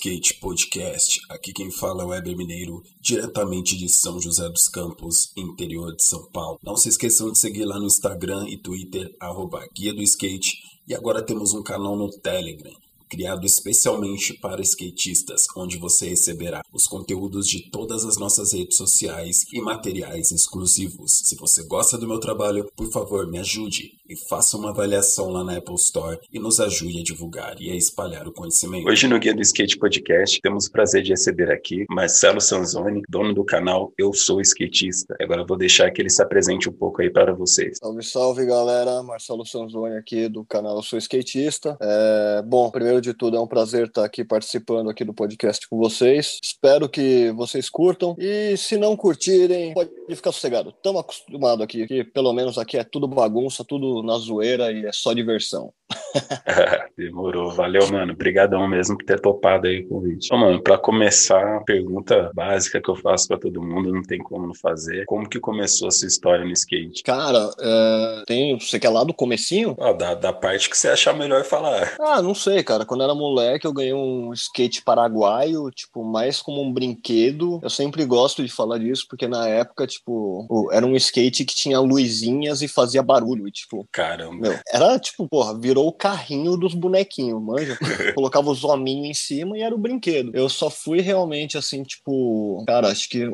[0.00, 1.20] Skate Podcast.
[1.28, 6.02] Aqui quem fala é o Weber Mineiro, diretamente de São José dos Campos, interior de
[6.02, 6.58] São Paulo.
[6.62, 10.56] Não se esqueçam de seguir lá no Instagram e Twitter, arroba Guia do Skate.
[10.88, 12.72] E agora temos um canal no Telegram
[13.10, 19.44] criado especialmente para skatistas, onde você receberá os conteúdos de todas as nossas redes sociais
[19.52, 21.22] e materiais exclusivos.
[21.24, 25.44] Se você gosta do meu trabalho, por favor, me ajude e faça uma avaliação lá
[25.44, 28.88] na Apple Store e nos ajude a divulgar e a espalhar o conhecimento.
[28.88, 33.34] Hoje no Guia do Skate Podcast temos o prazer de receber aqui Marcelo Sanzoni, dono
[33.34, 35.16] do canal Eu Sou Skatista.
[35.20, 37.78] Agora eu vou deixar que ele se apresente um pouco aí para vocês.
[37.78, 41.76] Salve, salve galera, Marcelo Sanzoni aqui do canal Eu Sou Skatista.
[41.80, 42.42] É...
[42.46, 45.78] Bom, primeiro primeiro de tudo, é um prazer estar aqui participando aqui do podcast com
[45.78, 46.38] vocês.
[46.42, 50.70] Espero que vocês curtam e se não curtirem, pode ficar sossegado.
[50.70, 54.92] Estamos acostumados aqui, que pelo menos aqui é tudo bagunça, tudo na zoeira e é
[54.92, 55.72] só diversão.
[56.96, 58.12] Demorou, valeu, mano.
[58.12, 60.26] Obrigadão mesmo por ter topado aí o convite.
[60.26, 64.18] Então, mano, para começar, a pergunta básica que eu faço para todo mundo, não tem
[64.18, 65.04] como não fazer.
[65.06, 67.02] Como que começou a sua história no skate?
[67.02, 68.22] Cara, é...
[68.26, 69.76] tem, você quer lá do comecinho?
[69.80, 71.94] Ah, da, da parte que você achar melhor falar.
[72.00, 72.84] Ah, não sei, cara.
[72.84, 77.60] Quando eu era moleque, eu ganhei um skate paraguaio, tipo, mais como um brinquedo.
[77.62, 81.80] Eu sempre gosto de falar disso, porque na época, tipo, era um skate que tinha
[81.80, 83.46] luzinhas e fazia barulho.
[83.48, 84.40] E, tipo, caramba.
[84.40, 87.78] Meu, era tipo, porra, virou virou o carrinho dos bonequinhos, manja?
[88.14, 90.30] Colocava os hominhos em cima e era o brinquedo.
[90.34, 93.32] Eu só fui realmente assim, tipo, cara, acho que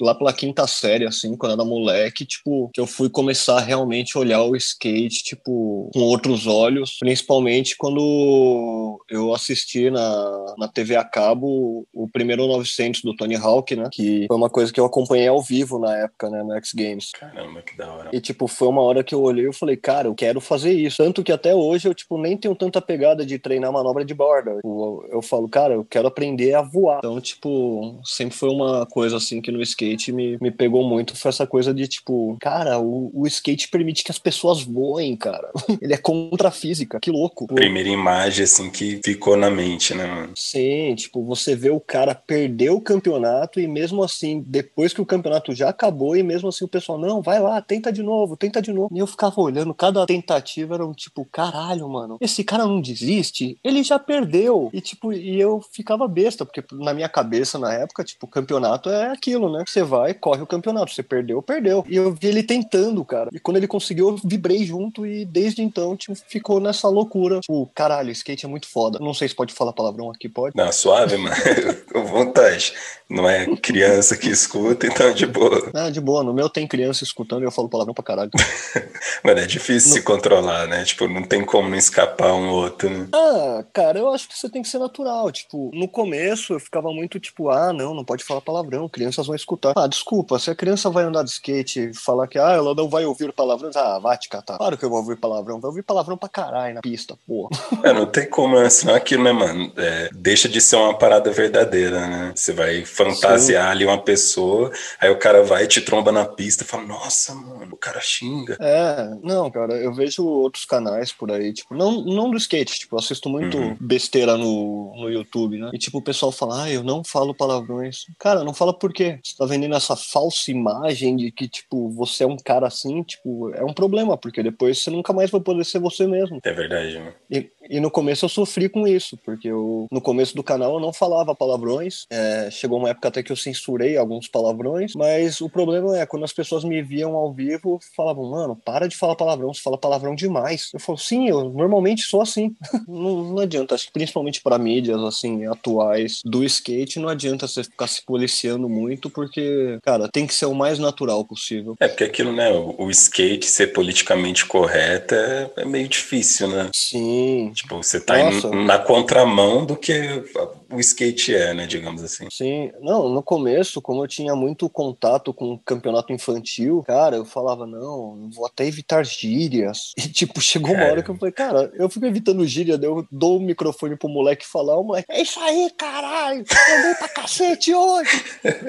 [0.00, 3.60] lá pela quinta série, assim, quando eu era moleque, tipo, que eu fui começar a
[3.60, 10.96] realmente olhar o skate, tipo, com outros olhos, principalmente quando eu assisti na, na TV
[10.96, 13.88] a cabo o primeiro 900 do Tony Hawk, né?
[13.92, 17.10] Que foi uma coisa que eu acompanhei ao vivo na época, né, no X Games.
[17.12, 18.10] Caramba, que da hora.
[18.12, 20.96] E, tipo, foi uma hora que eu olhei e falei, cara, eu quero fazer isso.
[20.98, 24.14] Tanto que até hoje hoje eu, tipo, nem tenho tanta pegada de treinar manobra de
[24.14, 24.58] borda.
[24.64, 26.98] Eu, eu falo, cara, eu quero aprender a voar.
[26.98, 31.16] Então, tipo, sempre foi uma coisa, assim, que no skate me, me pegou muito.
[31.16, 35.50] Foi essa coisa de, tipo, cara, o, o skate permite que as pessoas voem, cara.
[35.80, 37.46] Ele é contra a física, que louco.
[37.46, 40.32] Primeira imagem, assim, que ficou na mente, né, mano?
[40.34, 45.06] Sim, tipo, você vê o cara perder o campeonato e mesmo assim, depois que o
[45.06, 48.62] campeonato já acabou, e mesmo assim o pessoal, não, vai lá, tenta de novo, tenta
[48.62, 48.94] de novo.
[48.94, 52.80] E eu ficava olhando, cada tentativa era um tipo, caralho caralho, mano, esse cara não
[52.80, 54.70] desiste, ele já perdeu.
[54.72, 59.10] E tipo, e eu ficava besta, porque na minha cabeça na época, tipo, campeonato é
[59.10, 59.64] aquilo, né?
[59.66, 61.84] Você vai, corre o campeonato, você perdeu, perdeu.
[61.88, 63.30] E eu vi ele tentando, cara.
[63.32, 67.40] E quando ele conseguiu, eu vibrei junto e desde então, tipo, ficou nessa loucura.
[67.40, 68.98] Tipo, caralho, skate é muito foda.
[69.00, 70.56] Não sei se pode falar palavrão aqui, pode?
[70.56, 71.34] Não, suave, mano.
[71.92, 72.72] Com vontade.
[73.08, 75.70] Não é criança que escuta, então de boa.
[75.74, 76.24] Ah, de boa.
[76.24, 78.30] No meu tem criança escutando e eu falo palavrão pra caralho.
[79.22, 79.94] mano, é difícil no...
[79.94, 80.84] se controlar, né?
[80.84, 83.08] Tipo, não tem como não escapar um outro, né?
[83.12, 85.30] Ah, cara, eu acho que você tem que ser natural.
[85.32, 89.36] Tipo, no começo eu ficava muito tipo, ah, não, não pode falar palavrão, crianças vão
[89.36, 89.72] escutar.
[89.76, 92.88] Ah, desculpa, se a criança vai andar de skate e falar que, ah, ela não
[92.88, 94.58] vai ouvir palavrão, ah, vai te catar.
[94.58, 97.50] Claro que eu vou ouvir palavrão, vai ouvir palavrão pra caralho na pista, porra.
[97.86, 98.68] É, não tem como, né?
[98.68, 99.72] senão aquilo, né, mano?
[99.76, 102.32] É, deixa de ser uma parada verdadeira, né?
[102.34, 103.70] Você vai fantasiar Sim.
[103.70, 107.34] ali uma pessoa, aí o cara vai e te tromba na pista e fala, nossa,
[107.34, 108.56] mano, o cara xinga.
[108.60, 112.80] É, não, cara, eu vejo outros canais por aí aí, tipo, não, não do skate,
[112.80, 113.76] tipo, eu assisto muito uhum.
[113.80, 115.70] besteira no, no YouTube, né?
[115.72, 118.06] E tipo, o pessoal fala, ah, eu não falo palavrões.
[118.18, 119.18] Cara, não fala por quê?
[119.22, 123.50] Você tá vendendo essa falsa imagem de que, tipo, você é um cara assim, tipo,
[123.54, 126.40] é um problema, porque depois você nunca mais vai poder ser você mesmo.
[126.42, 127.12] É verdade, né?
[127.30, 130.80] E, e no começo eu sofri com isso, porque eu, no começo do canal eu
[130.80, 132.06] não falava palavrões.
[132.10, 136.24] É, chegou uma época até que eu censurei alguns palavrões, mas o problema é quando
[136.24, 140.14] as pessoas me viam ao vivo, falavam, mano, para de falar palavrão, você fala palavrão
[140.14, 140.70] demais.
[140.72, 142.54] Eu falo, sim, eu normalmente sou assim.
[142.88, 147.64] não, não, adianta, acho que principalmente para mídias assim atuais do skate, não adianta você
[147.64, 151.74] ficar se policiando muito, porque, cara, tem que ser o mais natural possível.
[151.80, 156.70] É, porque aquilo, né, o, o skate ser politicamente correto é, é meio difícil, né?
[156.74, 157.52] Sim.
[157.54, 158.16] Tipo, você tá
[158.50, 160.24] na contramão do que
[160.70, 162.26] o skate é, né, digamos assim.
[162.30, 167.24] Sim, não, no começo, como eu tinha muito contato com o campeonato infantil, cara, eu
[167.24, 169.94] falava, não, vou até evitar gírias.
[170.06, 173.38] E, tipo, chegou uma hora que eu falei, cara, eu fico evitando gíria, eu dou
[173.38, 177.74] o microfone pro moleque falar, o moleque, é isso aí, caralho, eu vou pra cacete
[177.74, 178.24] hoje.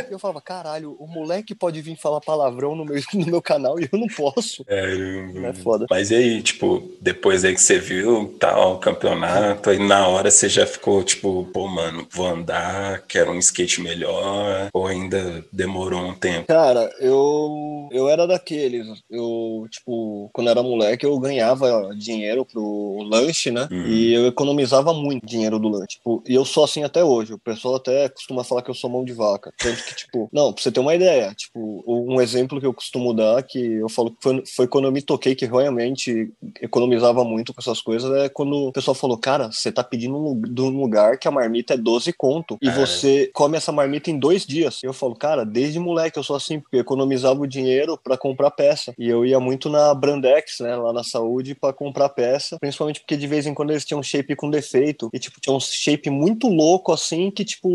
[0.10, 3.80] e eu falava, caralho, o moleque pode vir falar palavrão no meu, no meu canal
[3.80, 4.64] e eu não posso.
[4.68, 5.46] É, eu...
[5.46, 5.86] é foda.
[5.90, 10.32] Mas e aí, tipo, depois aí que você viu tal, o campeonato, aí na hora
[10.32, 15.44] você já ficou, tipo, pô, mano, mano, vou andar, quero um skate melhor, ou ainda
[15.52, 16.48] demorou um tempo?
[16.48, 23.52] Cara, eu eu era daqueles, eu, tipo, quando era moleque, eu ganhava dinheiro pro lanche,
[23.52, 23.68] né?
[23.72, 23.88] Uhum.
[23.88, 25.98] E eu economizava muito dinheiro do lanche.
[25.98, 27.34] Tipo, e eu sou assim até hoje.
[27.34, 29.54] O pessoal até costuma falar que eu sou mão de vaca.
[29.58, 33.14] Tanto que, tipo, não, pra você ter uma ideia, tipo, um exemplo que eu costumo
[33.14, 36.32] dar, que eu falo que foi, foi quando eu me toquei que realmente
[36.62, 40.42] economizava muito com essas coisas, é quando o pessoal falou, cara, você tá pedindo um,
[40.42, 42.72] de um lugar que a marmita é 12 conto e É.
[42.72, 44.80] você come essa marmita em dois dias.
[44.84, 48.52] Eu falo, cara, desde moleque eu sou assim, porque eu economizava o dinheiro pra comprar
[48.52, 48.94] peça.
[48.98, 53.16] E eu ia muito na Brandex, né, lá na saúde, pra comprar peça, principalmente porque
[53.18, 56.48] de vez em quando eles tinham shape com defeito e, tipo, tinha um shape muito
[56.48, 57.68] louco assim que, tipo,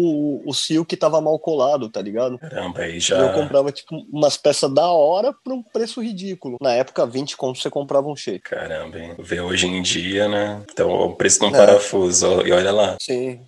[0.44, 2.38] o, silk tava mal colado, tá ligado?
[2.38, 3.16] Caramba, aí E já.
[3.18, 6.56] Eu comprava, tipo, umas peças da hora por um preço ridículo.
[6.60, 8.40] Na época, 20 conto você comprava um shape.
[8.40, 9.14] Caramba, hein?
[9.18, 10.62] Vê hoje em dia, né?
[10.70, 11.58] Então, o preço de um É.
[11.58, 12.96] parafuso, e olha lá.
[13.00, 13.40] Sim.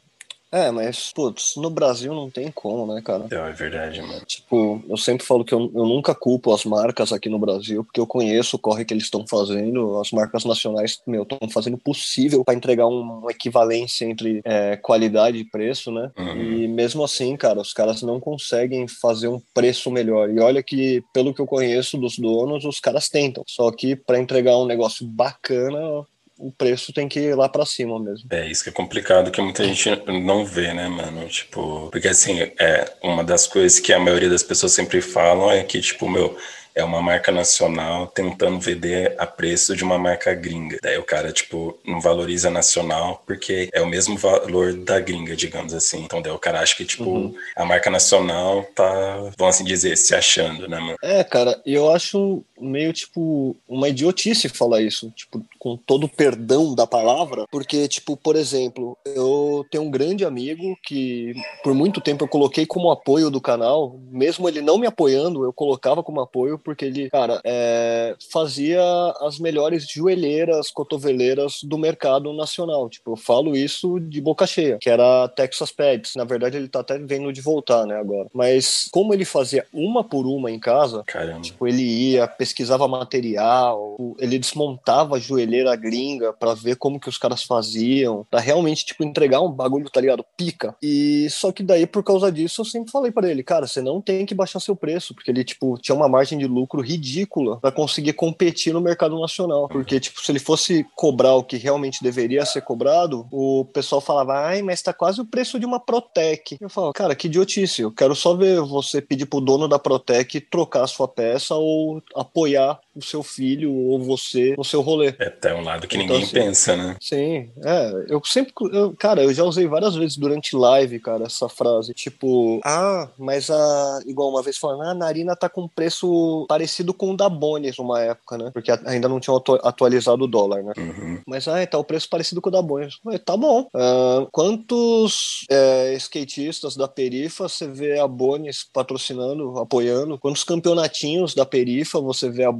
[0.55, 3.27] É, mas, putz, no Brasil não tem como, né, cara?
[3.29, 4.25] É verdade, mano.
[4.25, 7.99] Tipo, eu sempre falo que eu, eu nunca culpo as marcas aqui no Brasil, porque
[7.99, 9.99] eu conheço o corre que eles estão fazendo.
[9.99, 14.77] As marcas nacionais, meu, estão fazendo o possível para entregar um- uma equivalência entre é,
[14.77, 16.12] qualidade e preço, né?
[16.17, 16.41] Uhum.
[16.41, 20.31] E mesmo assim, cara, os caras não conseguem fazer um preço melhor.
[20.31, 23.43] E olha que, pelo que eu conheço dos donos, os caras tentam.
[23.49, 26.05] Só que para entregar um negócio bacana,
[26.38, 28.26] o preço tem que ir lá para cima mesmo.
[28.31, 31.26] É isso que é complicado, que muita gente não vê, né, mano?
[31.28, 35.62] Tipo, porque assim, é uma das coisas que a maioria das pessoas sempre falam é
[35.62, 36.36] que, tipo, meu,
[36.75, 40.76] é uma marca nacional tentando vender a preço de uma marca gringa.
[40.82, 45.72] Daí o cara, tipo, não valoriza nacional porque é o mesmo valor da gringa, digamos
[45.72, 46.02] assim.
[46.02, 47.34] Então daí o cara acha que, tipo, Uhum.
[47.54, 48.92] a marca nacional tá,
[49.38, 50.96] vamos assim dizer, se achando, né, mano?
[51.00, 56.75] É, cara, eu acho meio, tipo, uma idiotice falar isso, tipo, com todo o perdão
[56.75, 62.25] da palavra, porque, tipo, por exemplo, eu tenho um grande amigo que por muito tempo
[62.25, 66.59] eu coloquei como apoio do canal, mesmo ele não me apoiando, eu colocava como apoio,
[66.59, 68.83] porque ele, cara, é, fazia
[69.21, 74.91] as melhores joelheiras, cotoveleiras do mercado nacional, tipo, eu falo isso de boca cheia, que
[74.91, 79.12] era Texas Pads, na verdade ele tá até vendo de voltar, né, agora, mas como
[79.15, 81.41] ele fazia uma por uma em casa, Caramba.
[81.41, 87.19] Tipo, ele ia, pesquisava material, ele desmontava a joelheira gringa pra ver como que os
[87.19, 90.25] caras faziam, pra realmente, tipo, entregar um bagulho, tá ligado?
[90.37, 90.77] Pica.
[90.81, 94.01] E só que daí, por causa disso, eu sempre falei pra ele, cara, você não
[94.01, 97.73] tem que baixar seu preço, porque ele, tipo, tinha uma margem de lucro ridícula pra
[97.73, 99.69] conseguir competir no mercado nacional.
[99.69, 104.35] Porque, tipo, se ele fosse cobrar o que realmente deveria ser cobrado, o pessoal falava,
[104.35, 106.56] ai, mas tá quase o preço de uma Protec.
[106.61, 110.41] Eu falo, cara, que idiotice, eu quero só ver você pedir pro dono da Protec
[110.41, 112.03] trocar a sua peça ou
[112.34, 115.14] apoiar o seu filho ou você no seu rolê.
[115.19, 116.96] É até um lado que Então, ninguém assim, pensa, né?
[117.00, 121.49] Sim, é, eu sempre, eu- cara, eu já usei várias vezes durante live, cara, essa
[121.49, 126.44] frase, tipo, ah, mas a, igual uma vez falando, ah, a narina tá com preço
[126.49, 130.29] parecido com o da Bonis uma época, né, porque ainda não tinham atu- atualizado o
[130.29, 131.20] dólar, né, Uhum.
[131.26, 135.44] mas, ah, tá o preço parecido com o da Bonis, Ué, tá bom, Ah, quantos
[135.50, 142.29] é, skatistas da Perifa você vê a Bonis patrocinando, apoiando, quantos campeonatinhos da Perifa você
[142.31, 142.52] vê a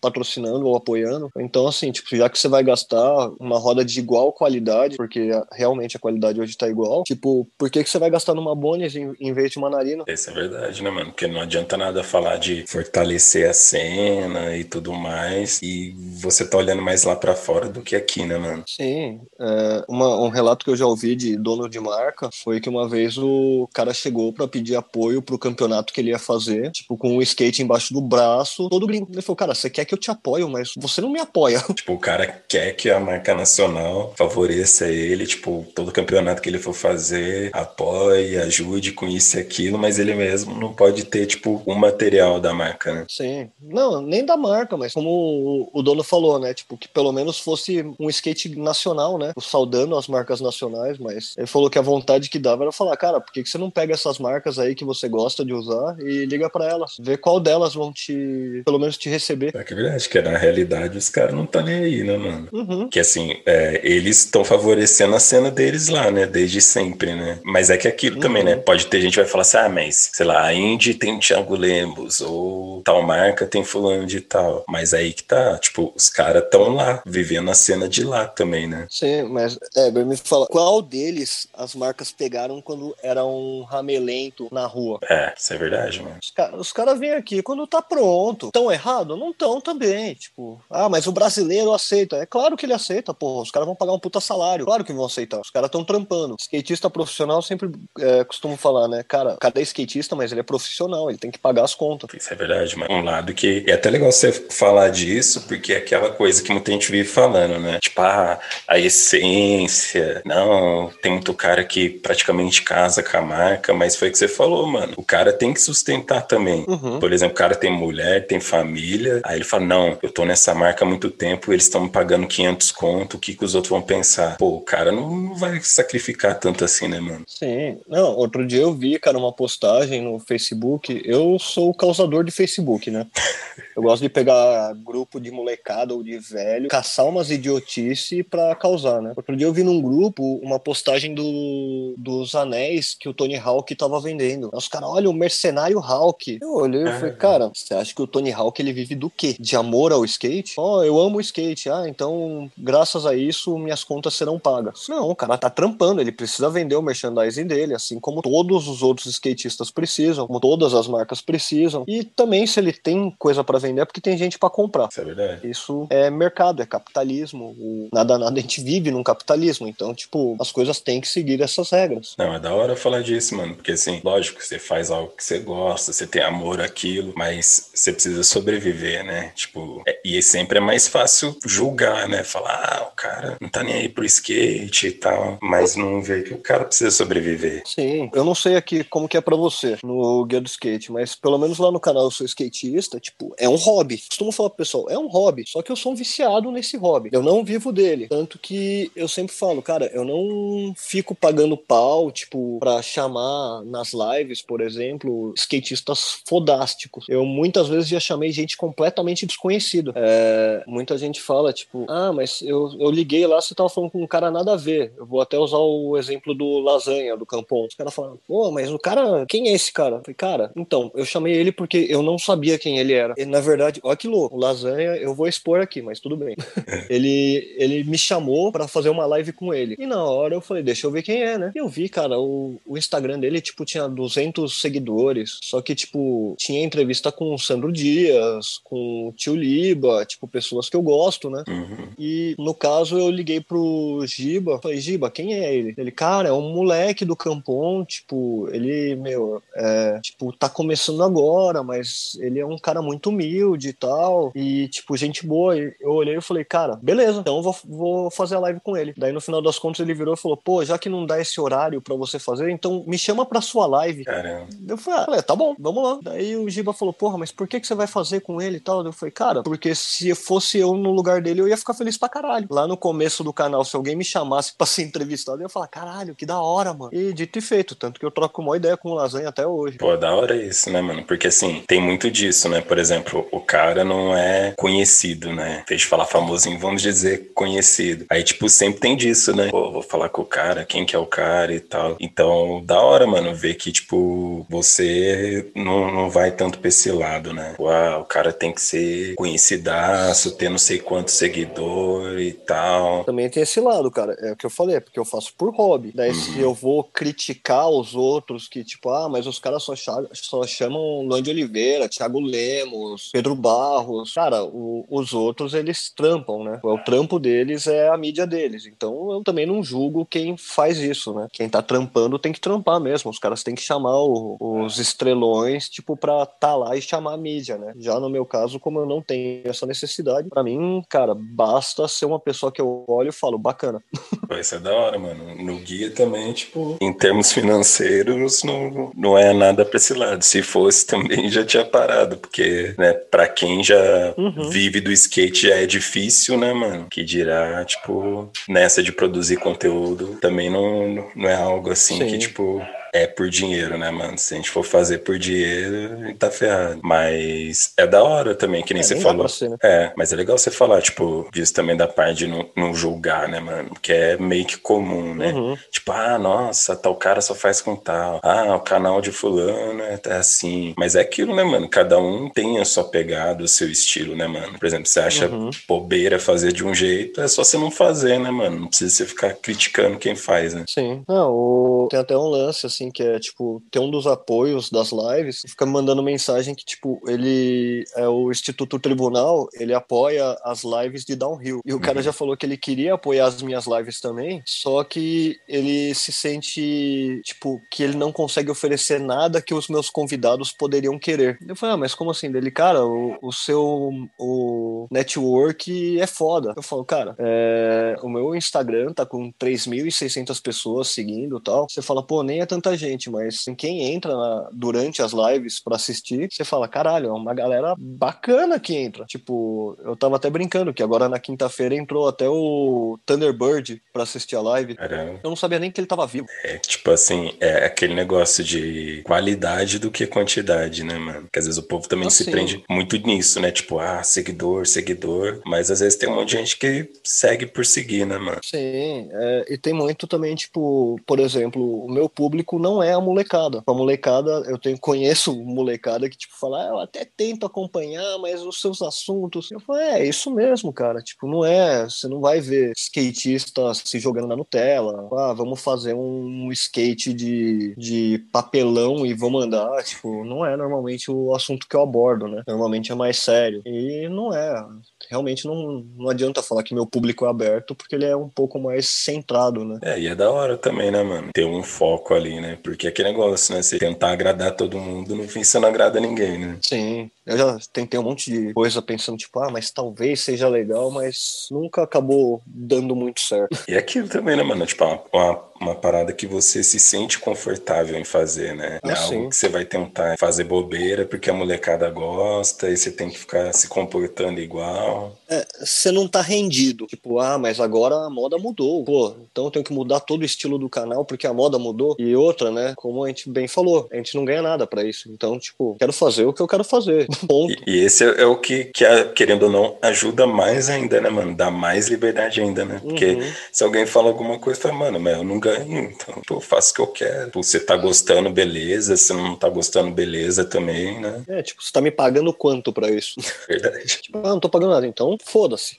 [0.00, 4.32] Patrocinando ou apoiando, então, assim, tipo, já que você vai gastar uma roda de igual
[4.32, 8.34] qualidade, porque realmente a qualidade hoje tá igual, tipo, por que, que você vai gastar
[8.34, 10.04] numa Bonis em, em vez de uma narina?
[10.08, 11.10] Isso é verdade, né, mano?
[11.10, 16.58] Porque não adianta nada falar de fortalecer a cena e tudo mais, e você tá
[16.58, 18.62] olhando mais lá pra fora do que aqui, né, mano?
[18.66, 22.68] Sim, é, uma- um relato que eu já ouvi de dono de marca foi que
[22.68, 26.96] uma vez o cara chegou pra pedir apoio pro campeonato que ele ia fazer, tipo,
[26.96, 29.08] com um skate embaixo do braço, todo gringo.
[29.12, 31.60] Ele falou, cara, você quer que eu te apoie, mas você não me apoia.
[31.80, 36.58] Tipo, o cara quer que a marca nacional favoreça ele, tipo, todo campeonato que ele
[36.58, 41.62] for fazer, apoie, ajude com isso e aquilo, mas ele mesmo não pode ter, tipo,
[41.64, 43.06] o material da marca, né?
[43.08, 43.50] Sim.
[43.60, 46.52] Não, nem da marca, mas como o, dono falou, né?
[46.52, 49.32] Tipo, que pelo menos fosse um skate nacional, né?
[49.40, 53.20] Saudando as marcas nacionais, mas ele falou que a vontade que dava era falar, cara,
[53.20, 56.26] por que, que você não pega essas marcas aí que você gosta de usar e
[56.26, 56.96] liga pra elas?
[57.00, 59.49] Vê qual delas vão te, pelo menos te receber.
[59.54, 62.48] É que é verdade, que na realidade os caras não tá nem aí, né, mano?
[62.52, 62.88] Uhum.
[62.88, 66.26] Que assim, é, eles estão favorecendo a cena deles lá, né?
[66.26, 67.38] Desde sempre, né?
[67.44, 68.22] Mas é que aquilo Uhum.
[68.22, 68.56] também, né?
[68.56, 71.20] Pode ter gente que vai falar assim, ah, mas, sei lá, a Indy tem o
[71.20, 74.64] Thiago Lemos, ou tal marca tem fulano de tal.
[74.68, 78.66] Mas aí que tá, tipo, os caras estão lá, vivendo a cena de lá também,
[78.68, 78.86] né?
[78.90, 84.66] Sim, mas Eber, me fala, qual deles as marcas pegaram quando era um ramelento na
[84.66, 84.98] rua?
[85.08, 86.16] É, isso é verdade, mano.
[86.22, 88.50] Os, ca- os caras vêm aqui quando tá pronto.
[88.52, 89.16] Tão errado?
[89.16, 92.16] Não então também, tipo, ah, mas o brasileiro aceita.
[92.16, 93.42] É claro que ele aceita, porra.
[93.42, 94.66] Os caras vão pagar um puta salário.
[94.66, 95.40] Claro que vão aceitar.
[95.40, 96.36] Os caras estão trampando.
[96.38, 99.02] Skatista profissional sempre é, costumo falar, né?
[99.02, 102.10] Cara, cada skatista, mas ele é profissional, ele tem que pagar as contas.
[102.12, 105.78] Isso é verdade, mas um lado que é até legal você falar disso, porque é
[105.78, 107.78] aquela coisa que muita gente vive falando, né?
[107.80, 110.20] Tipo, ah, a essência.
[110.26, 114.28] Não, tem muito cara que praticamente casa com a marca, mas foi o que você
[114.28, 114.92] falou, mano.
[114.98, 116.66] O cara tem que sustentar também.
[116.68, 117.00] Uhum.
[117.00, 120.54] Por exemplo, o cara tem mulher, tem família, aí ele fala: não, eu tô nessa
[120.54, 123.70] marca há muito tempo, eles estão me pagando 500 conto, o que, que os outros
[123.70, 124.36] vão pensar?
[124.36, 127.24] Pô, o cara não vai sacrificar tanto assim, né, mano?
[127.26, 127.78] Sim.
[127.88, 131.00] Não, outro dia eu vi, cara, uma postagem no Facebook.
[131.04, 133.06] Eu sou o causador de Facebook, né?
[133.76, 139.00] Eu gosto de pegar grupo de molecada ou de velho, caçar umas idiotice pra causar,
[139.00, 139.12] né?
[139.16, 143.74] Outro dia eu vi num grupo uma postagem do, dos anéis que o Tony Hawk
[143.74, 144.50] tava vendendo.
[144.52, 146.38] Os caras, olha, o mercenário Hawk.
[146.40, 149.36] Eu olhei e falei, cara, você acha que o Tony Hawk ele vive do quê?
[149.38, 150.54] De amor ao skate?
[150.56, 151.68] Ó, oh, eu amo o skate.
[151.70, 154.86] Ah, então, graças a isso, minhas contas serão pagas.
[154.88, 158.82] Não, o cara tá trampando, ele precisa vender o merchandising dele, assim como todos os
[158.82, 161.84] outros skatistas precisam, como todas as marcas precisam.
[161.86, 164.88] E também, se ele tem coisa para vender, é porque tem gente para comprar.
[164.90, 165.50] Isso é verdade.
[165.50, 167.56] Isso é mercado, é capitalismo.
[167.58, 169.66] O nada nada a gente vive num capitalismo.
[169.66, 172.14] Então, tipo, as coisas têm que seguir essas regras.
[172.18, 173.54] Não, é da hora falar disso, mano.
[173.54, 177.92] Porque assim, lógico, você faz algo que você gosta, você tem amor àquilo, mas você
[177.92, 179.32] precisa sobreviver, né?
[179.34, 182.24] Tipo, é, e sempre é mais fácil julgar, né?
[182.24, 186.22] Falar, ah, o cara não tá nem aí pro skate e tal, mas não vê
[186.22, 187.62] que o cara precisa sobreviver.
[187.66, 191.14] Sim, eu não sei aqui como que é para você no Guia do Skate, mas
[191.14, 193.98] pelo menos lá no canal Eu Sou Skatista, tipo, é um hobby.
[194.08, 197.10] Costumo falar pro pessoal, é um hobby, só que eu sou um viciado nesse hobby.
[197.12, 198.08] Eu não vivo dele.
[198.08, 203.92] Tanto que eu sempre falo, cara, eu não fico pagando pau, tipo, pra chamar nas
[203.92, 207.06] lives, por exemplo, skatistas fodásticos.
[207.08, 208.89] Eu muitas vezes já chamei gente completamente
[209.26, 209.92] desconhecida.
[209.94, 214.02] É, muita gente fala, tipo, ah, mas eu, eu liguei lá, você tava falando com
[214.02, 214.92] um cara nada a ver.
[214.96, 217.66] Eu vou até usar o exemplo do Lasanha, do Campon.
[217.66, 219.96] Os caras falam, pô, mas o cara, quem é esse cara?
[219.96, 223.14] Eu falei, cara, então, eu chamei ele porque eu não sabia quem ele era.
[223.16, 226.36] E, na verdade, olha que louco, o Lasanha, eu vou expor aqui, mas tudo bem.
[226.88, 229.76] ele, ele me chamou para fazer uma live com ele.
[229.78, 231.52] E na hora eu falei, deixa eu ver quem é, né?
[231.54, 235.38] E eu vi, cara, o, o Instagram dele, tipo, tinha 200 seguidores.
[235.42, 240.68] Só que, tipo, tinha entrevista com o Sandro Dias, com o Tio Liba, tipo, pessoas
[240.68, 241.44] que eu gosto, né?
[241.48, 241.88] Uhum.
[241.98, 245.74] E no caso eu liguei pro Giba, falei, Giba, quem é ele?
[245.76, 251.62] Ele, cara, é um moleque do Campon, tipo, ele, meu, é, tipo, tá começando agora,
[251.62, 255.56] mas ele é um cara muito humilde e tal, e, tipo, gente boa.
[255.56, 258.76] E eu olhei e falei, cara, beleza, então eu vou, vou fazer a live com
[258.76, 258.94] ele.
[258.96, 261.40] Daí no final das contas ele virou e falou, pô, já que não dá esse
[261.40, 264.04] horário para você fazer, então me chama pra sua live.
[264.04, 264.46] Caramba.
[264.66, 265.98] Eu falei, ah, tá bom, vamos lá.
[266.02, 268.60] Daí o Giba falou, porra, mas por que, que você vai fazer com ele e
[268.60, 268.69] tal?
[268.88, 272.08] Eu falei, cara, porque se fosse eu no lugar dele, eu ia ficar feliz pra
[272.08, 272.46] caralho.
[272.50, 275.68] Lá no começo do canal, se alguém me chamasse pra ser entrevistado, eu ia falar,
[275.68, 276.90] caralho, que da hora, mano.
[276.92, 279.78] E dito e feito, tanto que eu troco uma ideia com o Lasanha até hoje.
[279.78, 281.04] Pô, da hora isso, né, mano?
[281.04, 282.60] Porque assim, tem muito disso, né?
[282.60, 285.64] Por exemplo, o cara não é conhecido, né?
[285.66, 288.06] Fez falar famosinho, vamos dizer conhecido.
[288.10, 289.48] Aí, tipo, sempre tem disso, né?
[289.50, 291.96] Pô, vou falar com o cara, quem que é o cara e tal.
[292.00, 297.32] Então, da hora, mano, ver que, tipo, você não, não vai tanto pra esse lado,
[297.32, 297.54] né?
[297.58, 303.04] Uau, o cara tem que ser conhecidaço, ter não sei quantos seguidores e tal.
[303.04, 304.12] Também tem esse lado, cara.
[304.20, 305.92] É o que eu falei, é porque eu faço por hobby.
[305.94, 306.14] Daí, uhum.
[306.14, 309.74] se eu vou criticar os outros que, tipo, ah, mas os caras só,
[310.12, 314.12] só chamam Luan de Oliveira, Thiago Lemos, Pedro Barros.
[314.12, 316.60] Cara, o, os outros, eles trampam, né?
[316.62, 318.66] O trampo deles é a mídia deles.
[318.66, 321.28] Então, eu também não julgo quem faz isso, né?
[321.32, 323.10] Quem tá trampando tem que trampar mesmo.
[323.10, 327.18] Os caras têm que chamar o, os estrelões, tipo, pra tá lá e chamar a
[327.18, 327.72] mídia, né?
[327.78, 332.06] Já no meu caso, como eu não tenho essa necessidade, para mim, cara, basta ser
[332.06, 333.82] uma pessoa que eu olho e falo, bacana.
[334.40, 335.34] Isso é da hora, mano.
[335.36, 340.22] No guia também, tipo, em termos financeiros, não, não é nada pra esse lado.
[340.24, 344.48] Se fosse também já tinha parado, porque, né, pra quem já uhum.
[344.50, 346.86] vive do skate já é difícil, né, mano?
[346.90, 352.06] Que dirá, tipo, nessa de produzir conteúdo também não, não é algo assim Sim.
[352.06, 354.18] que, tipo, é por dinheiro, né, mano?
[354.18, 356.80] Se a gente for fazer por dinheiro, a gente tá ferrado.
[356.82, 359.28] Mas é da hora também, que nem é, você nem falou.
[359.28, 359.56] Ser, né?
[359.62, 363.28] É, mas é legal você falar, tipo, disso também da parte de não, não julgar,
[363.28, 363.70] né, mano?
[363.80, 365.32] Que é meio que comum, né?
[365.32, 365.56] Uhum.
[365.70, 368.20] Tipo, ah, nossa, tal cara só faz com tal.
[368.22, 370.74] Ah, o canal de fulano é assim.
[370.76, 371.68] Mas é aquilo, né, mano?
[371.68, 374.58] Cada um tem a sua pegada, o seu estilo, né, mano?
[374.58, 375.50] Por exemplo, você acha uhum.
[375.68, 378.60] bobeira fazer de um jeito, é só você não fazer, né, mano?
[378.60, 380.64] Não precisa você ficar criticando quem faz, né?
[380.68, 381.02] Sim.
[381.08, 381.88] Não, o...
[381.90, 385.42] tem até um lance, assim, assim, que é, tipo, tem um dos apoios das lives,
[385.46, 391.04] fica me mandando mensagem que, tipo, ele é o Instituto Tribunal, ele apoia as lives
[391.04, 391.60] de downhill.
[391.64, 392.04] E o cara uhum.
[392.04, 397.20] já falou que ele queria apoiar as minhas lives também, só que ele se sente,
[397.24, 401.38] tipo, que ele não consegue oferecer nada que os meus convidados poderiam querer.
[401.46, 402.30] Eu falei, ah, mas como assim?
[402.30, 406.52] Dele, cara, o, o seu o network é foda.
[406.56, 411.66] Eu falo, cara, é, o meu Instagram tá com 3.600 pessoas seguindo tal.
[411.68, 415.76] Você fala, pô, nem é tanta gente, mas quem entra na, durante as lives para
[415.76, 419.04] assistir, você fala, caralho, é uma galera bacana que entra.
[419.04, 424.36] Tipo, eu tava até brincando que agora na quinta-feira entrou até o Thunderbird para assistir
[424.36, 424.74] a live.
[424.74, 425.20] Caramba.
[425.22, 426.26] Eu não sabia nem que ele tava vivo.
[426.44, 431.28] É, tipo assim, é aquele negócio de qualidade do que quantidade, né, mano?
[431.32, 432.24] Que às vezes o povo também assim.
[432.24, 433.50] se prende muito nisso, né?
[433.50, 435.40] Tipo, ah, seguidor, seguidor.
[435.44, 438.40] Mas às vezes tem um monte de gente que segue por seguir, né, mano?
[438.44, 443.00] Sim, é, e tem muito também, tipo, por exemplo, o meu público não é a
[443.00, 443.62] molecada.
[443.66, 448.42] A molecada, eu tenho, conheço molecada que, tipo, fala, ah, eu até tento acompanhar, mas
[448.42, 449.50] os seus assuntos.
[449.50, 451.00] Eu falo, é, é isso mesmo, cara.
[451.02, 451.84] Tipo, não é.
[451.84, 455.08] Você não vai ver skatista se jogando na Nutella.
[455.12, 459.82] Ah, vamos fazer um skate de, de papelão e vamos andar.
[459.82, 462.42] Tipo, não é normalmente o assunto que eu abordo, né?
[462.46, 463.62] Normalmente é mais sério.
[463.64, 464.66] E não é
[465.10, 468.58] realmente não, não adianta falar que meu público é aberto, porque ele é um pouco
[468.60, 469.78] mais centrado, né?
[469.82, 471.30] É, e é da hora também, né, mano?
[471.34, 472.56] Ter um foco ali, né?
[472.62, 473.62] Porque é aquele negócio, né?
[473.62, 476.58] Você tentar agradar todo mundo, no fim você não agrada ninguém, né?
[476.62, 477.10] Sim.
[477.30, 481.46] Eu já tentei um monte de coisa pensando, tipo, ah, mas talvez seja legal, mas
[481.48, 483.56] nunca acabou dando muito certo.
[483.68, 484.66] E aquilo também, né, mano?
[484.66, 488.80] Tipo, uma, uma uma parada que você se sente confortável em fazer, né?
[488.82, 492.90] Ah, é algo que você vai tentar fazer bobeira porque a molecada gosta e você
[492.90, 495.14] tem que ficar se comportando igual.
[495.28, 496.86] É, você não tá rendido.
[496.86, 498.82] Tipo, ah, mas agora a moda mudou.
[498.84, 501.94] Pô, então eu tenho que mudar todo o estilo do canal porque a moda mudou.
[501.98, 502.72] E outra, né?
[502.76, 505.12] Como a gente bem falou, a gente não ganha nada para isso.
[505.12, 507.06] Então, tipo, quero fazer o que eu quero fazer.
[507.26, 507.52] Ponto.
[507.66, 508.84] E, e esse é, é, o que, que
[509.14, 511.34] querendo ou não, ajuda mais ainda, né, mano?
[511.34, 512.80] Dá mais liberdade ainda, né?
[512.82, 513.32] Porque uhum.
[513.52, 516.74] se alguém fala alguma coisa, fala, mano, mas eu não ganho, então eu faço o
[516.74, 517.30] que eu quero.
[517.34, 518.96] Você tá gostando, beleza.
[518.96, 521.22] Se não tá gostando, beleza também, né?
[521.28, 523.14] É, tipo, você tá me pagando quanto pra isso?
[523.48, 523.86] Verdade.
[524.02, 525.78] Tipo, ah, não tô pagando nada, então foda-se.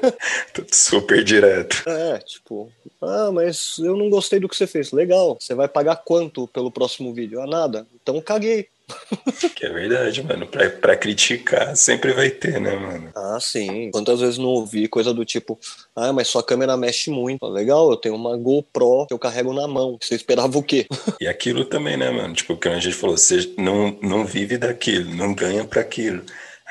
[0.70, 1.82] Super direto.
[1.88, 2.70] É, tipo,
[3.00, 4.92] ah, mas eu não gostei do que você fez.
[4.92, 7.40] Legal, você vai pagar quanto pelo próximo vídeo?
[7.40, 7.86] Ah, nada.
[8.00, 8.68] Então caguei.
[9.54, 10.46] Que é verdade, mano.
[10.46, 13.10] Pra, pra criticar sempre vai ter, né, mano?
[13.14, 13.90] Ah, sim.
[13.92, 15.58] Quantas vezes não ouvi coisa do tipo,
[15.94, 17.46] ah, mas sua câmera mexe muito.
[17.46, 19.98] Legal, eu tenho uma GoPro que eu carrego na mão.
[20.00, 20.86] Você esperava o quê?
[21.20, 22.34] E aquilo também, né, mano?
[22.34, 26.22] Tipo, que a gente falou, você não, não vive daquilo, não ganha para aquilo.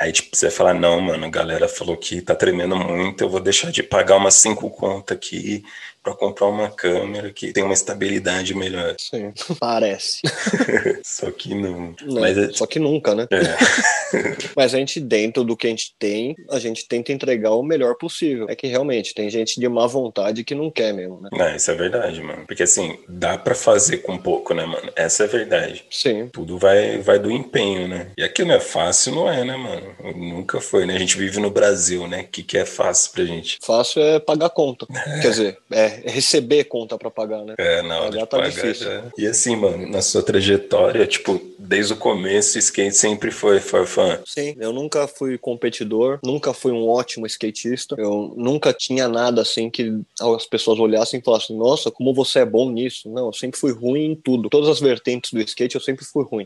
[0.01, 3.29] Aí, tipo, você vai falar, não, mano, a galera falou que tá tremendo muito, eu
[3.29, 5.63] vou deixar de pagar umas cinco contas aqui
[6.03, 8.95] para comprar uma câmera que tem uma estabilidade melhor.
[8.97, 10.21] Sim, parece.
[11.03, 11.95] só que não.
[12.01, 12.51] não Mas é...
[12.51, 13.27] Só que nunca, né?
[13.31, 14.17] É.
[14.55, 17.95] Mas a gente, dentro do que a gente tem, a gente tenta entregar o melhor
[17.95, 18.47] possível.
[18.49, 21.29] É que realmente tem gente de má vontade que não quer mesmo, né?
[21.31, 22.45] Não, isso é verdade, mano.
[22.45, 24.91] Porque assim, dá para fazer com pouco, né, mano?
[24.95, 25.85] Essa é a verdade.
[25.89, 26.27] Sim.
[26.31, 28.11] Tudo vai, vai do empenho, né?
[28.17, 29.95] E aqui não é fácil, não é, né, mano?
[30.15, 30.95] Nunca foi, né?
[30.95, 32.21] A gente vive no Brasil, né?
[32.21, 33.57] O que, que é fácil pra gente?
[33.61, 34.85] Fácil é pagar conta.
[35.21, 37.55] Quer dizer, é receber conta para pagar, né?
[37.57, 38.85] É, na hora pagar, tá pagar difícil.
[38.85, 39.03] Já...
[39.17, 44.19] E assim, mano, na sua trajetória, tipo, desde o começo, skate sempre foi, foi fã.
[44.25, 47.95] Sim, eu nunca fui competidor, nunca fui um ótimo skatista.
[47.97, 52.45] Eu nunca tinha nada assim que as pessoas olhassem e falassem, nossa, como você é
[52.45, 53.09] bom nisso.
[53.09, 54.49] Não, eu sempre fui ruim em tudo.
[54.49, 56.45] Todas as vertentes do skate eu sempre fui ruim.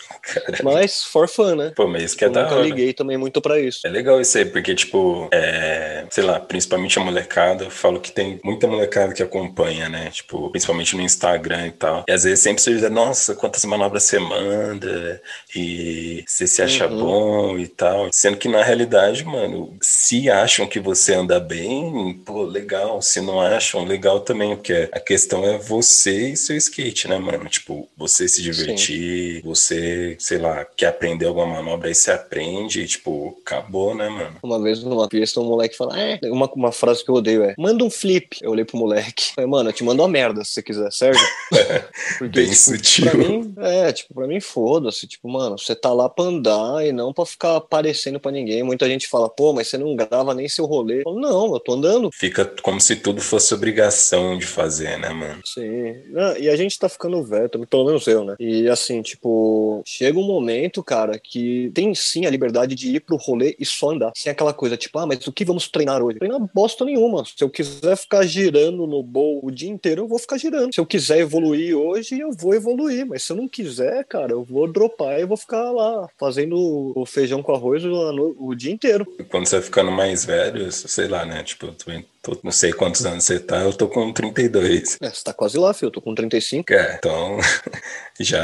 [0.62, 1.72] mas for fun, né?
[1.76, 2.64] Pô, mas isso que é eu da nunca hora.
[2.64, 3.86] liguei também muito para isso.
[3.86, 8.10] É legal isso aí, porque, tipo, é, sei lá, principalmente a molecada, eu falo que
[8.10, 10.10] tem muita molecada que acompanha, né?
[10.10, 12.04] Tipo, principalmente no Instagram e tal.
[12.08, 15.20] E às vezes sempre você diz, nossa, quantas manobras você manda
[15.54, 16.98] e você se acha uhum.
[16.98, 18.08] bom e tal.
[18.12, 23.00] Sendo que na realidade, mano, se acham que você anda bem, pô, legal.
[23.02, 27.48] Se não acham, legal também, porque a questão é você e seu skate, né, mano?
[27.48, 29.40] Tipo, você se divertir, Sim.
[29.42, 34.36] você, sei lá, quer aprender alguma manobra, aí você aprende e, tipo, acabou, né, mano?
[34.42, 37.54] Uma vez numa pista, um moleque fala, é, uma, uma frase que eu odeio é,
[37.58, 38.38] manda um flip.
[38.42, 39.32] Eu olhei pro moleque.
[39.34, 41.18] Falei, mano, eu te mando uma merda se você quiser, serve?
[42.18, 43.10] Porque, Bem tipo, sutil.
[43.10, 45.06] Pra mim, é, tipo, pra mim foda-se.
[45.06, 48.62] Tipo, mano, você tá lá pra andar e não pra ficar aparecendo pra ninguém.
[48.62, 51.00] Muita gente fala, pô, mas você não grava nem seu rolê.
[51.00, 52.10] Eu falo, não, eu tô andando.
[52.12, 55.40] Fica como se tudo fosse obrigação de fazer, né, mano?
[55.44, 55.94] Sim.
[56.16, 58.36] Ah, e a gente tá ficando velho, pelo menos eu, né?
[58.38, 63.16] E assim, tipo, chega um momento, cara, que tem sim a liberdade de ir pro
[63.16, 64.12] rolê e só andar.
[64.14, 66.18] Sem aquela coisa, tipo, ah, mas o que vamos treinar hoje?
[66.18, 67.24] Treinar bosta nenhuma.
[67.24, 68.55] Se eu quiser ficar girando
[68.86, 70.74] no bowl o dia inteiro, eu vou ficar girando.
[70.74, 73.06] Se eu quiser evoluir hoje, eu vou evoluir.
[73.06, 76.56] Mas se eu não quiser, cara, eu vou dropar e vou ficar lá fazendo
[76.94, 79.06] o feijão com arroz o, o dia inteiro.
[79.30, 81.42] Quando você vai ficando mais velho, sei lá, né?
[81.42, 81.90] Tipo, tu
[82.26, 84.98] tô, não sei quantos anos você tá, eu tô com 32.
[85.00, 86.72] É, você tá quase lá, filho, eu tô com 35.
[86.72, 87.38] É, então
[88.18, 88.42] já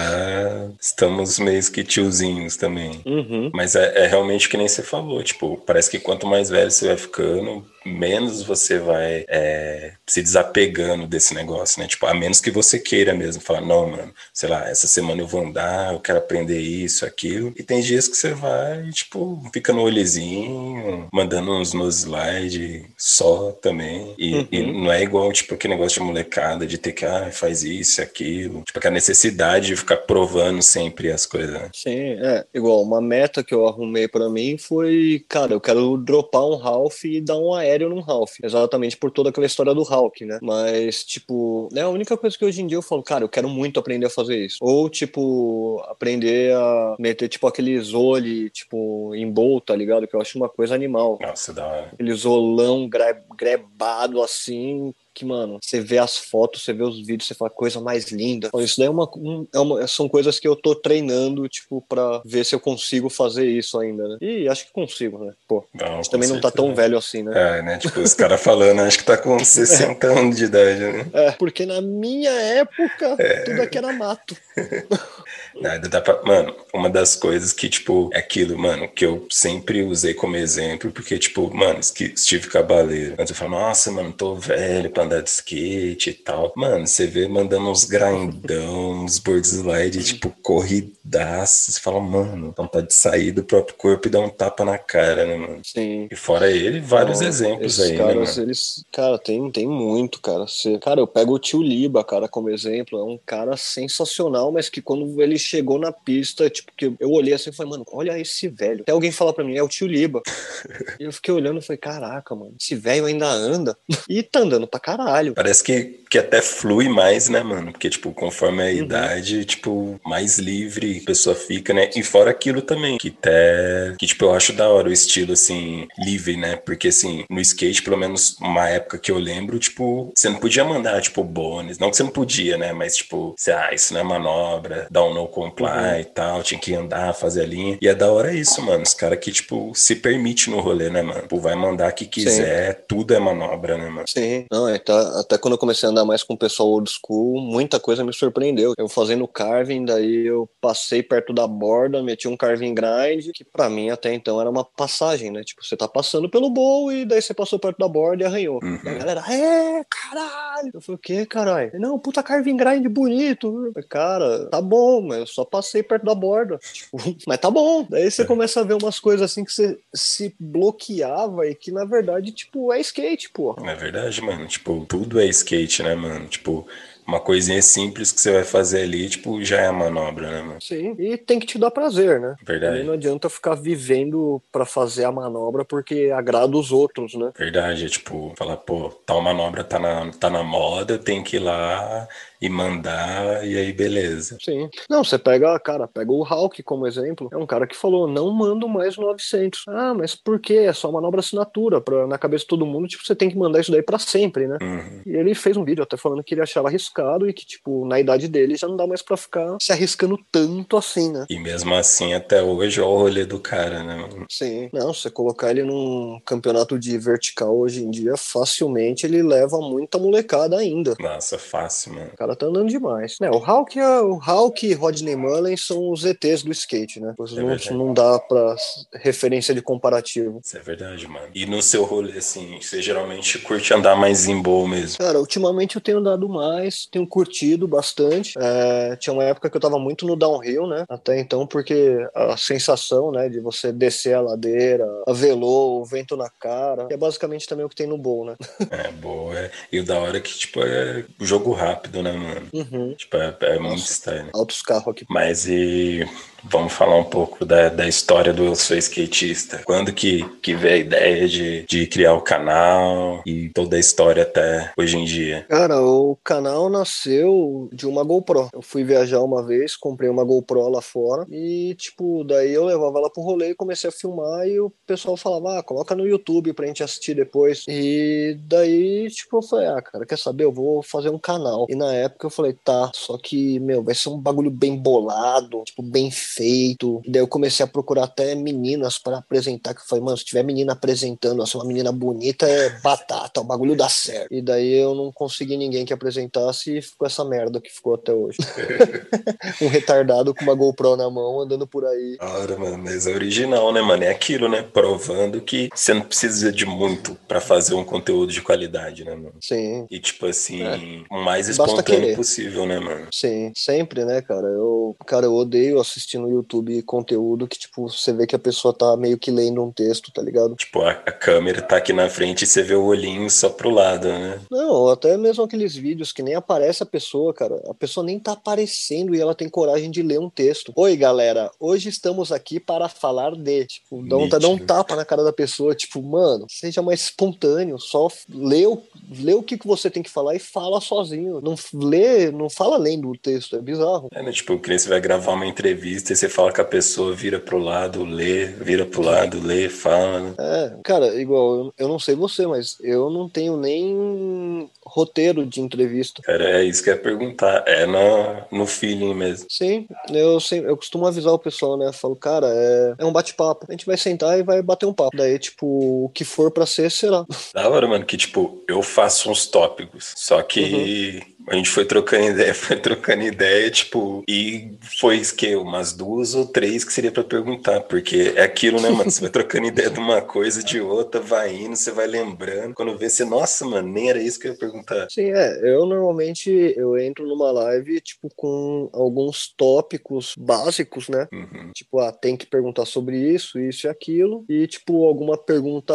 [0.80, 3.02] estamos meio que tiozinhos também.
[3.04, 3.50] Uhum.
[3.52, 6.86] Mas é, é realmente que nem você falou, tipo, parece que quanto mais velho você
[6.86, 11.88] vai ficando, menos você vai é, se desapegando desse negócio, né?
[11.88, 15.26] Tipo, a menos que você queira mesmo falar, não, mano, sei lá, essa semana eu
[15.26, 17.52] vou andar, eu quero aprender isso, aquilo.
[17.56, 23.52] E tem dias que você vai, tipo, fica no olhezinho, mandando uns no slide só
[23.52, 23.71] também.
[23.80, 24.48] E, uhum.
[24.50, 28.02] e, não é igual, tipo, aquele negócio de molecada, de ter que, ah, faz isso,
[28.02, 28.62] aquilo.
[28.62, 31.52] Tipo, aquela necessidade de ficar provando sempre as coisas.
[31.52, 31.70] Né?
[31.72, 32.44] Sim, é.
[32.54, 37.04] Igual, uma meta que eu arrumei para mim foi, cara, eu quero dropar um Ralph
[37.04, 38.36] e dar um aéreo num Ralph.
[38.42, 40.38] Exatamente por toda aquela história do Hulk, né?
[40.42, 43.48] Mas, tipo, é a única coisa que hoje em dia eu falo, cara, eu quero
[43.48, 44.58] muito aprender a fazer isso.
[44.60, 50.06] Ou, tipo, aprender a meter, tipo, aquele zole, tipo, em bowl, tá ligado?
[50.06, 51.18] Que eu acho uma coisa animal.
[51.20, 51.88] Nossa, da hora.
[51.92, 52.88] Aquele zolão
[53.32, 57.80] grebado assim, que, mano, você vê as fotos, você vê os vídeos, você fala coisa
[57.80, 58.48] mais linda.
[58.48, 61.84] Então, isso daí é uma, um, é uma, são coisas que eu tô treinando, tipo,
[61.88, 64.18] pra ver se eu consigo fazer isso ainda, né?
[64.20, 65.32] E acho que consigo, né?
[65.46, 67.58] Pô, não, a gente também não tá tão velho assim, né?
[67.58, 67.78] É, né?
[67.78, 70.18] Tipo, os caras falando, acho que tá com 60 é.
[70.18, 71.06] anos de idade, né?
[71.12, 73.42] É, porque na minha época, é.
[73.42, 74.36] tudo aqui era mato.
[75.60, 76.22] Nada dá pra...
[76.22, 80.90] Mano, uma das coisas que, tipo, é aquilo, mano, que eu sempre usei como exemplo,
[80.90, 83.14] porque, tipo, mano, Steve Cabaleiro.
[83.18, 86.52] Antes eu falo, nossa, mano, tô velho pra andar de skate e tal.
[86.56, 91.72] Mano, você vê mandando uns grindão, uns board slide, tipo, corridaço.
[91.72, 95.26] Você fala, mano, vontade de sair do próprio corpo e dar um tapa na cara,
[95.26, 95.60] né, mano?
[95.64, 96.08] Sim.
[96.10, 98.44] E fora ele, vários Não, exemplos aí, caras, né?
[98.44, 100.46] Eles, cara, tem, tem muito, cara.
[100.46, 102.98] Você, cara, eu pego o tio Liba, cara, como exemplo.
[102.98, 107.34] É um cara sensacional, mas que quando ele chegou na pista, tipo, que eu olhei
[107.34, 108.82] assim e falei, mano, olha esse velho.
[108.82, 110.22] Até alguém fala pra mim, é o tio Liba.
[111.00, 113.76] e eu fiquei olhando e falei, caraca, mano, esse velho ainda anda.
[114.08, 114.91] E tá andando pra caralho.
[115.34, 117.72] Parece que, que até flui mais, né, mano?
[117.72, 118.72] Porque, tipo, conforme a uhum.
[118.72, 121.90] idade, tipo, mais livre a pessoa fica, né?
[121.94, 123.94] E fora aquilo também, que até.
[123.98, 126.56] Que, tipo, eu acho da hora o estilo, assim, livre, né?
[126.56, 130.64] Porque, assim, no skate, pelo menos uma época que eu lembro, tipo, você não podia
[130.64, 131.78] mandar, tipo, bônus.
[131.78, 132.72] Não que você não podia, né?
[132.72, 136.00] Mas, tipo, você, ah, isso não é manobra, dá um no comply uhum.
[136.00, 137.78] e tal, tinha que andar, fazer a linha.
[137.80, 138.82] E é da hora isso, mano.
[138.82, 141.22] Os caras que, tipo, se permite no rolê, né, mano?
[141.22, 142.80] Tipo, vai mandar que quiser, Sim.
[142.86, 144.06] tudo é manobra, né, mano?
[144.06, 144.46] Sim.
[144.50, 147.40] Não, é, tá, até quando eu comecei a andar mais com o pessoal old school,
[147.40, 148.74] muita coisa me surpreendeu.
[148.76, 153.68] Eu fazendo carving, daí eu passei perto da borda, meti um carving grind, que para
[153.68, 155.42] mim até então era uma passagem, né?
[155.42, 158.60] Tipo, você tá passando pelo bowl e daí você passou perto da borda e arranhou.
[158.62, 158.80] Uhum.
[158.84, 160.70] E a galera, é, caralho!
[160.74, 161.70] Eu falei, o que, caralho?
[161.74, 163.70] Não, puta carving grind bonito.
[163.72, 166.58] Falei, Cara, tá bom, mas eu só passei perto da borda.
[166.72, 167.86] Tipo, mas tá bom.
[167.88, 168.24] Daí você é.
[168.24, 172.72] começa a ver umas coisas assim que você se bloqueava e que na verdade, tipo,
[172.72, 173.54] é skate, pô.
[173.64, 174.46] É verdade, mano.
[174.46, 176.26] Tipo, tudo é skate, né, mano?
[176.26, 176.66] Tipo,
[177.06, 180.60] uma coisinha simples que você vai fazer ali, tipo, já é a manobra, né, mano?
[180.60, 182.36] Sim, e tem que te dar prazer, né?
[182.42, 182.72] Verdade.
[182.72, 187.30] Também não adianta ficar vivendo para fazer a manobra porque agrada os outros, né?
[187.36, 191.40] Verdade, é tipo, falar, pô, tal manobra tá na, tá na moda, tem que ir
[191.40, 192.08] lá
[192.42, 194.36] e mandar, e aí beleza.
[194.42, 194.68] Sim.
[194.90, 197.28] Não, você pega, cara, pega o Hulk como exemplo.
[197.32, 199.62] É um cara que falou: não mando mais 900.
[199.68, 200.54] Ah, mas por quê?
[200.54, 201.80] É só manobra assinatura.
[201.80, 204.48] Pra, na cabeça de todo mundo, tipo, você tem que mandar isso daí para sempre,
[204.48, 204.58] né?
[204.60, 205.02] Uhum.
[205.06, 208.00] E ele fez um vídeo até falando que ele achava arriscado e que, tipo, na
[208.00, 211.26] idade dele já não dá mais para ficar se arriscando tanto assim, né?
[211.30, 214.08] E mesmo assim, até hoje é o rolê do cara, né?
[214.28, 214.68] Sim.
[214.72, 219.96] Não, você colocar ele num campeonato de vertical hoje em dia, facilmente ele leva muita
[219.98, 220.96] molecada ainda.
[220.98, 222.10] Nossa, fácil, mano.
[222.12, 223.16] O cara tá andando demais.
[223.20, 227.14] Né, o Hulk, o Hulk e Rodney Mullen são os ETs do skate, né?
[227.18, 228.56] É não, não dá pra
[228.94, 230.40] referência de comparativo.
[230.42, 231.26] Isso é verdade, mano.
[231.34, 234.98] E no seu rolê, assim, você geralmente curte andar mais em boa mesmo?
[234.98, 238.34] Cara, ultimamente eu tenho andado mais, tenho curtido bastante.
[238.38, 240.84] É, tinha uma época que eu tava muito no downhill, né?
[240.88, 246.16] Até então, porque a sensação, né, de você descer a ladeira, a velô, o vento
[246.16, 248.36] na cara, é basicamente também o que tem no bowl, né?
[248.72, 249.38] É, boa.
[249.38, 249.50] É.
[249.70, 252.48] E o da hora é que, tipo, é jogo rápido, né, mano?
[252.52, 252.94] Uhum.
[252.94, 254.30] Tipo, é, é muito style.
[254.32, 255.04] Altos carros aqui.
[255.08, 256.06] Mas e
[256.44, 259.62] vamos falar um pouco da, da história do Eu Sou Skatista.
[259.64, 264.22] Quando que, que veio a ideia de, de criar o canal e toda a história
[264.22, 265.46] até hoje em dia?
[265.48, 268.48] Cara, o canal nasceu de uma GoPro.
[268.52, 272.98] Eu fui viajar uma vez, comprei uma GoPro lá fora e, tipo, daí eu levava
[272.98, 276.52] ela pro rolê e comecei a filmar e o pessoal falava, ah, coloca no YouTube
[276.52, 277.64] pra gente assistir depois.
[277.68, 280.44] E daí, tipo, eu falei, ah, cara, quer saber?
[280.44, 281.66] Eu vou fazer um canal.
[281.68, 285.62] E na época eu falei, tá, só que, meu, vai ser um bagulho bem bolado,
[285.64, 287.00] tipo, bem feito.
[287.04, 290.24] E daí eu comecei a procurar até meninas para apresentar, que eu falei, mano, se
[290.24, 294.32] tiver menina apresentando, assim, uma menina bonita é batata, o bagulho dá certo.
[294.32, 298.12] E daí eu não consegui ninguém que apresentasse e ficou essa merda que ficou até
[298.12, 298.38] hoje.
[299.60, 302.16] um retardado com uma GoPro na mão andando por aí.
[302.20, 304.04] Ora, mano, mas é original, né, mano?
[304.04, 304.62] É aquilo, né?
[304.62, 309.34] Provando que você não precisa de muito para fazer um conteúdo de qualidade, né, mano?
[309.40, 309.86] Sim.
[309.90, 311.04] E tipo assim, é.
[311.10, 312.16] mais espontâneo querer.
[312.16, 313.08] possível, né, mano?
[313.12, 314.46] Sim, sempre, né, cara?
[314.46, 318.74] Eu, cara, eu odeio assistir no YouTube conteúdo que, tipo, você vê que a pessoa
[318.74, 320.54] tá meio que lendo um texto, tá ligado?
[320.54, 323.70] Tipo, a, a câmera tá aqui na frente e você vê o olhinho só pro
[323.70, 324.40] lado, né?
[324.50, 327.60] Não, até mesmo aqueles vídeos que nem aparece a pessoa, cara.
[327.68, 330.72] A pessoa nem tá aparecendo e ela tem coragem de ler um texto.
[330.76, 333.66] Oi, galera, hoje estamos aqui para falar de.
[333.66, 335.74] Tipo, dá de dar um tapa na cara da pessoa.
[335.74, 337.78] Tipo, mano, seja mais espontâneo.
[337.78, 338.82] Só lê o,
[339.18, 341.40] lê o que, que você tem que falar e fala sozinho.
[341.40, 343.56] Não lê, não fala lendo o texto.
[343.56, 344.08] É bizarro.
[344.14, 344.32] É, né?
[344.32, 347.38] Tipo, que nem você vai gravar uma entrevista e você fala com a pessoa, vira
[347.38, 350.34] pro lado, lê, vira pro lado, lê, fala, né?
[350.38, 355.60] É, cara, igual, eu, eu não sei você, mas eu não tenho nem roteiro de
[355.60, 356.22] entrevista.
[356.22, 357.64] Cara, é isso que eu ia perguntar.
[357.66, 359.46] É no, no feeling mesmo.
[359.48, 361.86] Sim, eu, sempre, eu costumo avisar o pessoal, né?
[361.86, 363.66] Eu falo, cara, é, é um bate-papo.
[363.68, 365.16] A gente vai sentar e vai bater um papo.
[365.16, 367.24] Daí, tipo, o que for pra ser, será.
[367.54, 370.12] Da hora, mano, que tipo, eu faço uns tópicos.
[370.16, 375.92] Só que a gente foi trocando ideia, foi trocando ideia, tipo, e foi que umas
[375.92, 379.10] duas ou três que seria pra perguntar, porque é aquilo, né, mano?
[379.10, 382.74] Você vai trocando ideia de uma coisa, de outra, vai indo, você vai lembrando.
[382.74, 385.06] Quando vê, você, nossa, mano, nem era isso que eu ia perguntar.
[385.10, 385.60] Sim, é.
[385.62, 391.28] Eu normalmente eu entro numa live, tipo, com alguns tópicos básicos, né?
[391.32, 391.70] Uhum.
[391.74, 394.44] Tipo, ah, tem que perguntar sobre isso, isso e aquilo.
[394.48, 395.94] E, tipo, alguma pergunta,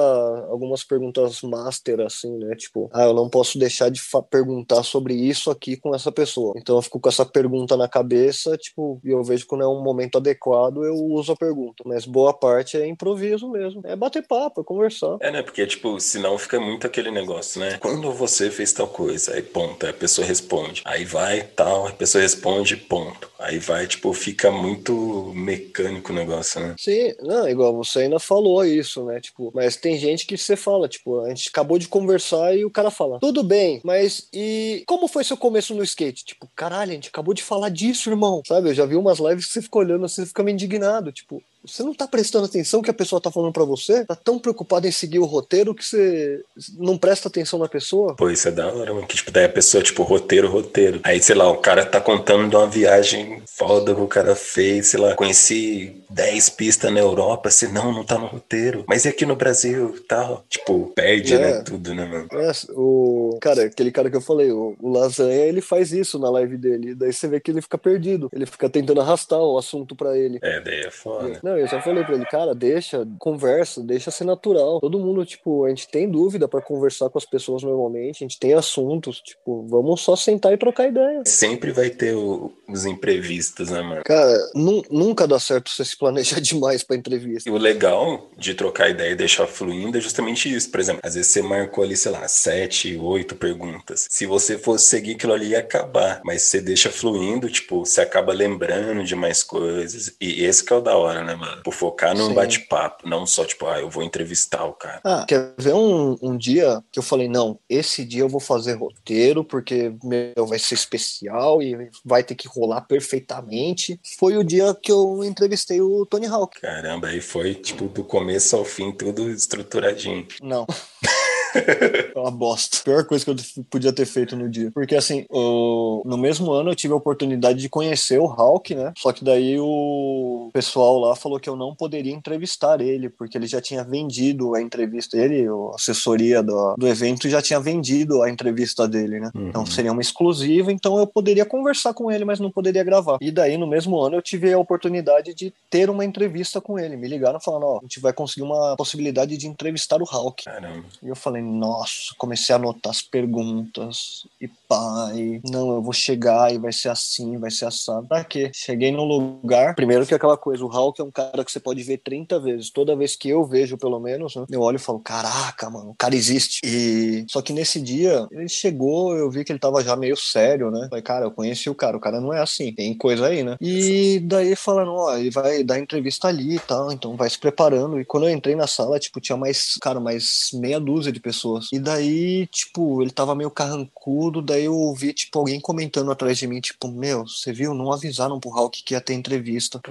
[0.49, 2.55] algumas perguntas master, assim, né?
[2.55, 6.53] Tipo, ah, eu não posso deixar de perguntar sobre isso aqui com essa pessoa.
[6.57, 9.81] Então eu fico com essa pergunta na cabeça, tipo, e eu vejo quando é um
[9.81, 11.83] momento adequado, eu uso a pergunta.
[11.85, 13.81] Mas boa parte é improviso mesmo.
[13.85, 15.17] É bater papo, é conversar.
[15.19, 15.41] É, né?
[15.41, 17.77] Porque, tipo, senão fica muito aquele negócio, né?
[17.79, 20.81] Quando você fez tal coisa, aí ponto, aí a pessoa responde.
[20.85, 23.29] Aí vai, tal, a pessoa responde, ponto.
[23.39, 26.75] Aí vai, tipo, fica muito mecânico o negócio, né?
[26.79, 29.19] Sim, não, igual você ainda falou isso, né?
[29.19, 32.71] Tipo, mas tem gente que você fala, tipo, a gente acabou de conversar e o
[32.71, 36.25] cara fala, tudo bem, mas e como foi seu começo no skate?
[36.25, 38.41] Tipo, caralho, a gente acabou de falar disso, irmão.
[38.45, 41.11] Sabe, eu já vi umas lives que você fica olhando assim, você fica meio indignado,
[41.11, 41.43] tipo.
[41.67, 44.05] Você não tá prestando atenção que a pessoa tá falando pra você?
[44.05, 46.41] Tá tão preocupado em seguir o roteiro que você
[46.77, 48.15] não presta atenção na pessoa?
[48.15, 49.05] Pô, isso é da hora, mano.
[49.07, 50.99] Que, tipo, daí a pessoa, tipo, roteiro, roteiro.
[51.03, 54.87] Aí, sei lá, o cara tá contando de uma viagem foda que o cara fez,
[54.87, 58.83] sei lá, conheci 10 pistas na Europa, assim, não, não tá no roteiro.
[58.87, 60.43] Mas e aqui no Brasil tal?
[60.49, 61.39] Tipo, perde, É.
[61.39, 62.27] né, tudo, né, mano?
[62.31, 66.29] É, o cara, aquele cara que eu falei, o, o Lasanha, ele faz isso na
[66.29, 66.95] live dele.
[66.95, 68.29] Daí você vê que ele fica perdido.
[68.31, 70.39] Ele fica tentando arrastar o assunto pra ele.
[70.41, 71.39] É, daí é foda.
[71.43, 74.79] Não, eu já falei pra ele, cara, deixa, conversa, deixa ser natural.
[74.79, 78.39] Todo mundo, tipo, a gente tem dúvida pra conversar com as pessoas normalmente, a gente
[78.39, 81.23] tem assuntos, tipo, vamos só sentar e trocar ideia.
[81.25, 84.01] Sempre vai ter o- os imprevistos, né, mano?
[84.05, 87.49] Cara, nu- nunca dá certo você se planejar demais pra entrevista.
[87.49, 90.69] E o legal de trocar ideia e deixar fluindo é justamente isso.
[90.69, 94.07] Por exemplo, às vezes você marcou ali, sei lá, sete, oito perguntas.
[94.09, 96.21] Se você fosse seguir aquilo ali, ia acabar.
[96.23, 100.15] Mas você deixa fluindo, tipo, você acaba lembrando de mais coisas.
[100.19, 101.46] E esse que é o da hora, né, mano?
[101.63, 105.01] Por focar num bate-papo, não só, tipo, ah, eu vou entrevistar o cara.
[105.03, 108.73] Ah, quer ver um, um dia que eu falei, não, esse dia eu vou fazer
[108.73, 113.99] roteiro, porque meu, vai ser especial e vai ter que rolar perfeitamente.
[114.17, 116.59] Foi o dia que eu entrevistei o Tony Hawk.
[116.59, 120.27] Caramba, aí foi, tipo, do começo ao fim, tudo estruturadinho.
[120.41, 120.65] Não.
[122.15, 122.77] É uma bosta.
[122.83, 123.35] Pior coisa que eu
[123.69, 124.71] podia ter feito no dia.
[124.73, 128.91] Porque assim, o- no mesmo ano eu tive a oportunidade de conhecer o Hulk, né?
[128.97, 133.45] Só que daí o pessoal lá falou que eu não poderia entrevistar ele, porque ele
[133.47, 135.15] já tinha vendido a entrevista.
[135.17, 139.29] Ele, a assessoria do, do evento, já tinha vendido a entrevista dele, né?
[139.35, 139.49] Uhum.
[139.49, 143.17] Então seria uma exclusiva, então eu poderia conversar com ele, mas não poderia gravar.
[143.21, 146.97] E daí, no mesmo ano, eu tive a oportunidade de ter uma entrevista com ele.
[146.97, 150.45] Me ligaram falando: Ó, a gente vai conseguir uma possibilidade de entrevistar o Hulk.
[150.45, 150.83] Caramba.
[151.03, 154.27] E eu falei: Nossa, comecei a anotar as perguntas.
[154.41, 158.07] E pai, não, eu vou chegar e vai ser assim, vai ser assado.
[158.07, 158.51] Pra quê?
[158.53, 161.81] Cheguei no lugar, primeiro que aquela coisa, o Hulk é um cara que você pode
[161.83, 162.69] ver 30 vezes.
[162.69, 165.95] Toda vez que eu vejo, pelo menos, né, eu olho e falo, caraca, mano, o
[165.95, 166.59] cara existe.
[166.63, 170.69] E só que nesse dia, ele chegou, eu vi que ele tava já meio sério,
[170.69, 170.87] né?
[170.89, 173.55] Falei, cara, eu conheci o cara, o cara não é assim, tem coisa aí, né?
[173.61, 177.99] E daí falando, ó, ele vai dar entrevista ali e tal, então vai se preparando.
[177.99, 181.67] E quando eu entrei na sala, tipo, tinha mais, cara, mais meia dúzia de pessoas.
[181.73, 186.47] E daí, tipo, ele tava meio carrancudo, daí eu ouvi, tipo, alguém comentando atrás de
[186.47, 187.73] mim, tipo, meu, você viu?
[187.73, 189.81] Não avisaram pro Hulk que ia ter entrevista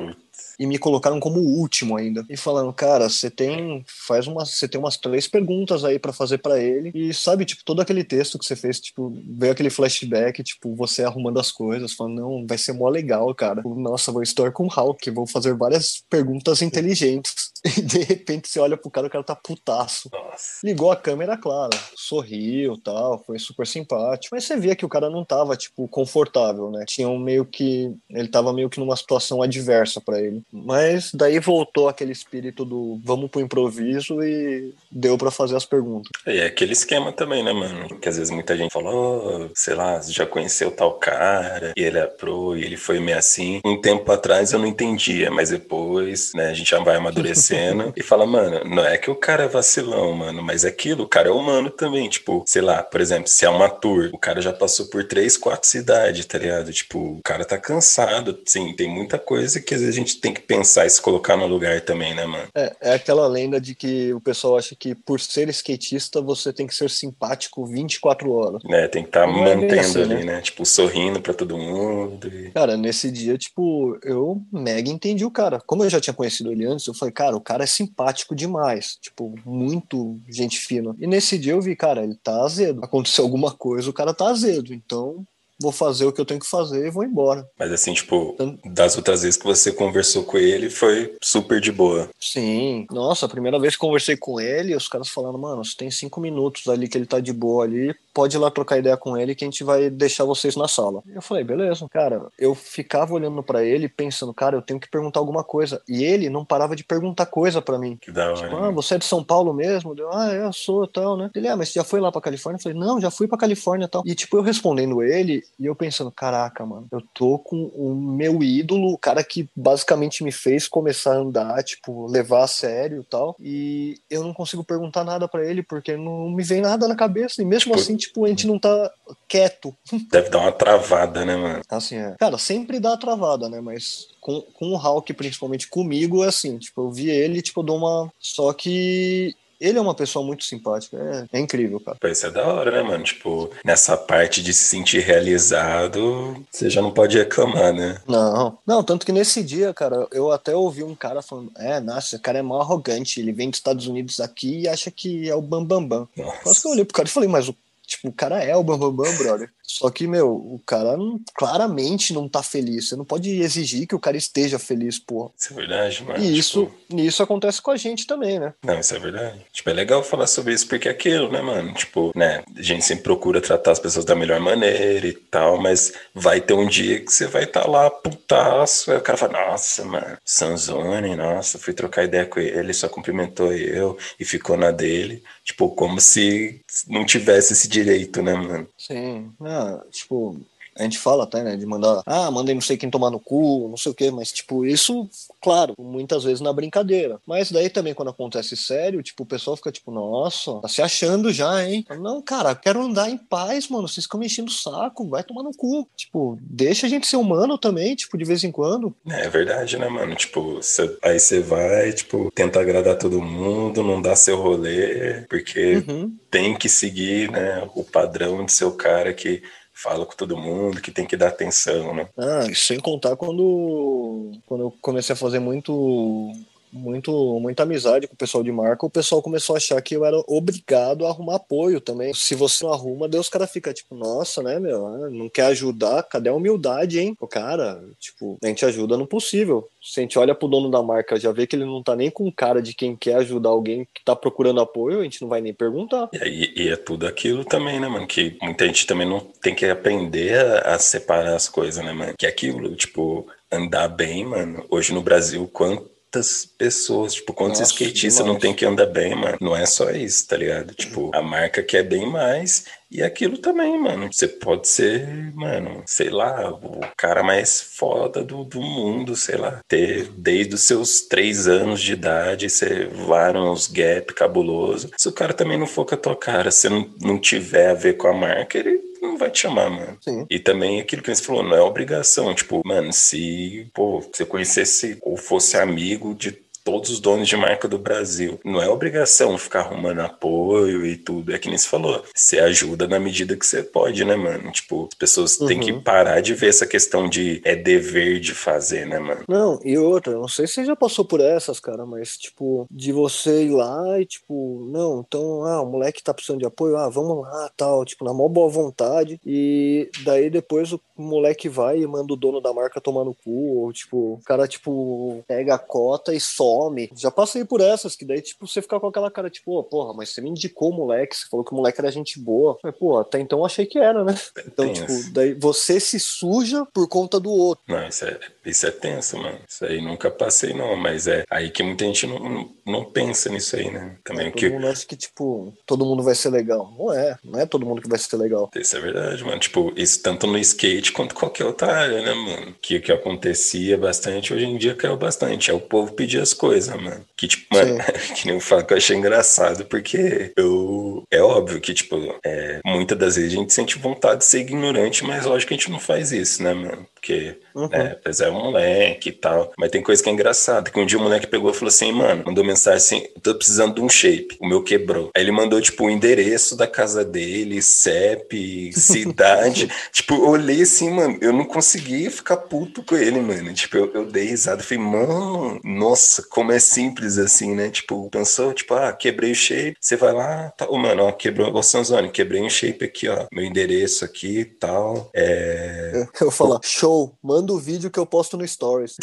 [0.58, 2.24] e me colocaram como último ainda.
[2.28, 6.38] E falando, cara, você tem faz umas, você tem umas três perguntas aí para fazer
[6.38, 10.42] para ele e sabe, tipo, todo aquele texto que você fez, tipo, veio aquele flashback,
[10.42, 13.62] tipo, você arrumando as coisas, falando, não, vai ser mó legal, cara.
[13.64, 17.54] Nossa, vou estar com o Hulk, vou fazer várias perguntas inteligentes.
[17.76, 20.08] E de repente você olha pro cara, o cara tá putaço.
[20.12, 20.60] Nossa.
[20.62, 24.34] Ligou a câmera, claro, sorriu, tal, foi super simpático.
[24.36, 26.84] Mas você via que o cara não tava, tipo, confortável, né?
[26.86, 30.25] Tinha um meio que ele tava meio que numa situação adversa para ele.
[30.52, 36.10] Mas daí voltou aquele espírito do vamos pro improviso e deu para fazer as perguntas.
[36.26, 37.98] E é aquele esquema também, né, mano?
[37.98, 41.98] Que às vezes muita gente fala, oh, sei lá, já conheceu tal cara, e ele
[41.98, 43.60] é pro, e ele foi meio assim.
[43.64, 48.02] Um tempo atrás eu não entendia, mas depois, né, a gente já vai amadurecendo e
[48.02, 51.28] fala, mano, não é que o cara é vacilão, mano, mas é aquilo, o cara
[51.28, 52.08] é humano também.
[52.08, 55.36] Tipo, sei lá, por exemplo, se é uma tour, o cara já passou por três,
[55.36, 56.72] quatro cidades, tá ligado?
[56.72, 60.32] Tipo, o cara tá cansado, sim, tem muita coisa que às vezes a gente tem
[60.32, 62.48] que pensar e se colocar no lugar também, né, mano?
[62.54, 66.66] É, é aquela lenda de que o pessoal acha que por ser skatista você tem
[66.66, 68.62] que ser simpático 24 horas.
[68.70, 70.24] É, tem que estar tá mantendo é assim, ali, né?
[70.24, 70.40] né?
[70.40, 72.28] Tipo, sorrindo pra todo mundo.
[72.28, 72.50] E...
[72.50, 75.60] Cara, nesse dia, tipo, eu mega entendi o cara.
[75.66, 78.96] Como eu já tinha conhecido ele antes, eu falei, cara, o cara é simpático demais.
[79.00, 80.94] Tipo, muito gente fina.
[80.98, 82.80] E nesse dia eu vi, cara, ele tá azedo.
[82.82, 84.72] Aconteceu alguma coisa, o cara tá azedo.
[84.72, 85.26] Então,
[85.60, 87.48] vou fazer o que eu tenho que fazer e vou embora.
[87.58, 91.72] Mas assim, tipo, então, das outras vezes que você conversou com ele, foi super de
[91.72, 92.08] boa.
[92.20, 92.86] Sim.
[92.90, 96.20] Nossa, a primeira vez que conversei com ele, os caras falando, mano, você tem cinco
[96.20, 99.34] minutos ali que ele tá de boa ali, pode ir lá trocar ideia com ele
[99.34, 101.02] que a gente vai deixar vocês na sala.
[101.14, 101.86] Eu falei, beleza.
[101.90, 105.82] Cara, eu ficava olhando para ele pensando, cara, eu tenho que perguntar alguma coisa.
[105.88, 107.98] E ele não parava de perguntar coisa para mim.
[108.00, 108.36] Que da hora.
[108.36, 109.94] Tipo, ah, você é de São Paulo mesmo?
[109.96, 111.30] Eu, ah, eu sou tal, né?
[111.34, 112.58] Ele, ah, mas você já foi lá pra Califórnia?
[112.58, 114.02] Eu falei, não, já fui pra Califórnia tal.
[114.06, 118.42] E tipo, eu respondendo ele e eu pensando, caraca, mano, eu tô com o meu
[118.42, 123.04] ídolo, o cara que basicamente me fez começar a andar, tipo, levar a sério e
[123.04, 123.36] tal.
[123.40, 127.42] E eu não consigo perguntar nada para ele porque não me vem nada na cabeça.
[127.42, 128.90] E mesmo tipo, assim, tipo, a gente não tá
[129.28, 129.74] quieto.
[130.10, 131.62] Deve dar uma travada, né, mano?
[131.68, 132.14] Assim, é.
[132.18, 133.60] Cara, sempre dá travada, né?
[133.60, 137.64] Mas com, com o Hulk, principalmente comigo, é assim, tipo, eu vi ele, tipo, eu
[137.64, 138.12] dou uma.
[138.18, 140.96] Só que ele é uma pessoa muito simpática,
[141.32, 141.98] é, é incrível, cara.
[142.04, 143.04] Isso é da hora, né, mano?
[143.04, 148.00] Tipo, nessa parte de se sentir realizado, você já não pode reclamar, né?
[148.06, 152.16] Não, não, tanto que nesse dia, cara, eu até ouvi um cara falando: é, nossa,
[152.16, 155.34] esse cara é mó arrogante, ele vem dos Estados Unidos aqui e acha que é
[155.34, 156.08] o Bambambam.
[156.16, 156.32] Bam, bam.
[156.42, 158.64] Quase que eu olhei pro cara e falei: mas o Tipo, o cara é o
[158.64, 159.50] Bambambam, Bam Bam, brother.
[159.66, 162.88] Só que, meu, o cara não, claramente não tá feliz.
[162.88, 165.30] Você não pode exigir que o cara esteja feliz, porra.
[165.36, 166.22] Isso é verdade, mano.
[166.22, 167.00] E isso, tipo...
[167.00, 168.54] isso acontece com a gente também, né?
[168.64, 169.44] Não, isso é verdade.
[169.52, 171.74] Tipo, é legal falar sobre isso porque é aquilo, né, mano?
[171.74, 175.92] Tipo, né, a gente sempre procura tratar as pessoas da melhor maneira e tal, mas
[176.14, 178.92] vai ter um dia que você vai estar tá lá putaço.
[178.92, 183.52] Aí o cara fala, nossa, mano, Sanzone, nossa, fui trocar ideia com ele, só cumprimentou
[183.52, 185.22] eu e ficou na dele.
[185.46, 188.68] Tipo, como se não tivesse esse direito, né, mano?
[188.76, 189.30] Sim.
[189.40, 190.40] Ah, tipo,
[190.78, 193.68] a gente fala até, né, de mandar, ah, mandei não sei quem tomar no cu,
[193.68, 195.08] não sei o quê, mas, tipo, isso,
[195.40, 197.18] claro, muitas vezes na brincadeira.
[197.26, 201.32] Mas daí também, quando acontece sério, tipo, o pessoal fica tipo, nossa, tá se achando
[201.32, 201.84] já, hein?
[202.00, 205.42] Não, cara, quero andar em paz, mano, vocês ficam me enchendo o saco, vai tomar
[205.42, 205.88] no cu.
[205.96, 208.94] Tipo, deixa a gente ser humano também, tipo, de vez em quando.
[209.08, 210.14] É verdade, né, mano?
[210.14, 215.84] Tipo, cê, aí você vai, tipo, tenta agradar todo mundo, não dá seu rolê, porque
[215.88, 216.16] uhum.
[216.30, 219.42] tem que seguir, né, o padrão de ser o cara que
[219.76, 222.08] fala com todo mundo, que tem que dar atenção, né?
[222.16, 226.32] Ah, sem contar quando, quando eu comecei a fazer muito
[226.72, 230.04] muito, muita amizade com o pessoal de marca, o pessoal começou a achar que eu
[230.04, 232.12] era obrigado a arrumar apoio também.
[232.14, 236.02] Se você não arruma, Deus cara fica tipo, nossa, né, meu, ah, não quer ajudar,
[236.04, 237.16] cadê a humildade, hein?
[237.20, 239.68] O cara, tipo, a gente ajuda no possível.
[239.82, 242.10] Se a gente olha pro dono da marca, já vê que ele não tá nem
[242.10, 245.40] com cara de quem quer ajudar alguém que tá procurando apoio, a gente não vai
[245.40, 246.08] nem perguntar.
[246.12, 248.06] E, e é tudo aquilo também, né, mano?
[248.06, 252.14] Que muita gente também não tem que aprender a, a separar as coisas, né, mano?
[252.18, 254.64] Que é aquilo, tipo, andar bem, mano.
[254.70, 259.14] Hoje no Brasil, quanto quantas pessoas, tipo, quantos Nossa, skatistas não tem que andar bem,
[259.14, 259.36] mano?
[259.40, 260.74] Não é só isso, tá ligado?
[260.74, 264.10] Tipo, a marca quer bem mais e aquilo também, mano.
[264.12, 269.60] Você pode ser, mano, sei lá, o cara mais foda do, do mundo, sei lá.
[269.68, 274.90] Ter desde os seus três anos de idade, você vários gap cabuloso.
[274.96, 277.74] Se o cara também não for com a tua cara, se não, não tiver a
[277.74, 279.98] ver com a marca, ele não vai te chamar, mano.
[280.00, 280.26] Sim.
[280.30, 282.34] E também aquilo que você falou, não é obrigação.
[282.34, 286.32] Tipo, mano, se, pô, você conhecesse ou fosse amigo de
[286.66, 288.40] todos os donos de marca do Brasil.
[288.44, 291.32] Não é obrigação ficar arrumando apoio e tudo.
[291.32, 292.02] É que nem você falou.
[292.12, 294.50] Você ajuda na medida que você pode, né, mano?
[294.50, 295.46] Tipo, as pessoas uhum.
[295.46, 295.80] têm que uhum.
[295.80, 299.22] parar de ver essa questão de é dever de fazer, né, mano?
[299.28, 302.90] Não, e outra, não sei se você já passou por essas, cara, mas, tipo, de
[302.90, 306.88] você ir lá e, tipo, não, então, ah, o moleque tá precisando de apoio, ah,
[306.88, 309.20] vamos lá, tal, tipo, na maior boa vontade.
[309.24, 313.58] E daí depois o moleque vai e manda o dono da marca tomar no cu,
[313.58, 316.90] ou, tipo, o cara, tipo, pega a cota e some some.
[316.96, 319.92] Já passei por essas, que daí, tipo, você fica com aquela cara, tipo, oh, porra,
[319.94, 322.58] mas você me indicou o moleque, você falou que o moleque era gente boa.
[322.62, 324.14] Mas, pô, até então eu achei que era, né?
[324.46, 327.62] Então, tipo, daí você se suja por conta do outro.
[327.68, 329.38] Não, isso é, isso é tenso, mano.
[329.46, 333.56] Isso aí nunca passei, não, mas é aí que muita gente não, não pensa nisso
[333.56, 333.96] aí, né?
[334.02, 334.48] Também é, que...
[334.48, 336.72] Todo mundo acha que, tipo, todo mundo vai ser legal.
[336.78, 338.50] Não é, não é todo mundo que vai ser legal.
[338.56, 339.38] Isso é verdade, mano.
[339.38, 342.54] Tipo, isso tanto no skate quanto qualquer outra área, né, mano?
[342.62, 345.50] Que o que acontecia bastante, hoje em dia caiu bastante.
[345.50, 347.04] É o povo pedir as coisas coisa, mano.
[347.16, 347.78] Que, tipo, mano,
[348.14, 351.04] que nem eu falo que eu achei engraçado, porque eu.
[351.10, 355.04] É óbvio que, tipo, é, muitas das vezes a gente sente vontade de ser ignorante,
[355.04, 356.86] mas lógico que a gente não faz isso, né, mano?
[357.06, 357.68] Porque, uhum.
[357.70, 359.52] é, apesar é um moleque e tal.
[359.56, 360.70] Mas tem coisa que é engraçada.
[360.72, 363.76] Que um dia o moleque pegou e falou assim, mano, mandou mensagem assim: tô precisando
[363.76, 364.36] de um shape.
[364.40, 365.12] O meu quebrou.
[365.16, 369.70] Aí ele mandou, tipo, o endereço da casa dele, CEP, cidade.
[369.92, 373.54] tipo, eu olhei assim, mano, eu não consegui ficar puto com ele, mano.
[373.54, 374.64] Tipo, eu, eu dei risada.
[374.64, 377.70] Falei, mano, nossa, como é simples assim, né?
[377.70, 381.54] Tipo, pensou, tipo, ah, quebrei o shape, você vai lá, tá, oh, mano, ó, quebrou,
[381.54, 385.10] ô Sanzoni, quebrei um shape aqui, ó, meu endereço aqui e tal.
[385.14, 386.06] É...
[386.20, 388.96] Eu vou falar, show, manda o vídeo que eu posto no Stories.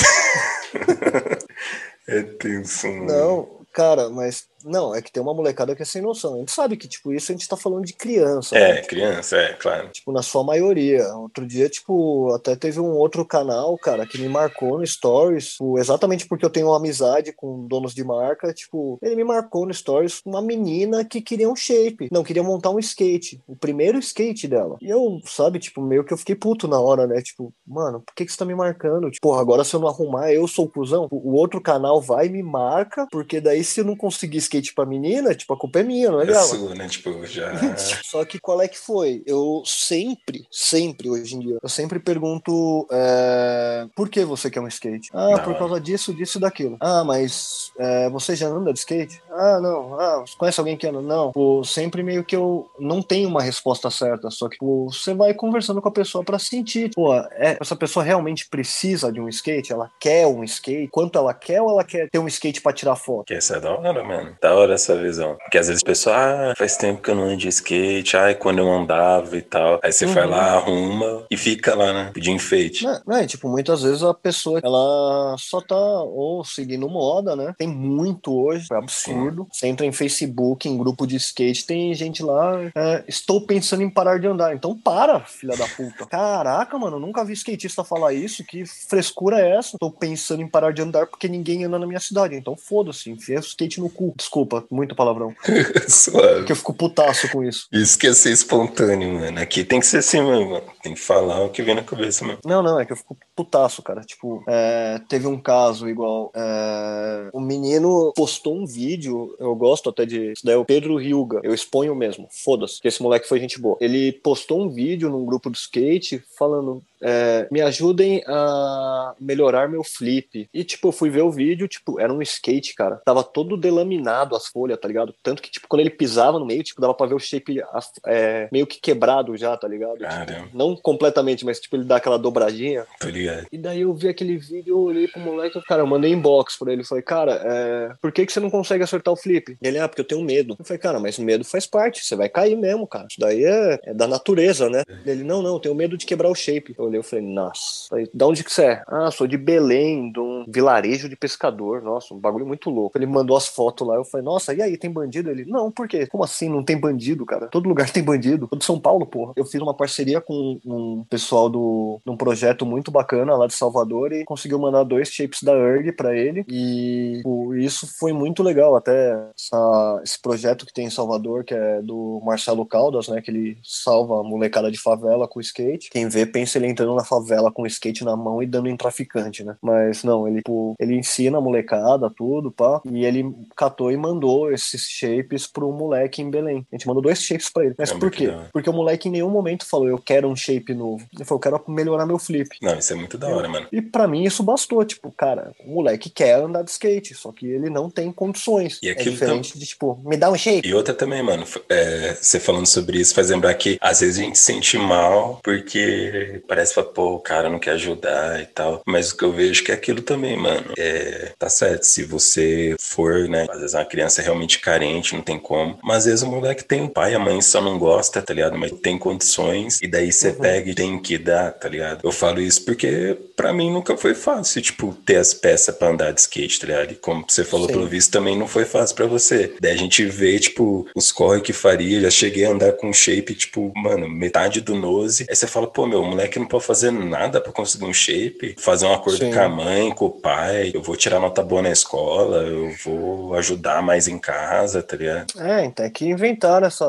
[2.08, 3.06] é tenso, mano.
[3.06, 6.36] Não, cara, mas não, é que tem uma molecada que é sem noção.
[6.36, 8.58] A gente sabe que, tipo, isso a gente tá falando de criança.
[8.58, 8.82] É, né?
[8.82, 9.90] criança, é, claro.
[9.90, 11.06] Tipo, na sua maioria.
[11.16, 15.78] Outro dia, tipo, até teve um outro canal, cara, que me marcou no Stories, tipo,
[15.80, 19.74] exatamente porque eu tenho uma amizade com donos de marca, tipo, ele me marcou no
[19.74, 22.10] Stories uma menina que queria um shape.
[22.12, 23.42] Não, queria montar um skate.
[23.48, 24.78] O primeiro skate dela.
[24.82, 27.22] E eu, sabe, tipo, meio que eu fiquei puto na hora, né?
[27.22, 29.10] Tipo, mano, por que, que você tá me marcando?
[29.10, 31.08] Tipo, porra, agora se eu não arrumar, eu sou o cuzão.
[31.12, 34.86] O outro canal vai e me marca, porque daí se eu não conseguir skate pra
[34.86, 36.42] menina, tipo, a culpa é minha, não é, é dela.
[36.42, 36.88] Sua, né?
[36.88, 37.52] Tipo, já.
[38.04, 39.24] Só que qual é que foi?
[39.26, 44.68] Eu sempre, sempre hoje em dia, eu sempre pergunto é, por que você quer um
[44.68, 45.10] skate?
[45.14, 45.40] Ah, não.
[45.40, 46.78] por causa disso, disso e daquilo.
[46.80, 49.22] Ah, mas é, você já anda de skate?
[49.32, 50.00] Ah, não.
[50.00, 51.02] Ah, conhece alguém que anda?
[51.02, 51.32] Não.
[51.32, 55.34] Pô, sempre meio que eu não tenho uma resposta certa, só que pô, você vai
[55.34, 59.74] conversando com a pessoa para sentir, pô, é, essa pessoa realmente precisa de um skate?
[59.74, 60.88] Ela quer um skate?
[60.90, 63.26] Quanto ela quer ou ela quer ter um skate para tirar foto?
[63.26, 64.36] Que essa é da hora, mano.
[64.44, 65.38] Da hora essa visão.
[65.38, 68.36] Porque às vezes o pessoal, ah, faz tempo que eu não ando de skate, ai,
[68.36, 69.80] quando eu andava e tal.
[69.82, 70.14] Aí você uhum.
[70.14, 72.12] vai lá, arruma e fica lá, né?
[72.14, 72.84] De enfeite.
[72.84, 77.56] Não, não, é, tipo, muitas vezes a pessoa, ela só tá ou seguindo moda, né?
[77.58, 79.44] Tem muito hoje, é absurdo.
[79.44, 79.50] Sim.
[79.54, 83.90] Você entra em Facebook, em grupo de skate, tem gente lá, é, estou pensando em
[83.90, 84.54] parar de andar.
[84.54, 86.06] Então para, filha da puta.
[86.08, 89.78] Caraca, mano, nunca vi skatista falar isso, que frescura é essa?
[89.78, 92.36] Estou pensando em parar de andar porque ninguém anda na minha cidade.
[92.36, 94.14] Então foda-se, enfia o skate no cu.
[94.18, 94.33] Desculpa,
[94.72, 95.34] muito palavrão.
[95.88, 96.36] Suave.
[96.38, 97.68] Porque eu fico putaço com isso.
[97.72, 99.40] Isso que é ser espontâneo, mano.
[99.40, 100.62] Aqui tem que ser assim, mano.
[100.82, 102.40] Tem que falar o que vem na cabeça, mano.
[102.46, 104.02] Não, não, é que eu fico putaço, cara.
[104.02, 106.32] Tipo, é, teve um caso igual.
[106.36, 110.32] É, um menino postou um vídeo, eu gosto até de.
[110.34, 111.42] Isso daí é o Pedro Ryuga.
[111.44, 112.28] Eu exponho mesmo.
[112.32, 113.78] Foda-se, que esse moleque foi gente boa.
[113.80, 119.84] Ele postou um vídeo num grupo do skate falando é, me ajudem a melhorar meu
[119.84, 120.50] flip.
[120.54, 123.02] E, tipo, eu fui ver o vídeo, tipo, era um skate, cara.
[123.04, 125.14] Tava todo delaminado as folhas, tá ligado?
[125.22, 127.62] Tanto que, tipo, quando ele pisava no meio, tipo, dava pra ver o shape
[128.08, 129.98] é, meio que quebrado já, tá ligado?
[129.98, 132.86] Tipo, não completamente, mas, tipo, ele dá aquela dobradinha.
[133.00, 133.23] Tô ligado.
[133.52, 136.72] E daí eu vi aquele vídeo, eu olhei pro moleque, cara, eu mandei inbox pra
[136.72, 136.84] ele.
[136.84, 139.58] Falei, cara, é, por que, que você não consegue acertar o flip?
[139.62, 140.56] Ele, ah, porque eu tenho medo.
[140.58, 143.08] Eu falei, cara, mas medo faz parte, você vai cair mesmo, cara.
[143.10, 144.84] Isso daí é, é da natureza, né?
[145.06, 146.76] Ele, não, não, eu tenho medo de quebrar o shape.
[146.78, 147.88] Eu olhei, eu falei, nossa.
[147.90, 148.84] Falei, da onde que você é?
[148.88, 151.82] Ah, sou de Belém, de um vilarejo de pescador.
[151.82, 152.98] Nossa, um bagulho muito louco.
[152.98, 155.30] Ele mandou as fotos lá, eu falei, nossa, e aí, tem bandido?
[155.30, 156.08] Ele, não, por quê?
[156.08, 157.48] Como assim não tem bandido, cara?
[157.48, 158.48] Todo lugar tem bandido.
[158.48, 159.34] Todo São Paulo, porra.
[159.36, 163.54] Eu fiz uma parceria com um pessoal do, de um projeto muito bacana lá de
[163.54, 166.46] Salvador e conseguiu mandar dois shapes da ERG para ele.
[166.50, 168.76] E pô, isso foi muito legal.
[168.76, 173.22] Até essa, esse projeto que tem em Salvador, que é do Marcelo Caldas, né?
[173.22, 175.90] Que ele salva a molecada de favela com skate.
[175.90, 178.78] Quem vê pensa ele entrando na favela com o skate na mão e dando em
[178.78, 179.56] traficante, né?
[179.62, 182.82] Mas não, ele, pô, ele ensina a molecada tudo, pá.
[182.86, 186.66] E ele catou e mandou esses shapes pro moleque em Belém.
[186.72, 187.76] A gente mandou dois shapes para ele.
[187.78, 188.32] Mas é por quê?
[188.52, 191.06] Porque o moleque em nenhum momento falou, eu quero um shape novo.
[191.14, 192.58] Ele falou, eu quero melhorar meu flip.
[192.62, 193.68] Não, isso é muito da hora, mano.
[193.72, 194.84] E para mim isso bastou.
[194.84, 198.80] Tipo, cara, o moleque quer andar de skate, só que ele não tem condições.
[198.82, 200.68] E é diferente de, tipo, me dá um shape.
[200.68, 204.24] E outra também, mano, é, você falando sobre isso faz lembrar que às vezes a
[204.24, 208.82] gente se sente mal porque parece que, pô, o cara não quer ajudar e tal.
[208.86, 210.74] Mas o que eu vejo que é aquilo também, mano.
[210.78, 215.22] É, tá certo, se você for, né, às vezes uma criança é realmente carente, não
[215.22, 215.78] tem como.
[215.84, 218.58] Mas às vezes o moleque tem um pai, a mãe só não gosta, tá ligado?
[218.58, 220.36] Mas tem condições e daí você uhum.
[220.36, 222.02] pega e tem que dar, tá ligado?
[222.04, 222.88] Eu falo isso porque
[223.36, 226.92] para mim nunca foi fácil, tipo, ter as peças para andar de skate, tá ligado?
[226.92, 227.74] E como você falou, Sim.
[227.74, 229.54] pelo visto, também não foi fácil para você.
[229.60, 233.36] Daí a gente vê, tipo, os corre que faria, já cheguei a andar com shape,
[233.36, 235.26] tipo, mano, metade do nose.
[235.30, 238.56] Aí você fala, pô, meu, o moleque não pode fazer nada para conseguir um shape,
[238.60, 239.32] fazer um acordo Sim.
[239.32, 243.36] com a mãe, com o pai, eu vou tirar nota boa na escola, eu vou
[243.36, 245.40] ajudar mais em casa, tá ligado?
[245.40, 246.86] É, então é que inventaram essa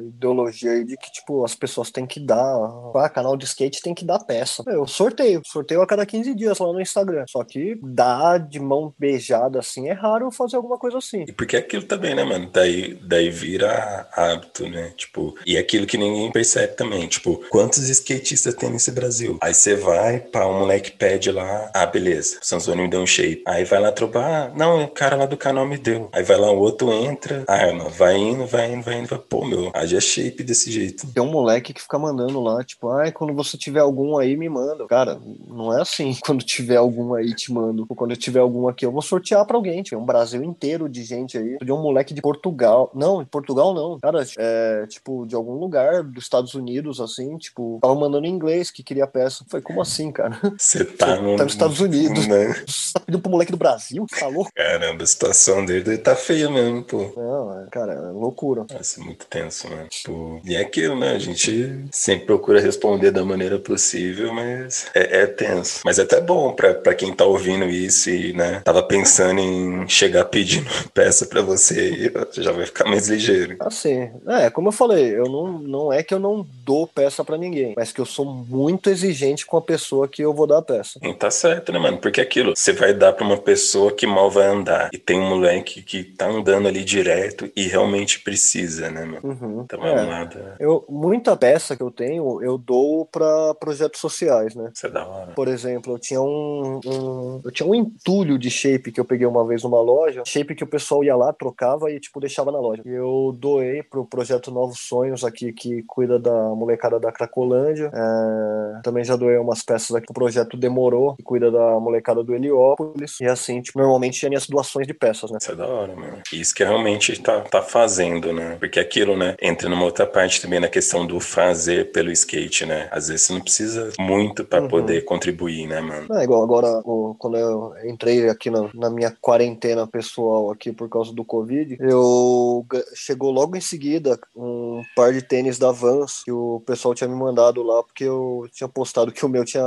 [0.00, 2.56] ideologia aí de que, tipo, as pessoas têm que dar,
[2.94, 4.62] ah, canal de skate tem que dar peça.
[4.66, 7.24] Eu sorteio, sorteio a cada 15 dias lá no Instagram.
[7.28, 11.24] Só que dar de mão beijada assim é raro fazer alguma coisa assim.
[11.28, 12.48] E porque é aquilo também, né, mano?
[12.52, 14.92] Daí, daí vira hábito, né?
[14.96, 17.06] Tipo, e é aquilo que ninguém percebe também.
[17.06, 19.38] Tipo, quantos skatistas tem nesse Brasil?
[19.40, 23.06] Aí você vai, pá, um moleque pede lá, ah, beleza, o Sanzoni me deu um
[23.06, 23.42] shape.
[23.46, 26.08] Aí vai lá trobar, ah, não, o cara lá do canal me deu.
[26.12, 29.18] Aí vai lá, o outro entra, ah, não, vai indo, vai indo, vai indo, vai,
[29.18, 31.06] pô, meu, haja shape desse jeito.
[31.12, 34.48] Tem um moleque que fica mandando lá, tipo, ai, quando você tiver algum aí, me
[34.48, 34.86] manda.
[34.86, 37.86] Cara, não é assim, quando tiver algum aí, te mando.
[37.88, 39.82] Ou quando eu tiver algum aqui, eu vou sortear pra alguém.
[39.82, 41.58] Tiver um Brasil inteiro de gente aí.
[41.62, 42.90] De um moleque de Portugal.
[42.94, 43.98] Não, de Portugal não.
[43.98, 48.70] Cara, é, tipo, de algum lugar dos Estados Unidos, assim, tipo, tava mandando em inglês
[48.70, 49.44] que queria peça.
[49.48, 50.38] Foi como assim, cara?
[50.56, 51.36] Você tá, no...
[51.36, 52.26] tá nos Estados Unidos.
[52.26, 52.64] Né?
[52.66, 54.06] Você tá pedindo pro moleque do Brasil?
[54.18, 54.50] Tá louco?
[54.54, 57.12] Caramba, a situação dele tá feia mesmo, pô.
[57.16, 58.66] Não, é, cara, é loucura.
[58.70, 59.86] Nossa, muito tenso, né?
[59.90, 61.12] Tipo, e é aquilo, né?
[61.12, 65.80] A gente sempre procura responder da maneira possível, mas é, é tenso.
[65.84, 69.88] Mas é até bom pra, pra quem tá ouvindo isso e, né, tava pensando em
[69.88, 73.56] chegar pedindo peça pra você e você já vai ficar mais ligeiro.
[73.60, 77.36] Assim, é, como eu falei, eu não, não é que eu não dou peça pra
[77.36, 80.62] ninguém, mas que eu sou muito exigente com a pessoa que eu vou dar a
[80.62, 80.98] peça.
[81.02, 81.98] E tá certo, né, mano?
[81.98, 85.28] Porque aquilo, você vai dar pra uma pessoa que mal vai andar e tem um
[85.28, 89.20] moleque que tá andando ali direto e realmente precisa, né, mano?
[89.22, 89.62] Uhum.
[89.64, 90.38] Então é, um lado.
[90.58, 94.70] Eu, muita peça que eu tenho, eu dou pra projetos sociais, né?
[94.74, 95.32] Isso é da hora.
[95.32, 99.26] Por exemplo, eu tinha um, um, eu tinha um entulho de shape que eu peguei
[99.26, 102.58] uma vez numa loja, shape que o pessoal ia lá, trocava e tipo deixava na
[102.58, 102.82] loja.
[102.84, 107.90] Eu doei pro projeto Novos Sonhos aqui que cuida da molecada da Cracolândia.
[107.92, 112.34] É, também já doei umas peças aqui pro projeto Demorou, que cuida da molecada do
[112.34, 113.20] Heliópolis.
[113.20, 115.38] E assim, tipo, normalmente tinha minhas doações de peças, né?
[115.40, 116.18] Isso é da hora, mano.
[116.32, 118.56] Isso que realmente tá, tá fazendo, né?
[118.58, 119.34] Porque aquilo, né?
[119.40, 122.88] Entra numa outra parte também na questão do fazer pelo skate, né?
[122.90, 124.68] Às vezes você não precisa muito para uhum.
[124.68, 126.06] poder contribuir, né, mano?
[126.18, 126.82] É igual agora,
[127.18, 132.64] quando eu entrei aqui na, na, minha quarentena pessoal aqui por causa do Covid, eu
[132.94, 137.16] chegou logo em seguida um par de tênis da Vans que o pessoal tinha me
[137.16, 139.66] mandado lá porque eu tinha postado que o meu tinha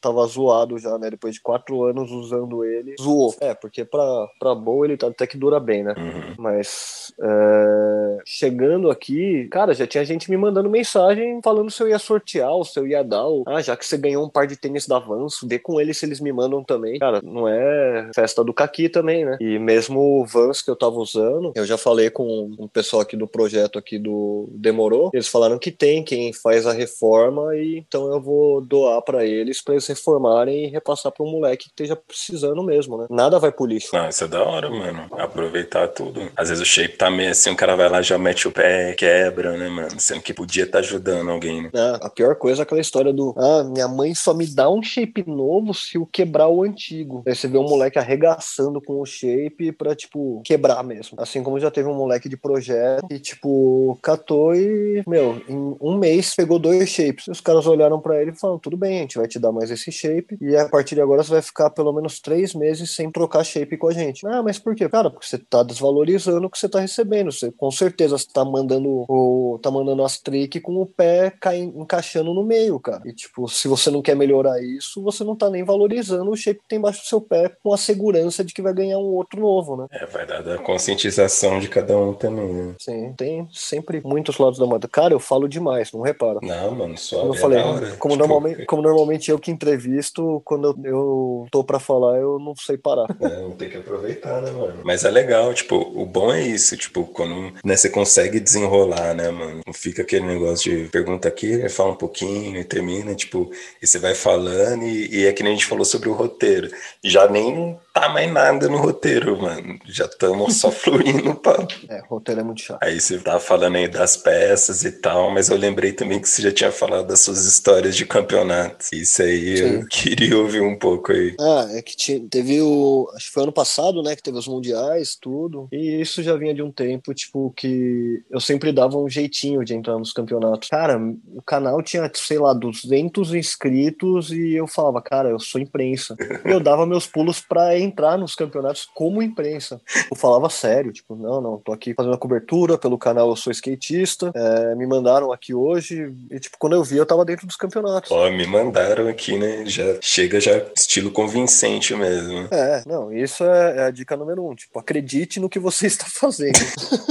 [0.00, 1.10] tava zoado já, né?
[1.10, 3.34] Depois de quatro anos usando ele, zoou.
[3.40, 5.94] É, porque pra, pra boa ele tá, até que dura bem, né?
[5.96, 6.34] Uhum.
[6.38, 11.98] Mas é, chegando aqui, cara, já tinha gente me mandando mensagem falando se eu ia
[11.98, 13.24] sortear ou se eu ia dar.
[13.24, 15.98] Ou, ah, já que você ganhou um par de tênis da Vans, vê com eles
[15.98, 16.98] se eles me mandam também.
[16.98, 19.36] Cara, não é festa do Caqui também, né?
[19.40, 23.16] E mesmo o Vans que eu tava usando, eu já falei com um pessoal aqui
[23.16, 27.78] do projeto aqui do Demorou, eles falaram que tem, que quem faz a reforma e
[27.78, 31.70] então eu vou doar para eles para eles reformarem e repassar para um moleque que
[31.70, 33.06] esteja precisando mesmo, né?
[33.08, 33.96] Nada vai pro lixo.
[33.96, 35.06] Não, isso é da hora, mano.
[35.12, 36.30] Aproveitar tudo.
[36.36, 38.92] Às vezes o shape tá meio assim, o cara vai lá já mete o pé,
[38.92, 39.98] quebra, né, mano?
[39.98, 41.70] Sendo que podia estar tá ajudando alguém, né?
[41.72, 44.82] É, a pior coisa é aquela história do ah, minha mãe só me dá um
[44.82, 47.22] shape novo se eu quebrar o antigo.
[47.26, 51.20] Aí você vê um moleque arregaçando com o shape pra, tipo, quebrar mesmo.
[51.20, 55.96] Assim como já teve um moleque de projeto que, tipo, catou e, meu, em um
[55.98, 57.26] mês pegou dois shapes.
[57.26, 59.52] E os caras olharam para ele e falaram: tudo bem, a gente vai te dar
[59.52, 60.36] mais esse shape.
[60.40, 63.76] E a partir de agora você vai ficar pelo menos três meses sem trocar shape
[63.76, 64.26] com a gente.
[64.26, 64.88] Ah, mas por quê?
[64.88, 67.32] Cara, porque você tá desvalorizando o que você tá recebendo.
[67.32, 69.58] Você com certeza você tá mandando o.
[69.62, 73.02] tá mandando as trick com o pé caindo, encaixando no meio, cara.
[73.04, 76.60] E tipo, se você não quer melhorar isso, você não tá nem valorizando o shape
[76.60, 79.40] que tem embaixo do seu pé com a segurança de que vai ganhar um outro
[79.40, 79.86] novo, né?
[79.90, 82.74] É, vai dar da conscientização de cada um também, né?
[82.78, 84.88] Sim, tem sempre muitos lados da moeda.
[84.88, 86.38] Cara, eu falo demais, não repara.
[86.42, 87.20] Não, mano, só.
[87.20, 87.62] Como eu falei,
[87.98, 88.16] como, tipo...
[88.16, 92.76] normalmente, como normalmente eu que entrevisto, quando eu, eu tô pra falar, eu não sei
[92.76, 93.06] parar.
[93.32, 94.80] É, tem que aproveitar, né, mano?
[94.84, 99.30] Mas é legal, tipo, o bom é isso, tipo, quando né, você consegue desenrolar, né,
[99.30, 99.60] mano?
[99.64, 103.98] Não fica aquele negócio de pergunta aqui, fala um pouquinho e termina, tipo, e você
[103.98, 106.70] vai falando, e, e é que nem a gente falou sobre o roteiro.
[107.02, 109.78] Já nem tá mais nada no roteiro, mano.
[109.86, 111.66] Já estamos só fluindo pra...
[111.88, 112.82] É, o roteiro é muito chato.
[112.82, 116.42] Aí você tava falando aí das peças e tal, mas eu lembrei também que você
[116.42, 118.86] já tinha falado das suas histórias de campeonato.
[118.92, 119.64] Isso aí Sim.
[119.64, 121.34] eu queria ouvir um pouco aí.
[121.38, 123.10] Ah, é que teve o.
[123.14, 124.16] Acho que foi ano passado, né?
[124.16, 125.68] Que teve os mundiais, tudo.
[125.70, 129.74] E isso já vinha de um tempo, tipo, que eu sempre dava um jeitinho de
[129.74, 130.68] entrar nos campeonatos.
[130.68, 130.98] Cara,
[131.34, 136.16] o canal tinha, sei lá, 200 inscritos e eu falava, cara, eu sou imprensa.
[136.44, 139.80] E eu dava meus pulos pra entrar nos campeonatos como imprensa.
[140.10, 143.50] Eu falava sério, tipo, não, não, tô aqui fazendo a cobertura pelo canal Eu Sou
[143.50, 147.56] Skatista, é, me mandaram aqui hoje, e tipo, quando eu vi, eu tava dentro dos
[147.56, 148.10] campeonatos.
[148.10, 149.64] Ó, me mandaram aqui, né?
[149.66, 152.48] Já chega já estilo convincente mesmo.
[152.50, 156.06] É, não, isso é, é a dica número um, tipo, acredite no que você está
[156.06, 156.58] fazendo.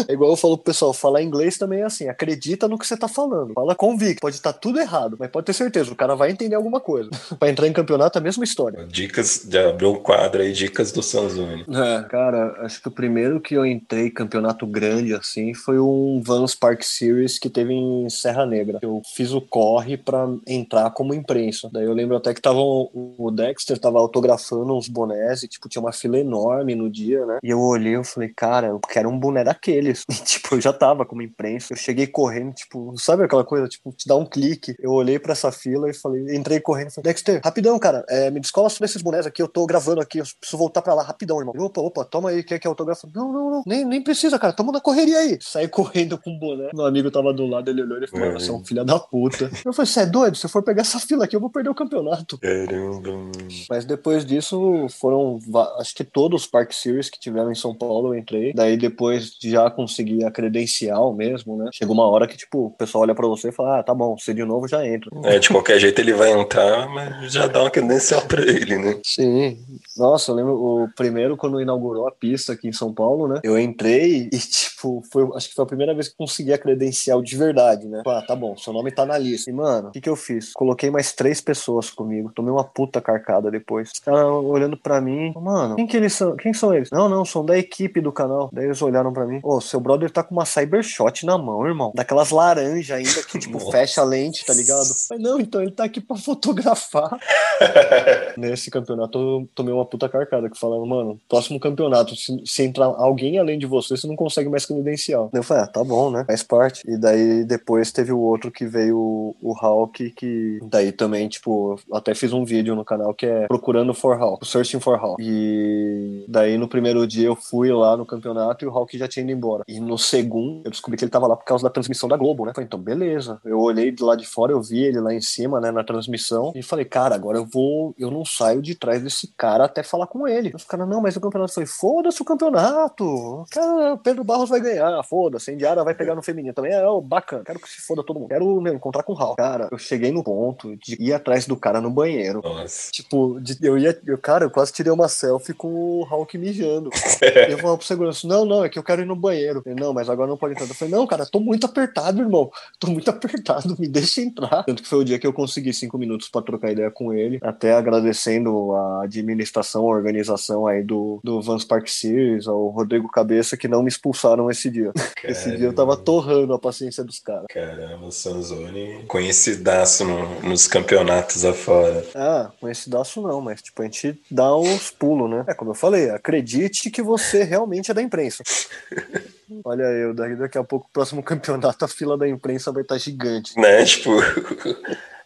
[0.07, 2.97] é igual eu falo pro pessoal, falar inglês também é assim, acredita no que você
[2.97, 3.53] tá falando.
[3.53, 6.79] Fala convicto, pode estar tudo errado, mas pode ter certeza, o cara vai entender alguma
[6.79, 7.09] coisa.
[7.39, 8.85] pra entrar em campeonato, é a mesma história.
[8.87, 11.65] Dicas, já abriu um quadro aí, dicas do Sanzoni.
[11.69, 16.53] É, cara, acho que o primeiro que eu entrei campeonato grande assim foi um Vans
[16.53, 18.79] Park Series que teve em Serra Negra.
[18.81, 21.69] Eu fiz o corre para entrar como imprensa.
[21.71, 25.81] Daí eu lembro até que tava o Dexter tava autografando uns bonés e tipo tinha
[25.81, 27.39] uma fila enorme no dia, né?
[27.41, 30.03] E eu olhei e falei, cara, eu quero um boné daqueles.
[30.11, 31.73] E tipo, eu já tava como imprensa.
[31.73, 34.75] Eu cheguei correndo, tipo, sabe aquela coisa, tipo, te dá um clique.
[34.77, 38.39] Eu olhei para essa fila e falei, entrei correndo falei, Dexter, rapidão, cara, é, me
[38.39, 41.39] descola sobre esses bonés aqui, eu tô gravando aqui, eu preciso voltar para lá rapidão,
[41.39, 41.53] irmão.
[41.57, 43.07] Opa, opa, toma aí, quer que autógrafo?
[43.13, 45.37] Não, não, não, nem, nem precisa, cara, tamo na correria aí.
[45.41, 46.69] Saí correndo com o boné.
[46.73, 49.49] Meu amigo tava do lado, ele olhou e falou, você é um filho da puta.
[49.65, 50.37] Eu falei, você é doido?
[50.37, 52.37] Se eu for pegar essa fila aqui, eu vou perder o campeonato.
[52.37, 53.31] Caramba.
[53.69, 55.39] Mas depois disso, foram,
[55.79, 58.53] acho que todos os Park Series que tiveram em São Paulo eu entrei.
[58.53, 61.69] Daí depois já consegui a credencial mesmo, né?
[61.73, 64.17] Chegou uma hora que, tipo, o pessoal olha pra você e fala, ah, tá bom,
[64.17, 65.09] você de novo já entra.
[65.23, 68.99] É, de qualquer jeito ele vai entrar, mas já dá uma credencial pra ele, né?
[69.03, 69.57] Sim.
[69.97, 73.39] Nossa, eu lembro o primeiro, quando inaugurou a pista aqui em São Paulo, né?
[73.43, 77.21] Eu entrei e, tipo, foi, acho que foi a primeira vez que consegui a credencial
[77.21, 78.01] de verdade, né?
[78.05, 79.49] Ah, tá bom, seu nome tá na lista.
[79.49, 80.51] E, mano, o que que eu fiz?
[80.53, 82.31] Coloquei mais três pessoas comigo.
[82.33, 83.91] Tomei uma puta carcada depois.
[83.93, 86.35] Os caras olhando pra mim, mano, quem que eles são?
[86.35, 86.89] Quem são eles?
[86.91, 88.49] Não, não, são da equipe do canal.
[88.51, 89.39] Daí eles olharam pra mim.
[89.43, 91.91] Ô, oh, seu brother tá com uma Cybershot na mão, irmão.
[91.95, 94.87] Daquelas laranjas ainda que, tipo, fecha a lente, tá ligado?
[95.09, 97.17] Mas não, então ele tá aqui pra fotografar.
[98.37, 102.85] Nesse campeonato eu tomei uma puta carcada que falaram, mano, próximo campeonato, se, se entrar
[102.85, 105.29] alguém além de você, você não consegue mais credencial.
[105.33, 106.23] Eu falei, ah, tá bom, né?
[106.25, 106.81] Faz parte.
[106.87, 111.79] E daí depois teve o outro que veio o, o Hulk, que daí também, tipo,
[111.91, 115.21] até fiz um vídeo no canal que é Procurando for Hulk, Searching for Hulk.
[115.21, 119.23] E daí no primeiro dia eu fui lá no campeonato e o Hulk já tinha
[119.23, 119.63] ido embora.
[119.67, 122.45] E no segundo eu descobri que ele tava lá por causa da transmissão da Globo,
[122.45, 122.53] né?
[122.53, 123.39] Falei, então beleza.
[123.43, 126.51] Eu olhei de lá de fora, eu vi ele lá em cima, né, na transmissão,
[126.55, 130.07] e falei, cara, agora eu vou, eu não saio de trás desse cara até falar
[130.07, 130.51] com ele.
[130.55, 133.45] Os caras, não, mas o campeonato foi, foda-se o campeonato.
[133.51, 135.51] Cara, Pedro Barros vai ganhar, foda-se.
[135.51, 136.71] Indiara vai pegar no feminino também.
[136.71, 137.43] É, oh, bacana.
[137.43, 138.29] Quero que se foda todo mundo.
[138.29, 139.35] Quero meu, encontrar com o Hal.
[139.35, 142.41] Cara, eu cheguei no ponto de ir atrás do cara no banheiro.
[142.43, 142.91] Nossa.
[142.91, 146.89] Tipo, de, eu ia, eu, cara, eu quase tirei uma selfie com o Hulk mijando.
[147.49, 149.61] eu falei pro segurança, não, não, é que eu quero ir no banheiro.
[149.65, 150.67] Ele, não, mas agora não pode entrar.
[150.67, 152.51] Eu falei, não, cara, tô muito apertado, irmão.
[152.79, 154.63] Tô muito apertado, me deixa entrar.
[154.63, 157.39] Tanto que foi o dia que eu consegui cinco minutos para trocar ideia com ele,
[157.41, 163.55] até agradecendo a administração, a organização aí do, do Vans Park Series, ao Rodrigo Cabeça,
[163.55, 164.91] que não me expulsaram esse dia.
[164.93, 165.11] Caramba.
[165.31, 167.45] Esse dia eu tava torrando a paciência dos caras.
[167.49, 172.05] Caramba, o Sanzoni conhecidaço no, nos campeonatos afora.
[172.13, 175.45] Ah, conhecidaço não, mas tipo, a gente dá uns pulos, né?
[175.47, 178.43] É como eu falei, acredite que você realmente é da imprensa.
[179.63, 183.57] Olha eu, daqui a pouco, o próximo campeonato, a fila da imprensa vai estar gigante.
[183.57, 184.11] Né, tipo.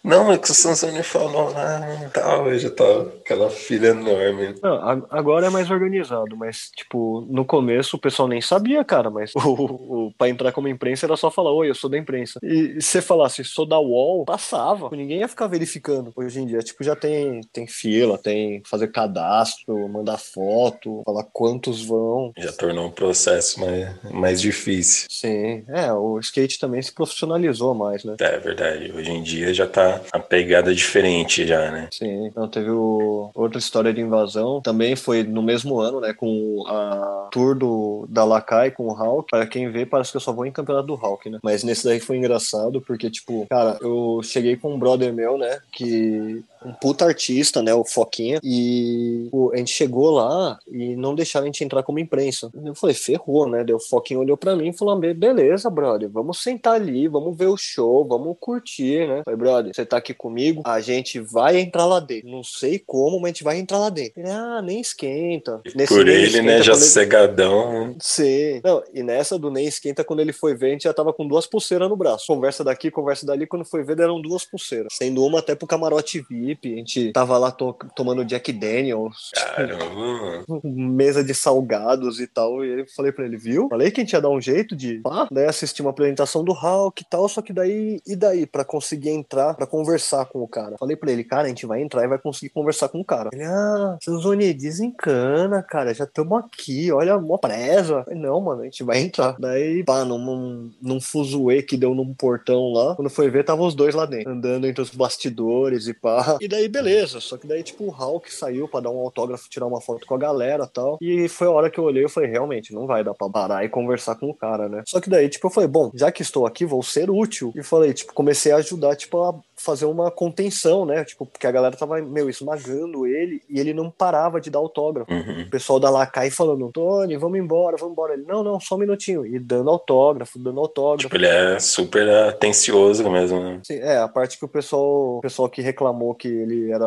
[0.06, 4.54] Não, é que o Sansoni falou lá e tal, já tava aquela filha enorme.
[4.62, 9.32] Não, agora é mais organizado, mas, tipo, no começo o pessoal nem sabia, cara, mas
[9.36, 12.40] o, o, pra entrar como imprensa era só falar, oi, eu sou da imprensa.
[12.44, 14.92] E, se você falasse, sou da UOL, passava.
[14.92, 16.14] Ninguém ia ficar verificando.
[16.16, 21.84] Hoje em dia, tipo, já tem, tem fila, tem fazer cadastro, mandar foto, falar quantos
[21.84, 22.32] vão.
[22.38, 25.08] Já tornou um processo mais, mais difícil.
[25.10, 28.16] Sim, é, o skate também se profissionalizou mais, né?
[28.20, 31.88] É verdade, hoje em dia já tá a pegada diferente já, né?
[31.92, 32.28] Sim.
[32.28, 33.30] Então teve o...
[33.34, 36.14] outra história de invasão, também foi no mesmo ano, né?
[36.14, 39.30] Com a tour do, da Lakai com o Hulk.
[39.30, 41.40] Para quem vê, parece que eu só vou em campeonato do Hulk, né?
[41.44, 45.60] Mas nesse daí foi engraçado, porque, tipo, cara, eu cheguei com um brother meu, né?
[45.72, 51.14] Que um puta artista, né, o Foquinha, e pô, a gente chegou lá e não
[51.14, 52.50] deixaram a gente entrar como imprensa.
[52.64, 53.64] Eu falei, ferrou, né?
[53.64, 57.48] Daí o Foquinha olhou pra mim e falou, beleza, brother, vamos sentar ali, vamos ver
[57.48, 59.22] o show, vamos curtir, né?
[59.24, 62.30] falei, brother, você tá aqui comigo, a gente vai entrar lá dentro.
[62.30, 64.20] Não sei como, mas a gente vai entrar lá dentro.
[64.20, 65.62] Ele, ah, nem esquenta.
[65.76, 66.82] Nesse Por ele, esquenta, né, já ele...
[66.82, 67.96] cegadão.
[68.00, 68.62] Sim.
[68.64, 71.28] Não, e nessa do nem esquenta, quando ele foi ver, a gente já tava com
[71.28, 72.28] duas pulseiras no braço.
[72.28, 74.94] Conversa daqui, conversa dali, quando foi ver, deram duas pulseiras.
[74.94, 79.32] Sendo uma até pro camarote VIP a gente tava lá to tomando Jack Daniels.
[79.34, 80.46] Caramba.
[80.64, 82.64] mesa de salgados e tal.
[82.64, 83.68] E eu falei pra ele, viu?
[83.70, 86.54] Falei que a gente ia dar um jeito de pá, daí assistir uma apresentação do
[86.54, 88.46] Hulk e tal, só que daí, e daí?
[88.46, 90.78] Pra conseguir entrar, pra conversar com o cara.
[90.78, 93.30] Falei pra ele, cara, a gente vai entrar e vai conseguir conversar com o cara.
[93.34, 98.04] Ele, ah, Zoni, desencana, cara, já estamos aqui, olha, mó presa.
[98.04, 99.36] Falei, não, mano, a gente vai entrar.
[99.38, 103.76] Daí, pá, num, num, fuzuê que deu num portão lá, quando foi ver, tava os
[103.76, 106.38] dois lá dentro, andando entre os bastidores e pá.
[106.40, 107.20] E daí, beleza.
[107.20, 110.16] Só que daí, tipo, o Hulk saiu pra dar um autógrafo, tirar uma foto com
[110.16, 110.98] a galera tal.
[111.02, 113.66] E foi a hora que eu olhei e falei, realmente, não vai dar pra parar
[113.66, 114.84] e conversar com o cara, né?
[114.88, 117.52] Só que daí, tipo, eu falei, bom, já que estou aqui, vou ser útil.
[117.56, 119.36] E falei, tipo, comecei a ajudar, tipo, a
[119.66, 121.04] fazer uma contenção, né?
[121.04, 125.12] Tipo, porque a galera tava, meu, esmagando ele e ele não parava de dar autógrafo.
[125.12, 125.42] Uhum.
[125.42, 128.14] O pessoal da Lacai falando, Tony, vamos embora, vamos embora.
[128.14, 129.26] Ele, não, não, só um minutinho.
[129.26, 131.08] E dando autógrafo, dando autógrafo.
[131.08, 133.60] Tipo, ele é super atencioso mesmo, né?
[133.64, 136.86] Sim, é, a parte que o pessoal, o pessoal que reclamou que ele era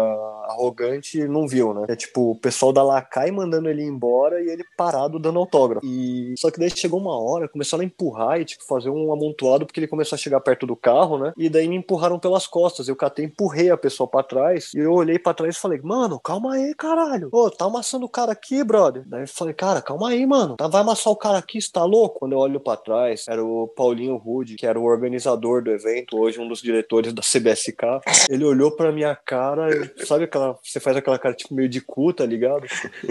[0.49, 1.87] arrogante não viu, né?
[1.89, 5.85] É tipo, o pessoal da Lacai mandando ele embora e ele parado dando autógrafo.
[5.85, 9.66] E só que daí chegou uma hora, começaram a empurrar e tipo fazer um amontoado
[9.66, 11.33] porque ele começou a chegar perto do carro, né?
[11.37, 12.58] E daí me empurraram pelas costas.
[12.89, 16.19] Eu catei, empurrei a pessoa para trás e eu olhei para trás e falei: "Mano,
[16.21, 17.29] calma aí, caralho.
[17.33, 19.03] Ô, tá amassando o cara aqui, brother".
[19.07, 20.57] Daí eu falei: "Cara, calma aí, mano.
[20.57, 22.21] Tá, vai amassar o cara aqui, você tá louco?".
[22.21, 26.19] Quando eu olho para trás, era o Paulinho Rude, que era o organizador do evento,
[26.19, 28.01] hoje um dos diretores da CBSK.
[28.29, 29.69] Ele olhou para minha cara,
[30.05, 30.59] sabe aquela.
[30.63, 32.67] Você faz aquela cara tipo meio de cu, tá ligado?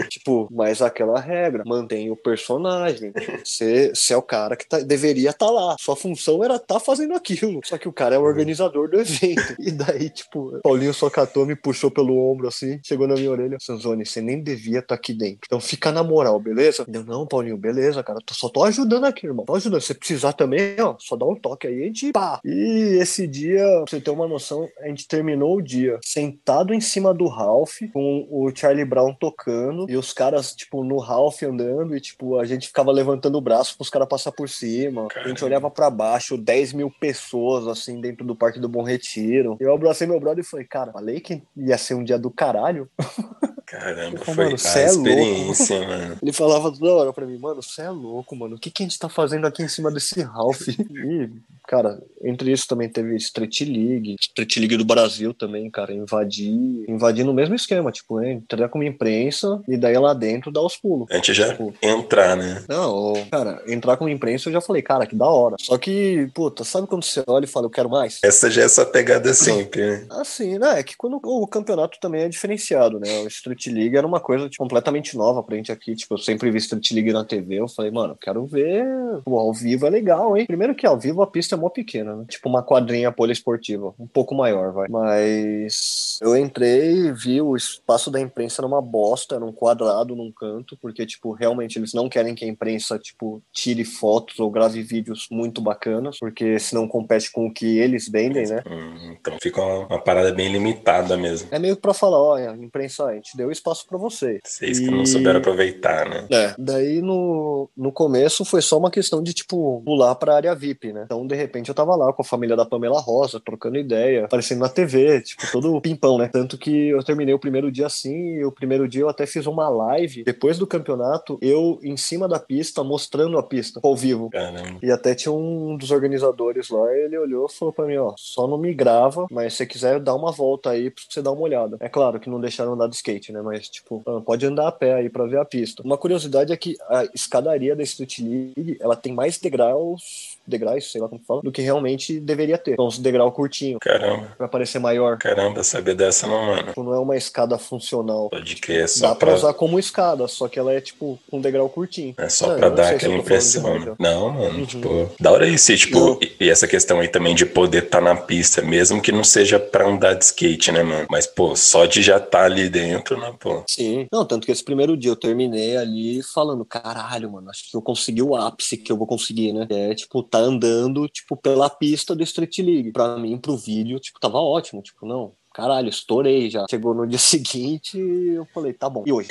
[0.08, 3.12] tipo, mas aquela regra, mantém o personagem.
[3.44, 5.76] Você é o cara que tá, deveria estar tá lá.
[5.78, 7.60] Sua função era estar tá fazendo aquilo.
[7.64, 9.37] Só que o cara é o organizador do evento.
[9.58, 13.58] E daí, tipo, Paulinho só catou, me puxou pelo ombro assim, chegou na minha orelha.
[13.60, 15.40] Sanzoni, você nem devia estar tá aqui dentro.
[15.46, 16.86] Então fica na moral, beleza?
[16.92, 18.18] Eu, não, Paulinho, beleza, cara.
[18.30, 19.44] Só tô ajudando aqui, irmão.
[19.44, 19.80] Tô ajudando.
[19.80, 22.40] Se precisar também, ó, só dá um toque aí, a gente pá.
[22.44, 26.80] E esse dia, pra você ter uma noção, a gente terminou o dia sentado em
[26.80, 31.96] cima do Ralph, com o Charlie Brown tocando, e os caras, tipo, no Ralph andando,
[31.96, 35.08] e, tipo, a gente ficava levantando o braço pros caras passar por cima.
[35.08, 35.26] Caramba.
[35.26, 39.27] A gente olhava para baixo, 10 mil pessoas, assim, dentro do Parque do Bom Retiro.
[39.60, 42.88] Eu abracei meu brother e falei, cara, falei que ia ser um dia do caralho.
[43.66, 46.18] Caramba, falei, foi mano, a é experiência, é mano.
[46.22, 48.56] Ele falava toda hora pra mim, mano, você é louco, mano.
[48.56, 50.68] O que, que a gente tá fazendo aqui em cima desse Ralph?
[50.72, 51.30] e
[51.68, 57.24] cara, entre isso também teve Street League, Street League do Brasil também, cara, invadir, invadir
[57.24, 61.06] no mesmo esquema, tipo, entrar como imprensa e daí lá dentro dar os pulos.
[61.10, 62.64] A gente já tipo, entrar, né?
[62.66, 65.56] Não, cara, entrar como imprensa eu já falei, cara, que da hora.
[65.60, 68.18] Só que, puta, sabe quando você olha e fala, eu quero mais?
[68.24, 70.06] Essa já é essa pegada sempre, né?
[70.18, 70.80] Assim, né?
[70.80, 73.20] É que quando o campeonato também é diferenciado, né?
[73.20, 76.50] O Street League era uma coisa tipo, completamente nova pra gente aqui, tipo, eu sempre
[76.50, 78.86] vi Street League na TV, eu falei, mano, quero ver,
[79.24, 80.46] pô, ao vivo é legal, hein?
[80.46, 82.24] Primeiro que ao vivo a pista mó pequena, né?
[82.28, 84.88] Tipo uma quadrinha poliesportiva, um pouco maior, vai.
[84.88, 90.76] Mas eu entrei e vi o espaço da imprensa numa bosta, num quadrado, num canto,
[90.80, 95.28] porque, tipo, realmente eles não querem que a imprensa, tipo, tire fotos ou grave vídeos
[95.30, 98.62] muito bacanas, porque senão compete com o que eles vendem, né?
[98.66, 101.48] Hum, então fica uma, uma, parada bem limitada mesmo.
[101.50, 104.38] É meio pra falar, olha, imprensa, a gente deu espaço para você.
[104.44, 104.84] Vocês e...
[104.84, 106.26] que não souberam aproveitar, né?
[106.30, 106.54] É.
[106.58, 111.02] Daí no, no começo foi só uma questão de, tipo, pular pra área VIP, né?
[111.04, 114.60] Então, de repente, eu tava lá com a família da Pamela Rosa, trocando ideia, aparecendo
[114.60, 116.28] na TV, tipo, todo pimpão, né?
[116.32, 119.46] Tanto que eu terminei o primeiro dia assim, e o primeiro dia eu até fiz
[119.46, 124.30] uma live, depois do campeonato, eu em cima da pista, mostrando a pista, ao vivo.
[124.30, 124.78] Caramba.
[124.82, 128.46] E até tinha um dos organizadores lá, ele olhou e falou pra mim, ó, só
[128.46, 131.42] não me grava, mas se você quiser dar uma volta aí pra você dar uma
[131.42, 131.76] olhada.
[131.80, 133.40] É claro que não deixaram andar de skate, né?
[133.42, 135.82] Mas, tipo, ah, pode andar a pé aí pra ver a pista.
[135.82, 141.00] Uma curiosidade é que a escadaria da Street League, ela tem mais degraus degraus, sei
[141.00, 142.72] lá como fala, do que realmente deveria ter.
[142.72, 143.78] Então, os degrau curtinho.
[143.80, 144.32] Caramba.
[144.36, 145.18] Pra parecer maior.
[145.18, 146.68] Caramba, saber dessa não, mano.
[146.68, 148.30] Tipo, não é uma escada funcional.
[148.30, 149.28] Pode crer, é só Dá pra...
[149.28, 152.14] pra usar como escada, só que ela é, tipo, um degrau curtinho.
[152.18, 153.96] É só não, pra dar aquela impressão.
[153.98, 154.66] Não, mano, uhum.
[154.66, 158.04] tipo, da hora isso, tipo, e, e, essa questão aí também de poder estar tá
[158.04, 161.06] na pista, mesmo que não seja pra andar de skate, né, mano?
[161.10, 163.62] Mas, pô, só de já estar tá ali dentro, né, pô?
[163.66, 164.06] Sim.
[164.12, 167.82] Não, tanto que esse primeiro dia eu terminei ali falando, caralho, mano, acho que eu
[167.82, 169.66] consegui o ápice que eu vou conseguir, né?
[169.70, 172.92] É, tipo, tá andando, tipo, pela pista do Street League.
[172.92, 174.82] Pra mim, pro vídeo, tipo, tava ótimo.
[174.82, 176.64] Tipo, não, caralho, estourei já.
[176.70, 179.02] Chegou no dia seguinte eu falei, tá bom.
[179.04, 179.30] E hoje?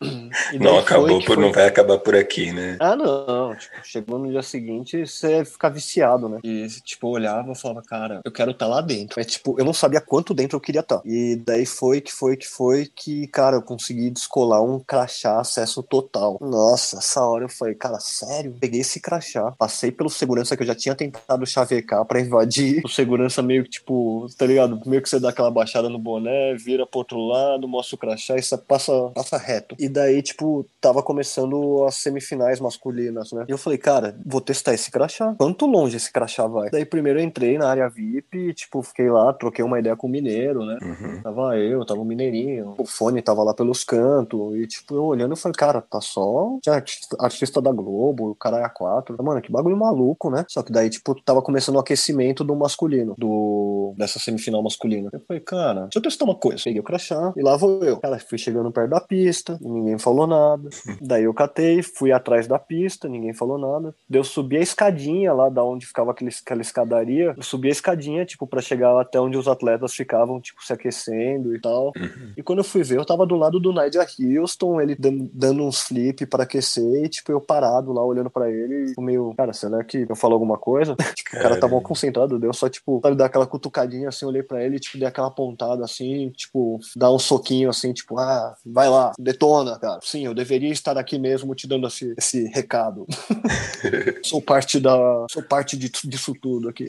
[0.52, 1.36] e não acabou, por, foi...
[1.36, 2.76] não vai acabar por aqui, né?
[2.78, 3.56] Ah, não.
[3.56, 6.40] Tipo, chegou no dia seguinte, você fica viciado, né?
[6.44, 9.14] E, tipo, eu olhava e falava, cara, eu quero estar tá lá dentro.
[9.16, 10.98] Mas, tipo, eu não sabia quanto dentro eu queria estar.
[10.98, 11.02] Tá.
[11.06, 15.82] E daí foi que foi que foi que, cara, eu consegui descolar um crachá acesso
[15.82, 16.38] total.
[16.40, 18.54] Nossa, essa hora eu falei, cara, sério?
[18.60, 22.82] Peguei esse crachá, passei pelo segurança que eu já tinha tentado chavecar pra invadir.
[22.88, 24.80] O segurança meio que, tipo, tá ligado?
[24.86, 28.36] Meio que você dá aquela baixada no boné, vira pro outro lado, mostra o crachá
[28.36, 29.76] e passa, passa reto.
[29.78, 33.44] E daí, tipo, tava começando as semifinais masculinas, né?
[33.48, 35.34] E eu falei, cara, vou testar esse crachá.
[35.38, 36.70] Quanto longe esse crachá vai?
[36.70, 40.10] Daí primeiro eu entrei na área VIP, tipo, fiquei lá, troquei uma ideia com o
[40.10, 40.78] mineiro, né?
[40.82, 41.22] Uhum.
[41.22, 45.32] Tava eu, tava o mineirinho, o fone tava lá pelos cantos, e tipo, eu olhando,
[45.32, 49.16] eu falei, cara, tá só artista, artista da Globo, o cara é quatro.
[49.22, 50.44] Mano, que bagulho maluco, né?
[50.48, 55.10] Só que daí, tipo, tava começando o aquecimento do masculino, do dessa semifinal masculina.
[55.12, 56.64] Eu falei, cara, deixa eu testar uma coisa.
[56.64, 57.98] Peguei o crachá e lá vou eu.
[57.98, 60.68] Cara, fui chegando perto da pista, ninguém falou nada.
[61.00, 63.94] Daí eu catei, fui atrás da pista, ninguém falou nada.
[64.08, 67.34] Daí eu subi a escadinha lá da onde ficava aquele, aquela escadaria.
[67.36, 71.54] Eu subi a escadinha, tipo, para chegar até onde os atletas ficavam, tipo, se aquecendo
[71.54, 71.92] e tal.
[71.96, 72.32] Uhum.
[72.36, 74.06] E quando eu fui ver, eu tava do lado do Nigel
[74.40, 78.50] Houston, ele dando, dando uns flip para aquecer, e, tipo, eu parado lá olhando para
[78.50, 80.96] ele, e meio, cara, será que eu falo alguma coisa?
[81.14, 84.42] tipo, o cara tava mal concentrado, deu só, tipo, sabe, dar aquela cutucadinha assim, olhei
[84.42, 88.88] para ele, tipo, aquela ponta apontado assim, tipo, dar um soquinho assim, tipo, ah, vai
[88.88, 89.98] lá, detona, cara.
[90.02, 93.06] Sim, eu deveria estar aqui mesmo te dando esse, esse recado.
[94.22, 95.26] sou parte da.
[95.30, 96.86] Sou parte de, disso tudo aqui.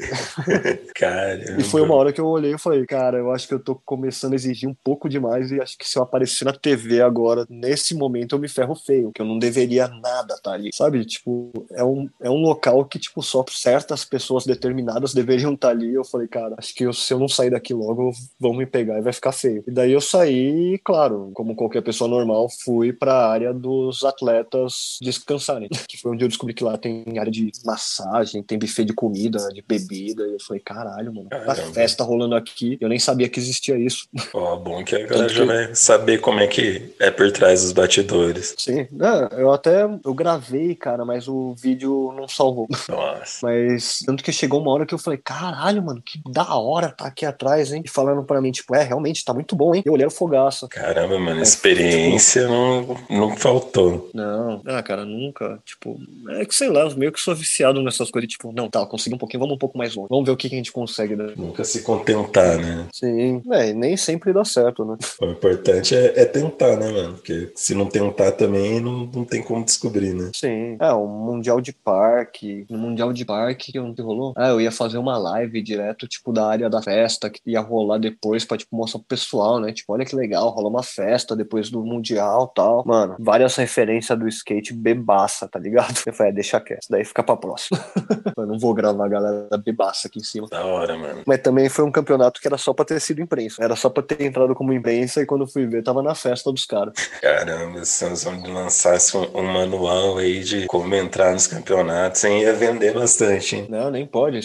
[0.95, 1.61] Caramba.
[1.61, 3.75] E foi uma hora que eu olhei e falei, cara, eu acho que eu tô
[3.75, 7.45] começando a exigir um pouco demais e acho que se eu aparecer na TV agora,
[7.49, 10.69] nesse momento, eu me ferro feio, que eu não deveria nada estar tá ali.
[10.73, 11.05] Sabe?
[11.05, 15.73] Tipo, é um, é um local que, tipo, só certas pessoas determinadas deveriam estar tá
[15.73, 15.93] ali.
[15.93, 18.08] Eu falei, cara, acho que eu, se eu não sair daqui logo,
[18.39, 19.63] vão me pegar e vai ficar feio.
[19.67, 24.97] E daí eu saí, claro, como qualquer pessoa normal, fui para a área dos atletas
[25.01, 28.93] descansarem, que foi onde eu descobri que lá tem área de massagem, tem buffet de
[28.93, 30.27] comida, de bebida.
[30.27, 34.07] E eu falei, caralho, mano, a festa rolando aqui, eu nem sabia que existia isso.
[34.33, 37.71] Ó, oh, bom que agora já vai saber como é que é por trás dos
[37.71, 38.55] batidores.
[38.57, 42.67] Sim, não, eu até eu gravei, cara, mas o vídeo não salvou.
[42.87, 43.45] Nossa.
[43.45, 47.05] Mas tanto que chegou uma hora que eu falei, caralho, mano, que da hora tá
[47.05, 47.81] aqui atrás, hein?
[47.85, 49.83] E falando pra mim, tipo, é, realmente, tá muito bom, hein?
[49.85, 50.67] Eu olhei o fogaça.
[50.69, 54.09] Caramba, mano, experiência tipo, não, não faltou.
[54.13, 55.59] Não, ah, cara, nunca.
[55.65, 58.85] Tipo, é que sei lá, eu meio que sou viciado nessas coisas, tipo, não, tá,
[58.85, 60.07] consegui um pouquinho, vamos um pouco mais longe.
[60.09, 61.33] Vamos ver o que, que a gente consegue, né?
[61.35, 62.87] Nunca se contentar, né?
[62.93, 64.97] Sim, é, nem sempre dá certo, né?
[65.21, 67.13] O importante é, é tentar, né, mano?
[67.15, 70.31] Porque se não tentar também, não, não tem como descobrir, né?
[70.33, 70.77] Sim.
[70.79, 74.33] É, um Mundial de Parque, no Mundial de Parque, que não rolou?
[74.37, 77.88] Ah, eu ia fazer uma live direto, tipo, da área da festa que ia rolar
[77.89, 79.73] lá depois pra, tipo, mostrar pro pessoal, né?
[79.73, 82.83] Tipo, olha que legal, rola uma festa depois do Mundial tal.
[82.85, 85.99] Mano, várias referências do skate bebaça, tá ligado?
[86.05, 87.79] Eu falei, é, deixa quieto, daí fica pra próxima.
[88.37, 90.47] eu não vou gravar a galera bebaça aqui em cima.
[90.49, 91.23] Da hora, mano.
[91.25, 93.63] Mas também foi um campeonato que era só pra ter sido imprensa.
[93.63, 96.65] Era só pra ter entrado como imprensa e quando fui ver, tava na festa dos
[96.65, 96.93] caras.
[97.21, 102.41] Caramba, se nós vamos lançasse um, um, manual aí de como entrar nos campeonatos, hein,
[102.41, 103.67] ia vender bastante, hein?
[103.69, 104.39] Não, nem pode.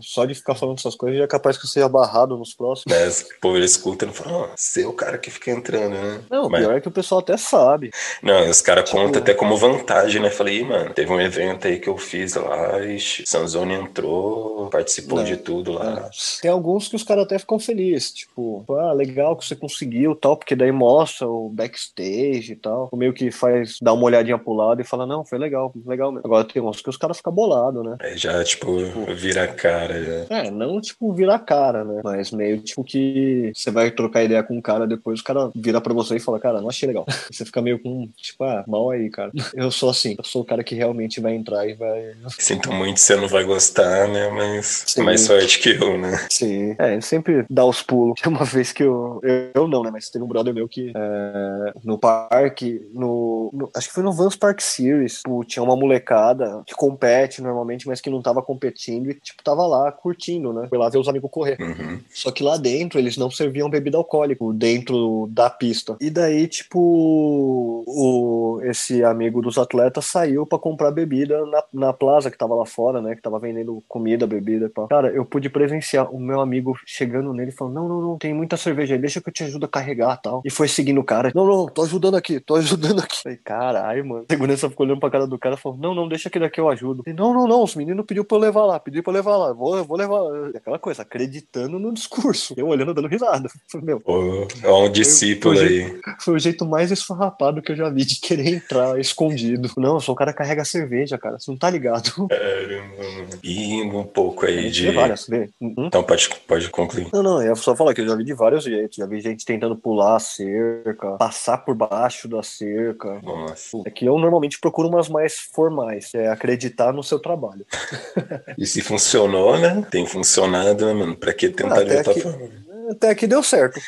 [0.00, 2.89] Só de ficar falando essas coisas já é capaz que você seja barrado nos próximos.
[2.90, 6.20] Mas o povo escuta e fala, oh, você é o cara que fica entrando, né?
[6.30, 6.60] Não, o Mas...
[6.60, 7.90] pior é que o pessoal até sabe.
[8.22, 8.96] Não, os caras tipo...
[8.96, 10.30] contam até como vantagem, né?
[10.30, 15.24] Falei, mano, teve um evento aí que eu fiz lá e Sanzone entrou, participou não,
[15.24, 15.90] de tudo lá.
[15.90, 16.10] Não.
[16.40, 20.36] Tem alguns que os caras até ficam felizes, tipo, ah, legal que você conseguiu tal,
[20.36, 22.88] porque daí mostra o backstage e tal.
[22.92, 26.12] O meio que faz, dá uma olhadinha pro lado e fala, não, foi legal, legal
[26.12, 26.26] mesmo.
[26.26, 27.96] Agora tem uns que os caras ficam bolados, né?
[28.00, 30.04] Aí já, tipo, tipo, vira a cara.
[30.04, 30.36] Já.
[30.36, 32.00] É, não, tipo, vira a cara, né?
[32.04, 35.80] Mas meio, tipo, que você vai trocar ideia com o cara, depois o cara vira
[35.80, 37.06] pra você e fala, cara, não achei legal.
[37.30, 39.30] você fica meio com, tipo, ah, mal aí, cara.
[39.54, 42.14] Eu sou assim, eu sou o cara que realmente vai entrar e vai.
[42.38, 44.28] Sinto muito, você não vai gostar, né?
[44.30, 45.02] Mas Sim.
[45.02, 46.26] mais sorte que eu, né?
[46.30, 46.74] Sim.
[46.78, 48.20] É, sempre dá os pulos.
[48.26, 49.20] Uma vez que eu.
[49.54, 49.90] Eu não, né?
[49.92, 54.12] Mas teve um brother meu que é, no parque, no, no, Acho que foi no
[54.12, 55.18] Vans Park Series.
[55.18, 59.66] Tipo, tinha uma molecada que compete normalmente, mas que não tava competindo e, tipo, tava
[59.66, 60.66] lá curtindo, né?
[60.68, 61.56] Foi lá ver os amigos correr.
[61.60, 62.00] Uhum.
[62.10, 65.96] Só que lá dentro eles não serviam bebida alcoólica dentro da pista.
[66.00, 72.30] E daí, tipo, o, esse amigo dos atletas saiu para comprar bebida na, na plaza
[72.30, 73.14] que tava lá fora, né?
[73.14, 74.88] Que tava vendendo comida, bebida e tal.
[74.88, 78.34] Cara, eu pude presenciar o meu amigo chegando nele e falando: Não, não, não, tem
[78.34, 80.42] muita cerveja aí, deixa que eu te ajudo a carregar tal.
[80.44, 83.22] E foi seguindo o cara: Não, não, tô ajudando aqui, tô ajudando aqui.
[83.22, 84.26] Falei, caralho, mano.
[84.28, 86.60] A segurança ficou olhando pra cara do cara e falou: Não, não, deixa que daqui
[86.60, 87.02] eu ajudo.
[87.02, 89.36] Falei, não, não, não, os meninos pediu pra eu levar lá, pediu pra eu levar
[89.36, 90.20] lá, vou, vou levar.
[90.52, 92.54] E aquela coisa, acreditando no discurso.
[92.60, 93.48] Eu olhando, dando risada.
[93.82, 94.00] Meu.
[94.00, 95.80] Pô, é um discípulo foi, foi aí.
[95.80, 99.70] Jeito, foi o jeito mais esfarrapado que eu já vi de querer entrar escondido.
[99.76, 101.38] Não, eu sou o cara que carrega cerveja, cara.
[101.38, 102.12] Você não tá ligado.
[102.28, 103.38] Caramba.
[103.42, 104.90] E um pouco aí de.
[104.92, 105.86] Várias, uhum.
[105.86, 107.08] Então pode, pode concluir.
[107.12, 108.96] Não, não, eu só falar que eu já vi de vários jeitos.
[108.96, 113.20] Já vi gente tentando pular a cerca, passar por baixo da cerca.
[113.22, 113.78] Nossa.
[113.86, 117.64] É que eu normalmente procuro umas mais formais, é acreditar no seu trabalho.
[118.58, 119.86] e se funcionou, né?
[119.90, 121.16] Tem funcionado, né, mano?
[121.16, 122.48] Pra que tentar ah, de outra forma?
[122.90, 123.80] Até que deu certo.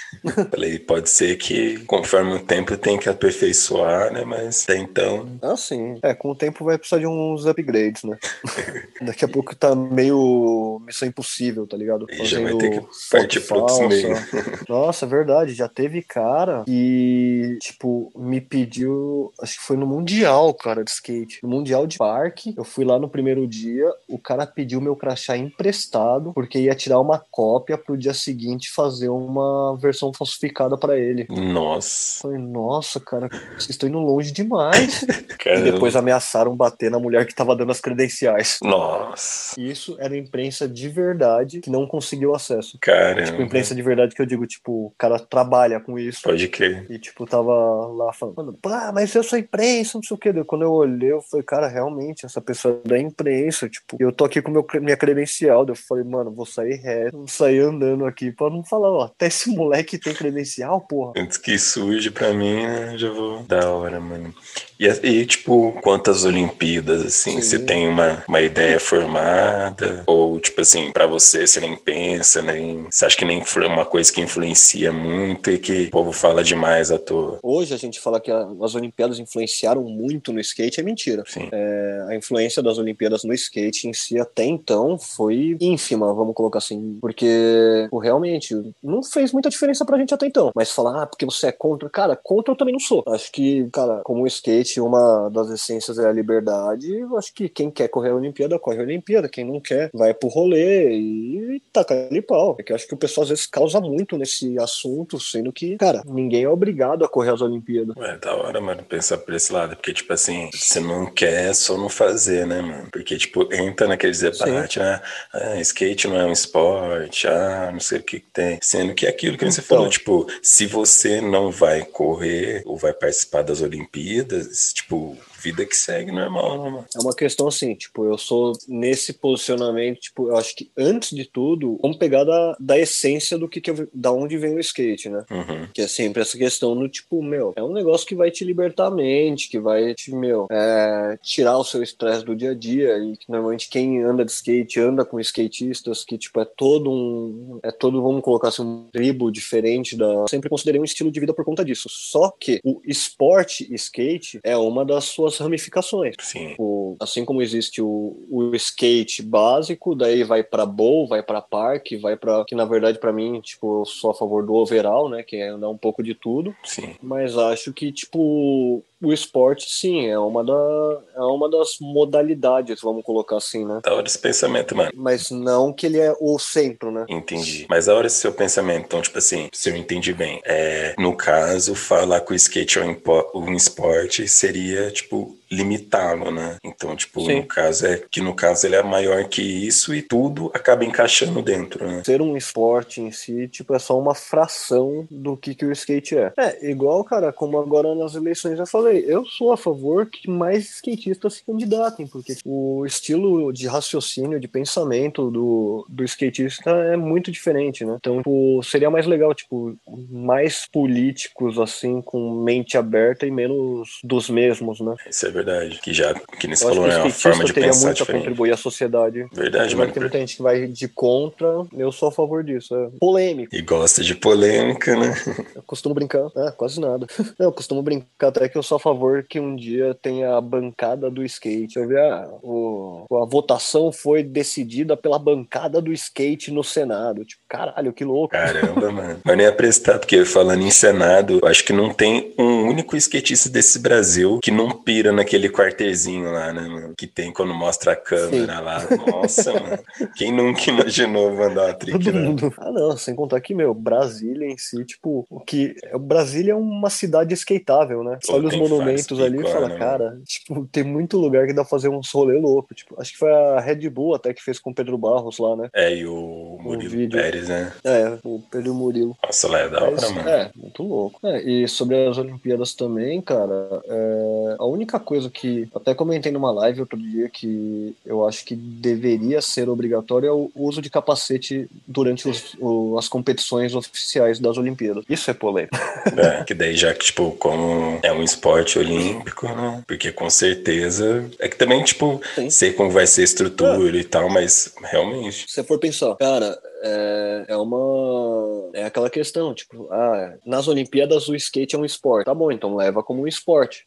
[0.50, 4.24] Falei, pode ser que conforme o tempo tem que aperfeiçoar, né?
[4.24, 5.28] Mas até então.
[5.42, 5.98] Ah, sim.
[6.02, 8.16] É, com o tempo vai precisar de uns upgrades, né?
[9.02, 12.06] Daqui a pouco tá meio missão impossível, tá ligado?
[12.10, 14.18] E já vai ter que partir para outros meios.
[14.68, 15.54] Nossa, verdade.
[15.54, 19.32] Já teve cara que, tipo, me pediu.
[19.40, 21.40] Acho que foi no Mundial, cara, de skate.
[21.42, 22.54] No Mundial de Parque.
[22.56, 23.90] Eu fui lá no primeiro dia.
[24.08, 28.91] O cara pediu meu crachá emprestado, porque ia tirar uma cópia pro dia seguinte fazer
[28.92, 31.26] fazer uma versão falsificada para ele.
[31.30, 32.22] Nossa.
[32.22, 35.02] Falei, nossa, cara, vocês estão indo longe demais.
[35.44, 38.58] e depois ameaçaram bater na mulher que tava dando as credenciais.
[38.62, 39.58] Nossa.
[39.60, 42.78] Isso era imprensa de verdade que não conseguiu acesso.
[42.80, 43.24] Cara.
[43.24, 46.22] Tipo, imprensa de verdade que eu digo, tipo, o cara trabalha com isso.
[46.22, 46.86] Pode crer.
[46.90, 47.52] E, tipo, tava
[47.86, 50.32] lá falando, pá, mas eu sou imprensa, não sei o quê.
[50.44, 54.24] Quando eu olhei, eu falei, cara, realmente, essa pessoa é da imprensa, tipo, eu tô
[54.24, 55.64] aqui com meu, minha credencial.
[55.66, 59.26] Eu falei, mano, vou sair reto, vou sair andando aqui pra não falar, ó, até
[59.26, 61.12] esse moleque tem credencial, porra.
[61.16, 63.42] Antes que surge pra mim, né, já vou.
[63.44, 64.34] Da hora, mano.
[64.78, 67.42] E, e tipo, quantas Olimpíadas, assim, Sim.
[67.42, 70.02] você tem uma, uma ideia formada?
[70.06, 72.86] Ou, tipo assim, pra você, você nem pensa, nem.
[72.90, 76.42] Você acha que nem foi uma coisa que influencia muito e que o povo fala
[76.42, 77.38] demais à toa?
[77.42, 81.22] Hoje a gente fala que as Olimpíadas influenciaram muito no skate, é mentira.
[81.28, 81.48] Sim.
[81.52, 86.58] É, a influência das Olimpíadas no skate em si até então foi ínfima, vamos colocar
[86.58, 86.98] assim.
[87.00, 90.50] Porque, realmente, não fez muita diferença pra gente até então.
[90.54, 91.88] Mas falar, ah, porque você é contra.
[91.88, 93.02] Cara, contra eu também não sou.
[93.08, 96.92] Acho que, cara, como o skate, uma das essências é a liberdade.
[96.92, 99.28] Eu acho que quem quer correr a Olimpíada, corre a Olimpíada.
[99.28, 102.56] Quem não quer, vai pro rolê e taca ali pau.
[102.58, 105.76] É que eu acho que o pessoal às vezes causa muito nesse assunto, sendo que,
[105.76, 107.96] cara, ninguém é obrigado a correr as Olimpíadas.
[107.96, 109.76] É da hora, mano, pensar por esse lado.
[109.76, 112.88] Porque, tipo assim, se não quer, é só não fazer, né, mano?
[112.92, 115.02] Porque, tipo, entra naqueles debates, ah,
[115.32, 118.51] ah, skate não é um esporte, ah, não sei o que, que tem.
[118.60, 122.76] Sendo que é aquilo que então, você falou, tipo, se você não vai correr ou
[122.76, 126.84] vai participar das Olimpíadas, tipo, vida que segue normal, né, mano?
[126.94, 131.24] É uma questão assim, tipo, eu sou nesse posicionamento, tipo, eu acho que antes de
[131.24, 135.08] tudo, vamos pegar da, da essência do que, que eu, da onde vem o skate,
[135.08, 135.24] né?
[135.30, 135.68] Uhum.
[135.72, 138.86] Que é sempre essa questão do tipo, meu, é um negócio que vai te libertar
[138.86, 142.98] a mente, que vai te, meu, é, tirar o seu estresse do dia a dia.
[142.98, 147.58] E que normalmente quem anda de skate anda com skatistas que, tipo, é todo um.
[147.62, 150.26] É todo, vamos colocar assim, um tribo diferente da.
[150.28, 151.88] Sempre considerei um estilo de vida por conta disso.
[151.90, 156.14] Só que o esporte skate é uma das suas ramificações.
[156.20, 156.54] Sim.
[156.58, 161.96] O, assim como existe o, o skate básico, daí vai para bowl, vai para parque,
[161.96, 165.22] vai para que na verdade para mim, tipo, eu sou a favor do overall, né,
[165.22, 166.94] que é andar um pouco de tudo, Sim.
[167.02, 173.04] mas acho que tipo o esporte sim é uma da é uma das modalidades, vamos
[173.04, 173.80] colocar assim, né?
[173.82, 174.90] Da hora esse pensamento, mano.
[174.94, 177.04] Mas não que ele é o centro, né?
[177.08, 177.66] Entendi.
[177.68, 181.16] Mas a hora esse seu pensamento, então, tipo assim, se eu entendi bem, é, no
[181.16, 182.96] caso, falar que o skate é um,
[183.34, 186.56] um esporte seria, tipo, limitá-lo, né?
[186.64, 187.40] Então, tipo, Sim.
[187.40, 191.42] no caso é que no caso ele é maior que isso e tudo acaba encaixando
[191.42, 192.02] dentro, né?
[192.04, 196.16] Ser um esporte em si, tipo, é só uma fração do que, que o skate
[196.16, 196.32] é.
[196.38, 200.70] É, igual, cara, como agora nas eleições eu falei, eu sou a favor que mais
[200.76, 207.30] skatistas se candidatem, porque o estilo de raciocínio, de pensamento do, do skatista é muito
[207.30, 207.96] diferente, né?
[208.00, 209.76] Então, tipo, seria mais legal, tipo,
[210.10, 214.94] mais políticos, assim, com mente aberta e menos dos mesmos, né?
[215.08, 215.41] Isso é verdade.
[215.82, 217.92] Que já, que nem você falou, que é uma skatista forma de pensar muito a
[217.92, 218.22] diferente.
[218.22, 219.26] contribuir à sociedade.
[219.32, 219.92] Verdade, mano.
[219.92, 222.74] tem muita gente que vai de contra, eu sou a favor disso.
[222.74, 223.54] É polêmico.
[223.54, 225.14] E gosta de polêmica, né?
[225.54, 227.06] Eu costumo brincar, ah, quase nada.
[227.38, 230.40] Não, eu costumo brincar até que eu sou a favor que um dia tenha a
[230.40, 231.78] bancada do skate.
[231.78, 237.24] Eu vi, ah, o, a votação foi decidida pela bancada do skate no Senado.
[237.24, 238.32] Tipo, caralho, que louco.
[238.32, 239.20] Caramba, mano.
[239.24, 242.96] Mas nem ia prestar, porque falando em Senado, eu acho que não tem um único
[242.96, 246.94] skatista desse Brasil que não pira naquele quarterzinho lá, né, mano?
[246.96, 248.78] Que tem quando mostra a câmera lá.
[249.06, 249.78] Nossa, mano.
[250.16, 252.54] Quem nunca imaginou mandar uma trick Todo mundo.
[252.58, 255.74] Ah, não, sem contar que, meu, Brasília em si, tipo, o que.
[256.00, 258.18] Brasília é uma cidade skateável, né?
[258.26, 261.62] Pô, Olha os monumentos ali e fala, né, cara, tipo, tem muito lugar que dá
[261.62, 262.74] pra fazer uns rolê louco.
[262.74, 265.56] Tipo, acho que foi a Red Bull até que fez com o Pedro Barros lá,
[265.56, 265.68] né?
[265.74, 267.18] É, e o Murilo vídeo.
[267.18, 267.72] Pérez, né?
[267.84, 269.16] É, o Pedro Murilo.
[269.24, 270.28] Nossa, lá é da hora, Mas, mano.
[270.28, 271.20] é, muito louco.
[271.26, 276.50] É, e sobre as Olimpíadas também, cara, é, a única coisa que até comentei numa
[276.52, 281.68] live outro dia que eu acho que deveria ser obrigatório é o uso de capacete
[281.86, 285.04] durante os- o- as competições oficiais das Olimpíadas.
[285.08, 285.72] Isso é polêmico.
[286.16, 289.82] É, que daí já que, tipo, como é um esporte olímpico, né?
[289.86, 291.28] Porque com certeza.
[291.38, 292.50] É que também, tipo, Sim.
[292.50, 295.46] sei como vai ser a estrutura e tal, mas realmente.
[295.48, 298.70] Se você for pensar, cara, é, é uma.
[298.74, 302.26] É aquela questão, tipo, ah, nas Olimpíadas o skate é um esporte.
[302.26, 303.84] Tá bom, então leva como um esporte.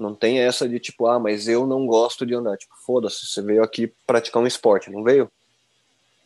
[0.00, 2.56] Não tem essa de tipo, ah, mas eu não gosto de andar.
[2.56, 5.30] Tipo, foda-se, você veio aqui praticar um esporte, não veio?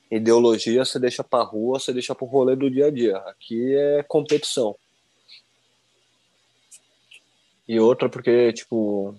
[0.09, 3.17] Ideologia você deixa pra rua, você deixa pro rolê do dia a dia.
[3.17, 4.77] Aqui é competição.
[7.67, 9.17] E outra porque, tipo,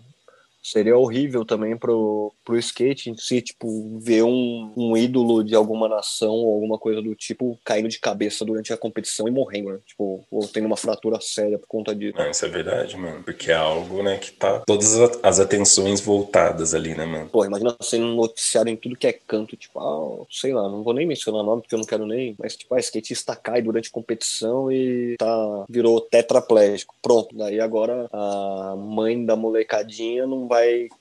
[0.66, 5.88] seria horrível também pro, pro skate em si, tipo, ver um, um ídolo de alguma
[5.88, 9.80] nação ou alguma coisa do tipo caindo de cabeça durante a competição e morrendo, né?
[9.86, 12.18] Tipo, ou tendo uma fratura séria por conta disso.
[12.18, 13.22] Não, isso é verdade, mano.
[13.24, 17.30] Porque é algo, né, que tá todas as- atenções voltadas ali, né, mano?
[17.30, 20.94] Pô, imagina sendo noticiado em tudo que é canto, tipo, ah, sei lá, não vou
[20.94, 24.72] nem mencionar nome porque eu não quero nem, mas tipo, ah, skatista cai durante competição
[24.72, 26.96] e tá, virou tetraplégico.
[27.02, 30.55] Pronto, daí agora a mãe da molecadinha não vai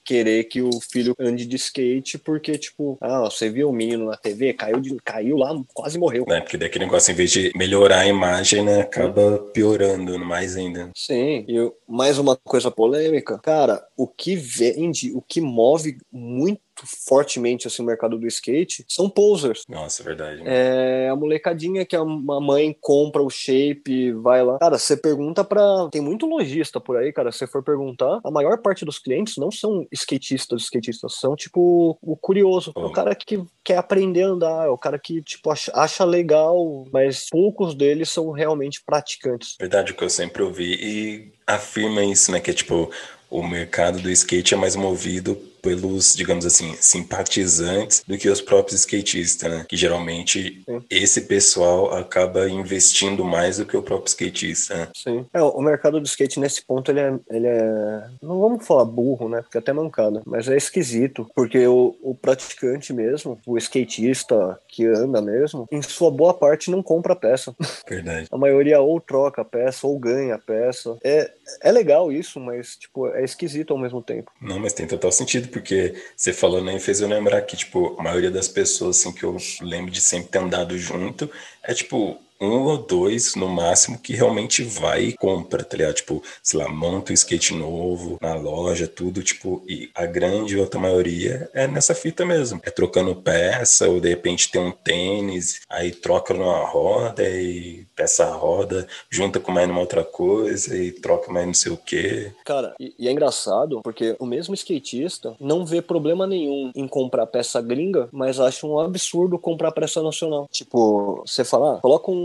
[0.05, 4.17] querer que o filho ande de skate porque, tipo, ah, você viu o menino na
[4.17, 6.25] TV, caiu, de, caiu lá, quase morreu.
[6.29, 6.41] Né?
[6.41, 10.91] Porque daquele negócio, em vez de melhorar a imagem, né, acaba piorando mais ainda.
[10.97, 16.61] Sim, e eu- mais uma coisa polêmica, cara, o que vende, o que move muito
[17.07, 19.63] fortemente assim, o mercado do skate são posers.
[19.69, 20.39] Nossa, é verdade.
[20.39, 20.51] mano.
[20.51, 24.59] É a molecadinha que a mãe compra o shape, vai lá.
[24.59, 25.89] Cara, você pergunta pra.
[25.91, 27.31] Tem muito lojista por aí, cara.
[27.33, 31.99] Se você for perguntar, a maior parte dos clientes não são skatistas, skatistas, são tipo
[32.03, 32.73] o curioso.
[32.77, 32.93] É o Oh.
[32.93, 37.29] cara que quer aprender a andar, é o cara que, tipo, acha, acha legal, mas
[37.31, 39.57] poucos deles são realmente praticantes.
[39.59, 42.41] Verdade, o que eu sempre ouvi e afirma isso, né?
[42.41, 42.91] Que é tipo,
[43.31, 48.81] o mercado do skate é mais movido pelos, digamos assim, simpatizantes do que os próprios
[48.81, 49.65] skatistas, né?
[49.67, 50.83] Que geralmente Sim.
[50.91, 54.89] esse pessoal acaba investindo mais do que o próprio skatista, né?
[54.95, 55.25] Sim.
[55.33, 58.05] É, o mercado do skate nesse ponto ele é, ele é.
[58.23, 59.41] Não vamos falar burro, né?
[59.41, 60.23] Porque é até mancada.
[60.27, 61.27] Mas é esquisito.
[61.35, 66.83] Porque o, o praticante mesmo, o skatista que anda mesmo, em sua boa parte não
[66.83, 67.55] compra a peça.
[67.89, 68.29] Verdade.
[68.31, 70.99] A maioria ou troca a peça ou ganha a peça.
[71.03, 74.31] É é legal isso, mas, tipo, é esquisito ao mesmo tempo.
[74.41, 78.03] Não, mas tem total sentido, porque você falou nem fez eu lembrar que, tipo, a
[78.03, 81.31] maioria das pessoas, assim, que eu lembro de sempre ter andado junto,
[81.63, 85.95] é, tipo, um ou dois no máximo que realmente vai e compra, tá ligado?
[85.95, 90.81] Tipo, sei lá, monta um skate novo na loja, tudo, tipo, e a grande outra
[90.81, 92.61] maioria é nessa fita mesmo.
[92.65, 98.27] É trocando peça, ou de repente tem um tênis, aí troca numa roda e peça
[98.27, 102.33] a roda, junta com mais numa outra coisa e troca mais não sei o quê.
[102.45, 107.27] Cara, e, e é engraçado porque o mesmo skatista não vê problema nenhum em comprar
[107.27, 110.49] peça gringa, mas acha um absurdo comprar peça nacional.
[110.51, 112.24] Tipo, você falar, ah, coloca um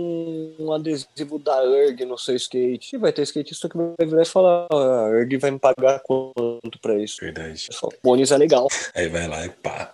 [0.60, 2.96] um adesivo da ERG no seu skate.
[2.96, 6.00] E vai ter skatista que vai virar e falar: ah, a ERG vai me pagar
[6.02, 7.22] quanto pra isso?
[7.22, 7.68] Verdade.
[7.72, 8.68] Só, Bonis é legal.
[8.96, 9.92] Aí vai lá e pá.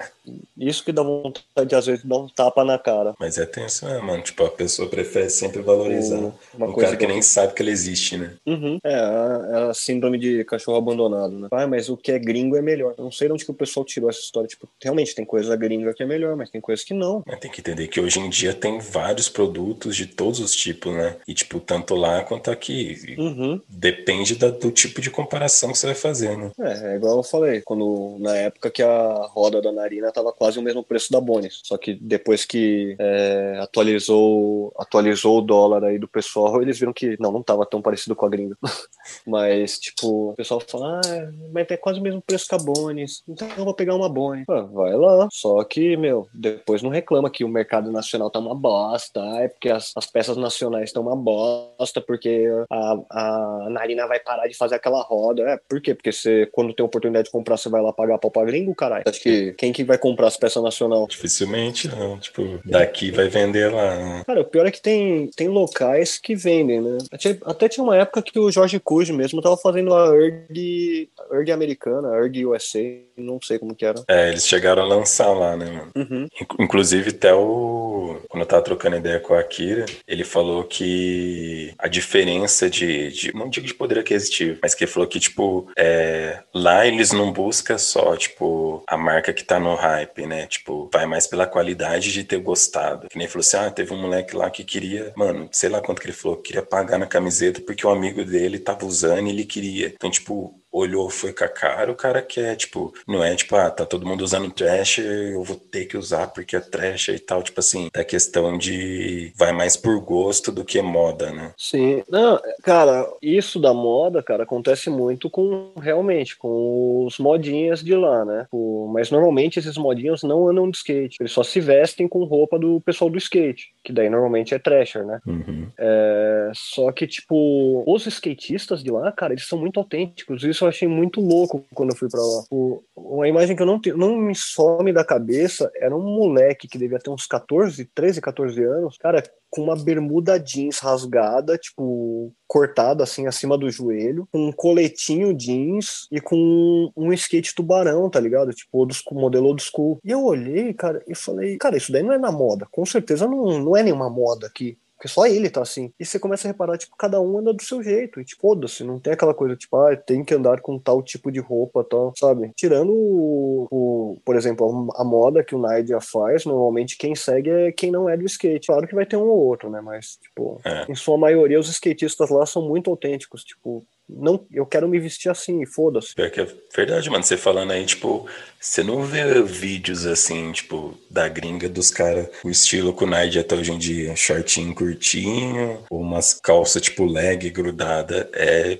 [0.57, 3.13] Isso que dá vontade de, às vezes, dar um tapa na cara.
[3.19, 4.23] Mas é tenso, né, mano?
[4.23, 6.17] Tipo, a pessoa prefere sempre valorizar
[6.53, 8.33] Uma um cara que, nem sabe que ele existe, né?
[8.45, 8.79] Uhum.
[8.83, 11.47] É, a, a, síndrome de cachorro abandonado, né?
[11.51, 12.95] Ah, mas o que é gringo é melhor.
[12.97, 14.47] Eu não sei de onde que o pessoal tirou essa história.
[14.47, 17.23] Tipo, realmente tem coisa gringa que é melhor, mas tem coisa que não.
[17.25, 20.93] Mas tem que entender que hoje em dia tem vários produtos de todos os tipos,
[20.93, 21.17] né?
[21.27, 23.15] E, tipo, tanto lá quanto aqui.
[23.17, 23.61] Uhum.
[23.67, 26.51] Depende da, do tipo de comparação que você vai fazer, né?
[26.59, 30.57] É, é igual eu falei, quando na época que a roda da narina tava quase
[30.57, 31.61] o mesmo preço da Bonis.
[31.63, 37.17] Só que depois que é, atualizou, atualizou o dólar aí do pessoal, eles viram que
[37.19, 38.57] não, não tava tão parecido com a gringa.
[39.25, 43.23] mas, tipo, o pessoal fala, ah, mas é quase o mesmo preço que a Bonis,
[43.27, 44.45] então eu vou pegar uma Bonis.
[44.49, 45.27] Ah, vai lá.
[45.31, 49.69] Só que, meu, depois não reclama que o mercado nacional tá uma bosta, é porque
[49.69, 54.75] as, as peças nacionais estão uma bosta, porque a, a Narina vai parar de fazer
[54.75, 55.43] aquela roda.
[55.43, 55.93] É, por quê?
[55.93, 59.03] Porque você, quando tem oportunidade de comprar, você vai lá pagar pau pra gringo, caralho.
[59.07, 61.07] Acho que quem que vai comprar as peças nacional?
[61.07, 62.19] Dificilmente, não.
[62.19, 63.95] Tipo, daqui vai vender lá.
[63.95, 64.23] Né?
[64.23, 66.99] Cara, o pior é que tem, tem locais que vendem, né?
[67.43, 71.51] Até tinha uma época que o Jorge Cuj mesmo tava fazendo a ERG, a ERG
[71.51, 72.79] americana, a ERG USA,
[73.17, 74.03] não sei como que era.
[74.07, 75.91] É, eles chegaram a lançar lá, né, mano?
[75.95, 76.27] Uhum.
[76.59, 78.17] Inclusive, até o.
[78.29, 83.09] Quando eu tava trocando ideia com a Akira, ele falou que a diferença de.
[83.11, 87.11] de não digo de poder aquisitivo, mas que ele falou que, tipo, é, lá eles
[87.11, 90.47] não buscam só, tipo, a marca que tá no hype, né?
[90.47, 93.07] Tipo, vai mais pela qualidade de ter gostado.
[93.09, 96.01] Que nem falou assim: ah, teve um moleque lá que queria, mano, sei lá quanto
[96.01, 99.45] que ele falou, queria pagar na camiseta porque o amigo dele tava usando e ele
[99.45, 99.87] queria.
[99.95, 103.69] Então, tipo, olhou, foi com a cara, o cara quer, tipo, não é tipo, ah,
[103.69, 107.41] tá todo mundo usando trash, eu vou ter que usar porque é trash e tal,
[107.41, 111.53] tipo assim, é questão de vai mais por gosto do que moda, né?
[111.57, 117.95] Sim, não, cara, isso da moda, cara, acontece muito com, realmente, com os modinhas de
[117.95, 118.47] lá, né?
[118.91, 122.81] Mas normalmente esses modinhos não andam de skate, eles só se vestem com roupa do
[122.81, 125.19] pessoal do skate, que daí normalmente é trasher, né?
[125.25, 125.67] Uhum.
[125.77, 130.69] É, só que, tipo, os skatistas de lá, cara, eles são muito autênticos, isso eu
[130.69, 132.43] achei muito louco quando eu fui para lá.
[132.49, 136.77] O, uma imagem que eu não, não me some da cabeça era um moleque que
[136.77, 143.03] devia ter uns 14, 13, 14 anos, cara, com uma bermuda jeans rasgada, tipo, cortada
[143.03, 148.51] assim acima do joelho, com um coletinho jeans e com um skate tubarão, tá ligado?
[148.51, 149.99] Tipo, school, modelo old school.
[150.03, 152.67] E eu olhei, cara, e falei, cara, isso daí não é na moda.
[152.69, 154.77] Com certeza não, não é nenhuma moda aqui.
[154.95, 155.91] Porque só ele tá assim.
[155.99, 158.19] E você começa a reparar, tipo, cada um anda do seu jeito.
[158.19, 161.31] E, tipo, foda-se, não tem aquela coisa, tipo, ah, tem que andar com tal tipo
[161.31, 162.51] de roupa, tal, sabe?
[162.55, 167.71] Tirando o, o por exemplo, a, moda que o Nigel faz, normalmente quem segue é
[167.71, 168.67] quem não é do skate.
[168.67, 169.81] Claro que vai ter um ou outro, né?
[169.81, 170.89] Mas, tipo, é.
[170.89, 173.43] em sua maioria, os skatistas lá são muito autênticos.
[173.43, 176.13] Tipo, não, eu quero me vestir assim, foda-se.
[176.13, 177.23] Pior que é verdade, mano.
[177.23, 178.27] Você falando aí, tipo,
[178.59, 183.39] você não vê vídeos assim, tipo, da gringa dos caras, o estilo com o Nike
[183.39, 188.29] até hoje em dia, shortinho curtinho, ou umas calças tipo leg grudada.
[188.33, 188.77] É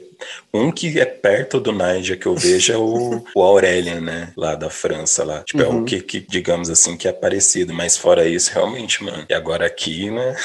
[0.53, 4.31] um que é perto do Nigel que eu vejo é o, o Aurelian, né?
[4.37, 5.43] Lá da França, lá.
[5.43, 5.79] Tipo, uhum.
[5.79, 7.73] é o que, que, digamos assim, que é parecido.
[7.73, 9.25] Mas fora isso, realmente, mano.
[9.27, 10.35] E agora aqui, né?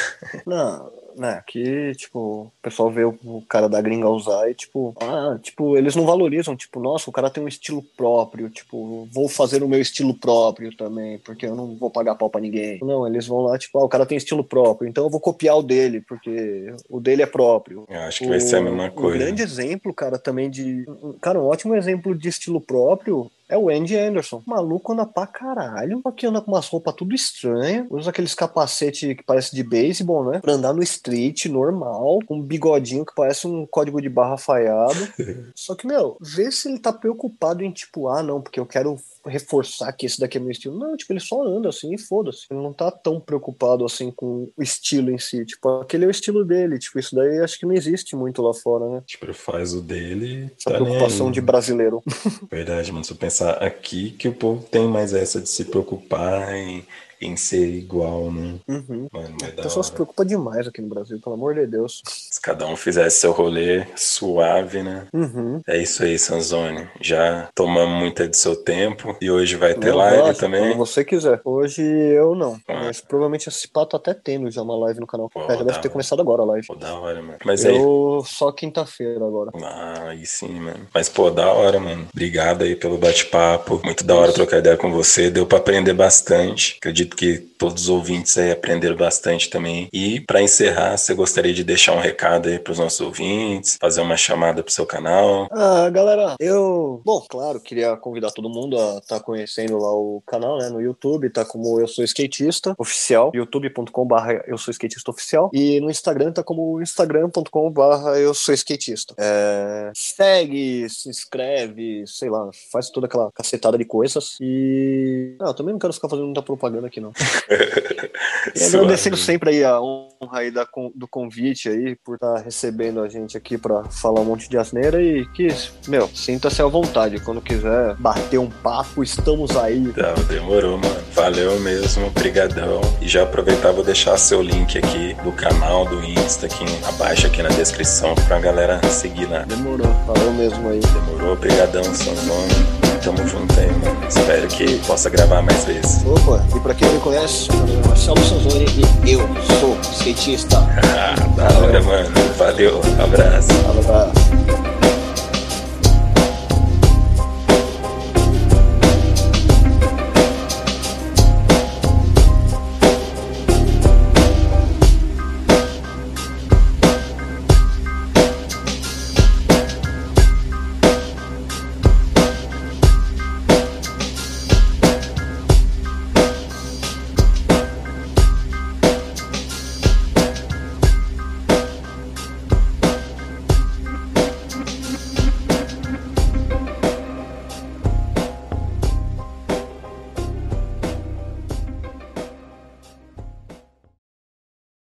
[0.46, 5.38] Não, né, que, tipo, o pessoal vê o cara da gringa usar e, tipo, ah,
[5.42, 9.62] tipo, eles não valorizam, tipo, nossa, o cara tem um estilo próprio, tipo, vou fazer
[9.62, 12.78] o meu estilo próprio também, porque eu não vou pagar pau pra ninguém.
[12.82, 15.58] Não, eles vão lá, tipo, ah, o cara tem estilo próprio, então eu vou copiar
[15.58, 17.84] o dele, porque o dele é próprio.
[17.88, 19.16] Eu acho que o, vai ser a mesma coisa.
[19.16, 20.84] Um grande exemplo, cara, também de.
[21.20, 24.42] Cara, um ótimo exemplo de estilo próprio É o Andy Anderson.
[24.46, 26.02] Maluco anda pra caralho.
[26.16, 27.86] Que anda com umas roupas tudo estranhas.
[27.90, 30.40] Usa aqueles capacete que parece de beisebol, né?
[30.40, 32.20] Pra andar no street normal.
[32.26, 34.94] Com um bigodinho que parece um código de barra falhado.
[35.54, 38.96] Só que, meu, vê se ele tá preocupado em tipo, ah, não, porque eu quero
[39.26, 40.78] reforçar que esse daqui é meu estilo.
[40.78, 42.46] Não, tipo, ele só anda assim e foda-se.
[42.50, 45.44] Ele não tá tão preocupado assim com o estilo em si.
[45.44, 46.78] Tipo, aquele é o estilo dele.
[46.78, 49.02] Tipo, isso daí acho que não existe muito lá fora, né?
[49.06, 50.50] Tipo, ele faz o dele.
[50.56, 52.02] Essa tá preocupação de brasileiro.
[52.50, 53.04] Verdade, mano.
[53.04, 56.84] Se eu pensar aqui que o povo tem mais essa de se preocupar em
[57.20, 58.54] em ser igual, né?
[58.66, 59.08] Uhum.
[59.12, 62.02] Mano, o pessoal se preocupa demais aqui no Brasil, pelo amor de Deus.
[62.06, 65.06] Se cada um fizesse seu rolê suave, né?
[65.12, 65.60] Uhum.
[65.66, 66.88] É isso aí, Sanzone.
[67.00, 70.68] Já tomamos muito de seu tempo e hoje vai ter live também.
[70.68, 71.40] Quando você quiser.
[71.44, 72.58] Hoje eu não.
[72.66, 72.84] Ah.
[72.84, 75.28] Mas provavelmente esse pato até tendo já uma live no canal.
[75.28, 76.66] Pô, é, já deve ter começado agora a live.
[76.66, 77.38] Pô, da hora, mano.
[77.44, 78.26] Mas eu aí...
[78.26, 79.50] só quinta-feira agora.
[79.62, 80.86] Ah, aí sim, mano.
[80.94, 82.06] Mas, pô, da hora, mano.
[82.12, 83.80] Obrigado aí pelo bate-papo.
[83.84, 85.30] Muito da hora trocar ideia com você.
[85.30, 86.76] Deu pra aprender bastante.
[86.78, 89.88] Acredito que todos os ouvintes aí aprenderam bastante também.
[89.92, 94.00] E para encerrar, você gostaria de deixar um recado aí para os nossos ouvintes, fazer
[94.00, 95.46] uma chamada pro seu canal?
[95.50, 100.22] Ah, galera, eu, bom, claro, queria convidar todo mundo a estar tá conhecendo lá o
[100.26, 105.50] canal, né, no YouTube, tá como eu sou skatista oficial, youtube.com/barra eu sou skatista oficial
[105.52, 109.14] e no Instagram tá como instagram.com/barra eu sou skatista.
[109.18, 115.72] É, segue, se inscreve, sei lá, faz toda aquela cacetada de coisas e, não, também
[115.72, 117.12] não quero ficar fazendo muita propaganda aqui não.
[118.54, 123.00] e agradecendo sempre aí a honra aí da, do convite aí, por estar tá recebendo
[123.00, 125.48] a gente aqui para falar um monte de asneira e que,
[125.88, 127.20] meu, sinta-se à vontade.
[127.20, 129.80] Quando quiser bater um papo, estamos aí.
[129.80, 131.00] Não, demorou, mano.
[131.12, 132.80] Valeu mesmo, brigadão.
[133.00, 137.42] E já aproveitar, vou deixar seu link aqui do canal, do Insta aqui abaixo, aqui
[137.42, 139.40] na descrição, pra galera seguir lá.
[139.40, 140.80] Demorou, valeu mesmo aí.
[140.80, 142.90] Demorou, brigadão, Sanzone.
[143.02, 144.06] Tamo junto aí, mano.
[144.06, 146.04] Espero que possa gravar mais vezes.
[146.04, 148.66] Opa, e pra quem não me conhece, meu nome é Marcelo Sanzoni
[149.06, 149.20] e eu
[149.60, 150.58] sou skatista.
[150.58, 152.10] Ah, da hora, mano.
[152.36, 153.48] Valeu, abraço.
[153.68, 154.29] Abraço.